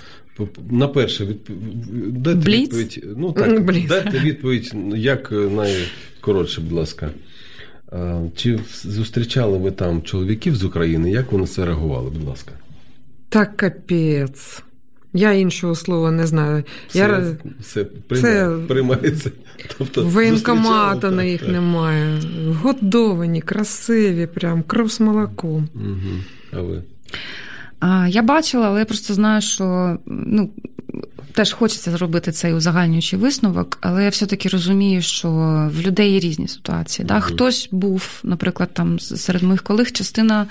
на 0.70 0.88
перше, 0.88 1.24
відп... 1.26 1.50
дайте 2.10 2.40
Бліц? 2.40 2.60
відповідь. 2.74 3.04
Ну 3.16 3.32
так, 3.32 3.64
Бліц. 3.64 3.88
дайте 3.88 4.18
відповідь, 4.18 4.72
як 4.96 5.32
найкоротше, 5.32 6.60
будь 6.60 6.72
ласка. 6.72 7.10
Чи 8.36 8.58
зустрічали 8.84 9.58
ви 9.58 9.70
там 9.70 10.02
чоловіків 10.02 10.56
з 10.56 10.64
України? 10.64 11.10
Як 11.10 11.32
вони 11.32 11.46
це 11.46 11.64
реагували, 11.64 12.10
будь 12.10 12.28
ласка? 12.28 12.52
Так 13.28 13.56
капець. 13.56 14.62
Я 15.16 15.32
іншого 15.32 15.74
слова 15.74 16.10
не 16.10 16.26
знаю. 16.26 16.64
Все, 16.88 16.98
Я... 16.98 17.36
все 17.60 17.86
прийма- 18.08 18.20
це- 18.20 18.58
приймається. 18.68 19.30
Тобто, 19.78 20.04
Воєнкомата 20.04 21.10
на 21.10 21.24
їх 21.24 21.40
так. 21.40 21.50
немає. 21.50 22.20
Годовані, 22.62 23.40
красиві, 23.40 24.26
прям 24.26 24.62
кров 24.62 24.90
з 24.90 25.00
молоком. 25.00 25.68
Мгм. 25.74 26.24
А 26.52 26.60
ви? 26.60 26.82
Я 28.08 28.22
бачила, 28.22 28.66
але 28.66 28.78
я 28.78 28.84
просто 28.84 29.14
знаю, 29.14 29.40
що 29.42 29.98
ну, 30.06 30.50
теж 31.32 31.52
хочеться 31.52 31.90
зробити 31.90 32.32
цей 32.32 32.54
узагальнюючий 32.54 33.18
висновок, 33.18 33.78
але 33.80 34.04
я 34.04 34.10
все-таки 34.10 34.48
розумію, 34.48 35.02
що 35.02 35.28
в 35.74 35.80
людей 35.80 36.12
є 36.12 36.20
різні 36.20 36.48
ситуації. 36.48 37.06
Да? 37.06 37.14
Мгм. 37.14 37.22
Хтось 37.22 37.68
був, 37.72 38.20
наприклад, 38.24 38.70
там 38.72 39.00
серед 39.00 39.42
моїх 39.42 39.62
колег, 39.62 39.90
частина 39.92 40.46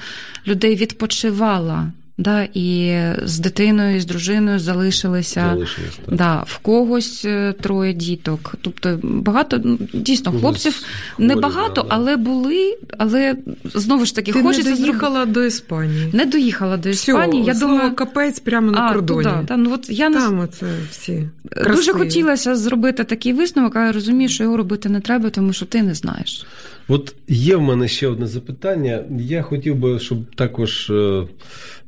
людей 0.48 0.76
відпочивала. 0.76 1.92
Да, 2.18 2.48
і 2.54 3.00
з 3.24 3.40
дитиною, 3.40 3.96
і 3.96 4.00
з 4.00 4.06
дружиною 4.06 4.60
залишилися. 4.60 5.50
Залишились, 5.54 6.00
так. 6.06 6.16
Да, 6.16 6.44
в 6.48 6.58
когось 6.58 7.26
е, 7.26 7.54
троє 7.62 7.94
діток. 7.94 8.56
Тобто 8.62 9.00
багато 9.04 9.62
ну, 9.64 9.80
дійсно 9.94 10.32
Когось 10.32 10.42
хлопців 10.42 10.84
хворі, 11.16 11.28
небагато, 11.28 11.82
да, 11.82 11.82
да. 11.82 11.88
але 11.90 12.18
були. 12.18 12.78
Але 12.98 13.36
знову 13.74 14.06
ж 14.06 14.16
таки, 14.16 14.32
Ти 14.34 14.42
хочеться 14.44 14.70
не 14.70 14.76
зробити. 14.76 14.92
доїхала 15.00 15.26
до 15.26 15.44
Іспанії. 15.44 16.10
Не 16.14 16.26
доїхала 16.26 16.78
до 16.78 16.90
Іспанії. 16.90 17.42
Все, 17.44 17.52
я 17.52 17.56
слово 17.56 17.74
думаю, 17.74 17.96
капець 17.96 18.40
прямо 18.40 18.72
на 18.72 18.82
а, 18.82 18.94
кордоні. 18.94 19.24
туди, 19.24 19.36
та, 19.48 19.58
ну, 19.58 19.74
от 19.74 19.90
я 19.90 20.10
не 20.10 20.18
Там 20.20 20.40
оце 20.40 20.66
всі. 20.92 21.30
дуже 21.44 21.64
красиві. 21.64 21.94
хотілося 21.98 22.56
зробити 22.56 23.04
такий 23.04 23.34
висновок, 23.34 23.76
але 23.76 23.92
розумію, 23.92 24.30
що 24.30 24.44
його 24.44 24.58
робити 24.58 24.90
не 24.90 25.00
треба, 25.00 25.30
тому 25.30 25.54
що 25.54 25.66
ти 25.66 25.84
не 25.84 25.94
знаєш. 25.94 26.46
От 26.88 27.16
є 27.28 27.56
в 27.56 27.62
мене 27.62 27.88
ще 27.88 28.08
одне 28.08 28.28
запитання. 28.28 29.04
Я 29.20 29.42
хотів 29.42 29.76
би, 29.76 30.00
щоб 30.00 30.36
також 30.36 30.90
е, 30.90 31.28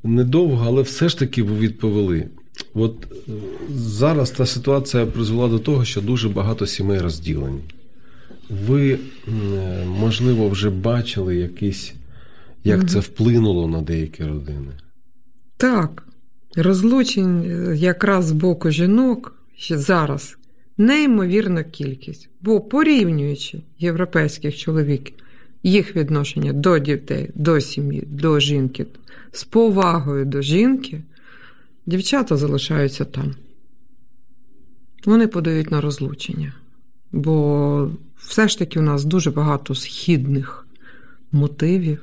недовго, 0.04 0.64
але 0.68 0.82
все 0.82 1.10
ж 1.10 1.20
таки 1.20 1.44
ви 1.44 1.58
відповіли. 1.58 2.28
От 2.74 3.08
е, 3.12 3.32
зараз 3.70 4.32
та 4.32 4.46
ситуація 4.46 5.06
призвела 5.06 5.48
до 5.48 5.60
того, 5.60 5.86
що 5.86 6.02
дуже 6.02 6.30
багато 6.30 6.66
сімей 6.66 7.00
розділені. 7.00 7.62
Ви, 8.50 9.00
можливо, 9.86 10.50
вже 10.50 10.70
бачили 10.70 11.36
якісь, 11.36 11.94
як 12.64 12.90
це 12.90 13.00
вплинуло 13.00 13.68
на 13.68 13.82
деякі 13.82 14.24
родини. 14.24 14.72
Так, 15.58 16.08
розлучень 16.56 17.44
е, 17.44 17.76
якраз 17.78 18.26
з 18.26 18.32
боку 18.32 18.72
жінок 18.72 19.36
ще 19.56 19.78
зараз 19.78 20.38
неймовірна 20.78 21.64
кількість. 21.64 22.30
Бо 22.42 22.62
порівнюючи 22.62 23.62
європейських 23.80 24.58
чоловіків, 24.58 25.16
їх 25.64 25.96
відношення 25.96 26.54
до 26.54 26.80
дітей, 26.80 27.30
до 27.36 27.62
сім'ї, 27.62 28.04
до 28.08 28.40
жінки, 28.40 28.86
з 29.32 29.44
повагою 29.44 30.26
до 30.26 30.42
жінки, 30.42 31.04
дівчата 31.86 32.38
залишаються 32.38 33.06
там. 33.06 33.36
Вони 35.06 35.28
подають 35.28 35.72
на 35.72 35.82
розлучення. 35.82 36.54
Бо 37.12 37.92
все 38.18 38.48
ж 38.48 38.60
таки 38.60 38.80
у 38.80 38.82
нас 38.82 39.06
дуже 39.06 39.32
багато 39.32 39.76
східних 39.76 40.68
мотивів 41.32 42.00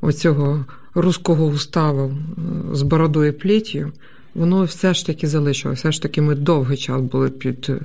оцього 0.00 0.66
руського 0.94 1.46
уставу 1.46 2.10
е, 2.10 2.74
з 2.74 2.82
бородою 2.82 3.32
плітю, 3.32 3.92
воно 4.34 4.64
все 4.64 4.94
ж 4.94 5.06
таки 5.06 5.26
залишилося. 5.26 5.80
Все 5.80 5.92
ж 5.92 6.02
таки 6.02 6.22
ми 6.22 6.34
довгий 6.34 6.76
час 6.76 7.00
були 7.00 7.30
під 7.30 7.66
е, 7.68 7.80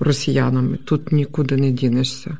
росіянами. 0.00 0.76
Тут 0.84 1.12
нікуди 1.12 1.56
не 1.56 1.70
дінешся. 1.70 2.38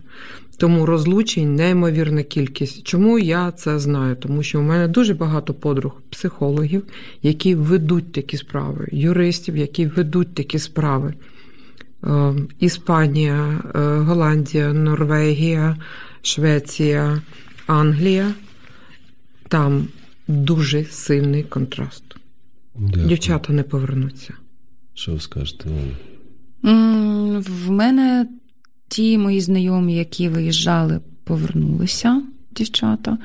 Тому 0.56 0.86
розлучень 0.86 1.54
неймовірна 1.54 2.22
кількість. 2.22 2.82
Чому 2.82 3.18
я 3.18 3.52
це 3.52 3.78
знаю? 3.78 4.16
Тому 4.16 4.42
що 4.42 4.60
у 4.60 4.62
мене 4.62 4.88
дуже 4.88 5.14
багато 5.14 5.54
подруг, 5.54 5.92
психологів, 6.10 6.82
які 7.22 7.54
ведуть 7.54 8.12
такі 8.12 8.36
справи, 8.36 8.88
юристів, 8.92 9.56
які 9.56 9.86
ведуть 9.86 10.34
такі 10.34 10.58
справи. 10.58 11.14
Е, 12.04 12.34
Іспанія, 12.58 13.62
е, 13.74 13.78
Голландія, 13.78 14.72
Норвегія, 14.72 15.76
Швеція, 16.22 17.22
Англія. 17.66 18.34
Там 19.48 19.88
дуже 20.28 20.84
сильний 20.84 21.42
контраст. 21.42 22.19
Дякую. 22.80 23.06
Дівчата 23.06 23.52
не 23.52 23.62
повернуться. 23.62 24.34
Що 24.94 25.12
ви 25.12 25.20
скажете, 25.20 25.68
Оля? 25.68 25.96
В 27.40 27.70
мене 27.70 28.26
ті 28.88 29.18
мої 29.18 29.40
знайомі, 29.40 29.94
які 29.94 30.28
виїжджали, 30.28 31.00
повернулися, 31.24 32.22
дівчата. 32.50 33.18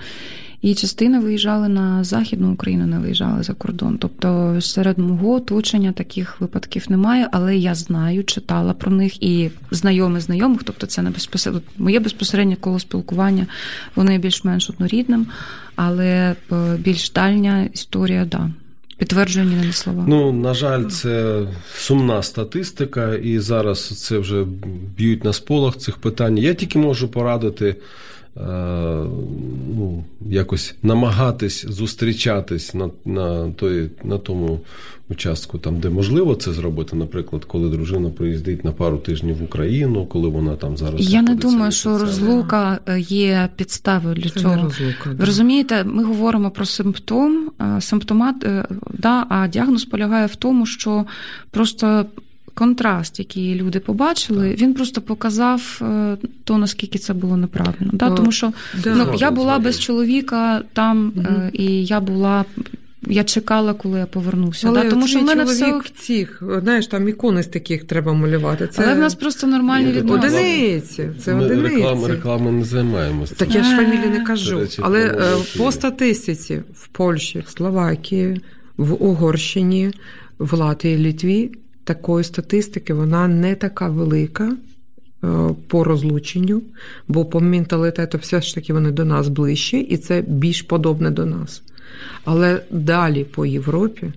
І 0.61 0.75
частина 0.75 1.19
виїжджали 1.19 1.69
на 1.69 2.03
Західну 2.03 2.53
Україну, 2.53 2.87
не 2.87 2.99
виїжджали 2.99 3.43
за 3.43 3.53
кордон. 3.53 3.97
Тобто 3.97 4.57
серед 4.61 4.97
мого 4.97 5.33
оточення 5.33 5.91
таких 5.91 6.41
випадків 6.41 6.85
немає, 6.89 7.29
але 7.31 7.57
я 7.57 7.75
знаю, 7.75 8.23
читала 8.23 8.73
про 8.73 8.91
них 8.91 9.23
і 9.23 9.51
знайомі 9.71 10.19
знайомих, 10.19 10.63
тобто 10.63 10.87
це 10.87 11.01
не 11.01 11.09
безпосередньо 11.09 11.69
моє 11.77 11.99
безпосереднє 11.99 12.55
коло 12.55 12.79
спілкування, 12.79 13.47
воно 13.95 14.11
є 14.11 14.17
більш-менш 14.17 14.69
однорідним, 14.69 15.27
але 15.75 16.35
е, 16.51 16.77
більш 16.77 17.11
дальня 17.11 17.69
історія, 17.73 18.25
да. 18.25 18.51
Підтверджує 18.97 19.45
на 19.45 19.73
слова. 19.73 20.05
Ну, 20.07 20.31
на 20.31 20.53
жаль, 20.53 20.85
це 20.85 21.41
сумна 21.77 22.23
статистика, 22.23 23.15
і 23.15 23.39
зараз 23.39 24.05
це 24.05 24.17
вже 24.17 24.43
б'ють 24.97 25.23
на 25.23 25.33
сполох 25.33 25.77
цих 25.77 25.97
питань. 25.97 26.37
Я 26.37 26.53
тільки 26.53 26.79
можу 26.79 27.07
порадити 27.07 27.75
ну, 29.77 30.03
якось 30.29 30.75
намагатись 30.83 31.65
зустрічатись 31.65 32.73
на, 32.73 32.89
на, 33.05 33.51
той, 33.51 33.89
на 34.03 34.17
тому 34.17 34.59
участку, 35.09 35.57
там, 35.57 35.79
де 35.79 35.89
можливо 35.89 36.35
це 36.35 36.53
зробити. 36.53 36.95
Наприклад, 36.95 37.45
коли 37.45 37.69
дружина 37.69 38.09
приїздить 38.09 38.63
на 38.63 38.71
пару 38.71 38.97
тижнів 38.97 39.37
в 39.37 39.43
Україну, 39.43 40.05
коли 40.05 40.29
вона 40.29 40.55
там 40.55 40.77
зараз. 40.77 41.13
Я 41.13 41.21
не 41.21 41.35
думаю, 41.35 41.71
що 41.71 41.97
розлука 41.97 42.79
е, 42.87 42.99
є 42.99 43.49
підставою 43.55 44.15
для 44.15 44.29
Це 44.29 44.39
цього. 44.39 44.55
не 44.55 44.63
розлука. 44.63 45.13
Да. 45.13 45.25
розумієте, 45.25 45.83
ми 45.83 46.03
говоримо 46.03 46.51
про 46.51 46.65
симптом, 46.65 47.51
е, 47.61 47.81
симптомат, 47.81 48.43
е, 48.43 48.67
да, 48.93 49.25
а 49.29 49.47
діагноз 49.47 49.85
полягає 49.85 50.25
в 50.25 50.35
тому, 50.35 50.65
що 50.65 51.05
просто 51.51 52.05
контраст, 52.55 53.19
який 53.19 53.55
люди 53.55 53.79
побачили, 53.79 54.55
він 54.59 54.73
просто 54.73 55.01
показав 55.01 55.79
е, 55.81 56.17
то, 56.43 56.57
наскільки 56.57 56.99
це 56.99 57.13
було 57.13 57.37
неправильно. 57.37 57.89
Да? 57.93 58.09
Тому 58.09 58.31
що 58.31 58.53
Да. 58.83 58.95
ну, 58.95 59.13
я 59.17 59.31
була 59.31 59.59
без 59.59 59.79
чоловіка 59.79 60.61
там, 60.73 61.13
е, 61.17 61.19
Мгм. 61.21 61.49
і 61.53 61.85
я 61.85 61.99
була. 61.99 62.45
Я 63.07 63.23
чекала, 63.23 63.73
коли 63.73 63.99
я 63.99 64.05
повернуся. 64.05 64.67
Але 64.67 64.83
да? 64.83 64.89
Тому 64.89 65.07
що 65.07 65.19
в 65.19 65.23
мене 65.23 65.43
все. 65.43 65.81
цих, 65.95 66.43
знаєш, 66.63 66.87
там 66.87 67.09
ікони 67.09 67.43
з 67.43 67.47
таких 67.47 67.83
треба 67.83 68.13
малювати. 68.13 68.67
Це 68.67 68.83
Але 68.83 68.93
в 68.93 68.97
нас 68.97 69.15
просто 69.15 69.47
нормальні 69.47 69.85
Ні, 69.87 69.91
відносини. 69.93 70.27
одиниці. 70.27 71.09
Це 71.23 71.33
Ми 71.35 71.45
одиниці. 71.45 71.75
реклами, 71.75 72.07
реклами 72.07 72.51
не 72.51 72.63
займаємося. 72.63 73.35
Так 73.35 73.55
я 73.55 73.63
ж 73.63 73.75
фамілії 73.75 74.09
не 74.09 74.21
кажу. 74.23 74.59
Речі, 74.59 74.81
Але 74.85 74.99
е, 74.99 75.35
ефірі. 75.39 75.63
по 75.63 75.71
статистиці 75.71 76.61
в 76.73 76.87
Польщі, 76.87 77.43
в 77.47 77.49
Словакії, 77.49 78.41
в 78.77 79.03
Угорщині, 79.03 79.91
в 80.39 80.53
Латвії, 80.53 80.97
Літві 80.97 81.51
такої 81.85 82.23
статистики 82.23 82.93
вона 82.93 83.27
не 83.27 83.55
така 83.55 83.89
велика 83.89 84.57
е, 85.23 85.27
по 85.67 85.83
розлученню, 85.83 86.61
бо 87.07 87.25
по 87.25 87.39
менталітету 87.39 88.17
все 88.17 88.41
ж 88.41 88.55
таки 88.55 88.73
вони 88.73 88.91
до 88.91 89.05
нас 89.05 89.27
ближчі, 89.27 89.79
і 89.79 89.97
це 89.97 90.21
більш 90.21 90.61
подобне 90.61 91.11
до 91.11 91.25
нас. 91.25 91.63
Але 92.25 92.61
далі 92.71 93.23
по 93.23 93.45
Європі 93.45 94.13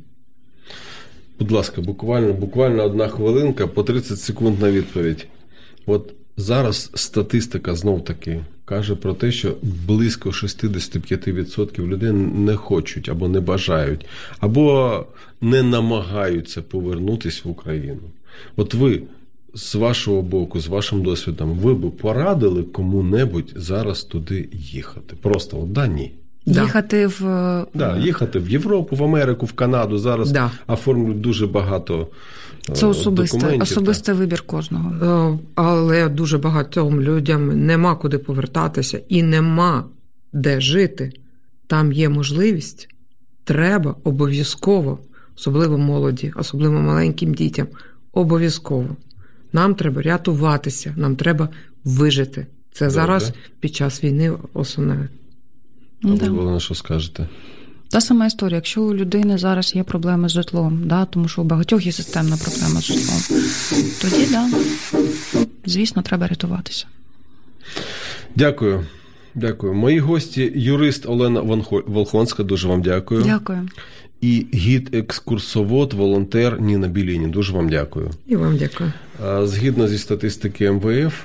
Будь 1.39 1.51
ласка, 1.51 1.81
буквально, 1.81 2.33
буквально 2.33 2.85
одна 2.85 3.09
хвилинка 3.09 3.67
по 3.67 3.83
30 3.83 4.21
секунд 4.21 4.61
на 4.61 4.71
відповідь. 4.71 5.27
От 5.87 6.15
зараз 6.37 6.91
статистика 6.95 7.75
знов 7.75 8.05
таки 8.05 8.45
каже 8.69 8.95
про 8.95 9.15
те, 9.15 9.33
що 9.33 9.57
близько 9.63 10.31
65% 10.31 11.87
людей 11.87 12.13
не 12.13 12.57
хочуть 12.57 13.09
або 13.09 13.29
не 13.29 13.41
бажають, 13.41 14.07
або 14.41 15.07
не 15.41 15.63
намагаються 15.63 16.63
повернутися 16.63 17.43
в 17.45 17.51
Україну. 17.51 18.01
От 18.57 18.75
ви 18.75 19.03
з 19.55 19.75
вашого 19.75 20.23
боку, 20.23 20.61
з 20.61 20.67
вашим 20.67 21.03
досвідом, 21.03 21.51
ви 21.51 21.75
б 21.75 21.91
порадили 21.91 22.63
кому-небудь 22.63 23.53
зараз 23.57 24.05
туди 24.05 24.49
їхати? 24.53 25.17
Просто 25.23 25.61
от 25.61 25.73
да, 25.73 25.87
ні. 25.87 26.13
Да. 26.55 26.63
Їхати 26.63 27.07
в 27.07 27.21
Да, 27.75 27.97
їхати 27.99 28.39
в 28.39 28.51
Європу, 28.51 28.97
в 28.97 29.05
Америку, 29.05 29.47
в 29.47 29.53
Канаду. 29.53 29.99
Зараз 29.99 30.31
Да. 30.31 30.51
оформлюють 30.67 31.21
дуже 31.21 31.47
багато 31.47 32.09
е, 32.69 32.73
це 32.73 32.87
особистий, 32.87 33.41
документів. 33.41 33.63
особистий 33.63 34.15
вибір 34.15 34.43
кожного. 34.43 34.93
Е, 35.35 35.39
Але 35.55 36.09
дуже 36.09 36.39
багатьом 36.39 37.01
людям 37.01 37.67
нема 37.67 37.97
куди 37.97 38.19
повертатися 38.19 39.01
і 39.09 39.23
нема 39.23 39.85
де 40.33 40.61
жити. 40.61 41.13
Там 41.67 41.93
є 41.93 42.09
можливість, 42.09 42.89
треба 43.45 43.95
обов'язково, 44.05 44.99
особливо 45.37 45.79
молоді, 45.79 46.33
особливо 46.37 46.81
маленьким 46.81 47.35
дітям. 47.35 47.67
Обов'язково. 48.13 48.97
Нам 49.53 49.75
треба 49.75 50.03
рятуватися, 50.03 50.95
нам 50.97 51.17
треба 51.17 51.49
вижити. 51.85 52.47
Це 52.73 52.85
Добре. 52.85 52.91
зараз 53.01 53.33
під 53.61 53.75
час 53.75 54.05
війни 54.05 54.33
основне. 54.55 55.09
Ну, 56.03 56.17
ви, 56.17 56.19
да. 56.19 56.31
Олена, 56.31 56.61
що 56.61 56.75
скажете? 56.75 57.27
Та 57.91 58.01
сама 58.01 58.27
історія, 58.27 58.57
якщо 58.57 58.83
у 58.83 58.95
людини 58.95 59.39
зараз 59.39 59.77
є 59.77 59.83
проблеми 59.83 60.29
з 60.29 60.33
житлом, 60.33 60.83
да, 60.85 61.05
тому 61.05 61.29
що 61.29 61.43
у 61.43 61.45
багатьох 61.45 61.87
є 61.87 61.93
системна 61.93 62.37
проблема 62.37 62.81
з 62.81 62.85
житлом, 62.85 63.41
тоді 64.01 64.27
да, 64.31 64.49
звісно, 65.67 66.03
треба 66.03 66.27
рятуватися. 66.27 66.87
Дякую. 68.37 68.87
Дякую. 69.35 69.75
Мої 69.75 69.99
гості, 69.99 70.53
юрист 70.55 71.07
Олена 71.07 71.41
Волхонська, 71.87 72.43
дуже 72.43 72.69
вам 72.69 72.83
дякую. 72.83 73.23
Дякую. 73.23 73.69
І 74.21 74.47
гід-екскурсовод, 74.55 75.93
волонтер 75.93 76.61
Ніна 76.61 76.89
Біліні. 76.89 77.27
Дуже 77.27 77.53
вам 77.53 77.69
дякую. 77.69 78.11
І 78.27 78.37
вам 78.37 78.57
дякую. 78.57 78.93
Згідно 79.49 79.89
зі 79.89 79.99
статистики 79.99 80.71
МВФ, 80.71 81.23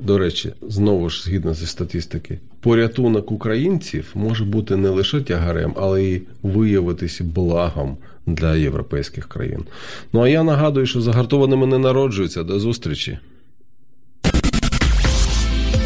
до 0.00 0.18
речі, 0.18 0.52
знову 0.62 1.10
ж 1.10 1.22
згідно 1.22 1.54
зі 1.54 1.66
статистики, 1.66 2.38
порятунок 2.60 3.32
українців 3.32 4.10
може 4.14 4.44
бути 4.44 4.76
не 4.76 4.88
лише 4.88 5.20
тягарем, 5.20 5.74
але 5.76 6.02
й 6.02 6.22
виявитися 6.42 7.24
благом 7.24 7.96
для 8.26 8.56
європейських 8.56 9.28
країн. 9.28 9.64
Ну 10.12 10.20
а 10.20 10.28
я 10.28 10.42
нагадую, 10.42 10.86
що 10.86 11.00
загартованими 11.00 11.66
не 11.66 11.78
народжуються. 11.78 12.42
До 12.42 12.60
зустрічі. 12.60 13.18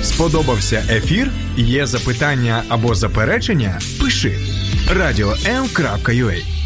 Сподобався 0.03 0.85
ефір? 0.91 1.31
Є 1.57 1.87
запитання 1.87 2.63
або 2.69 2.95
заперечення? 2.95 3.81
Пиши 4.01 4.39
радіом.ua 4.95 6.62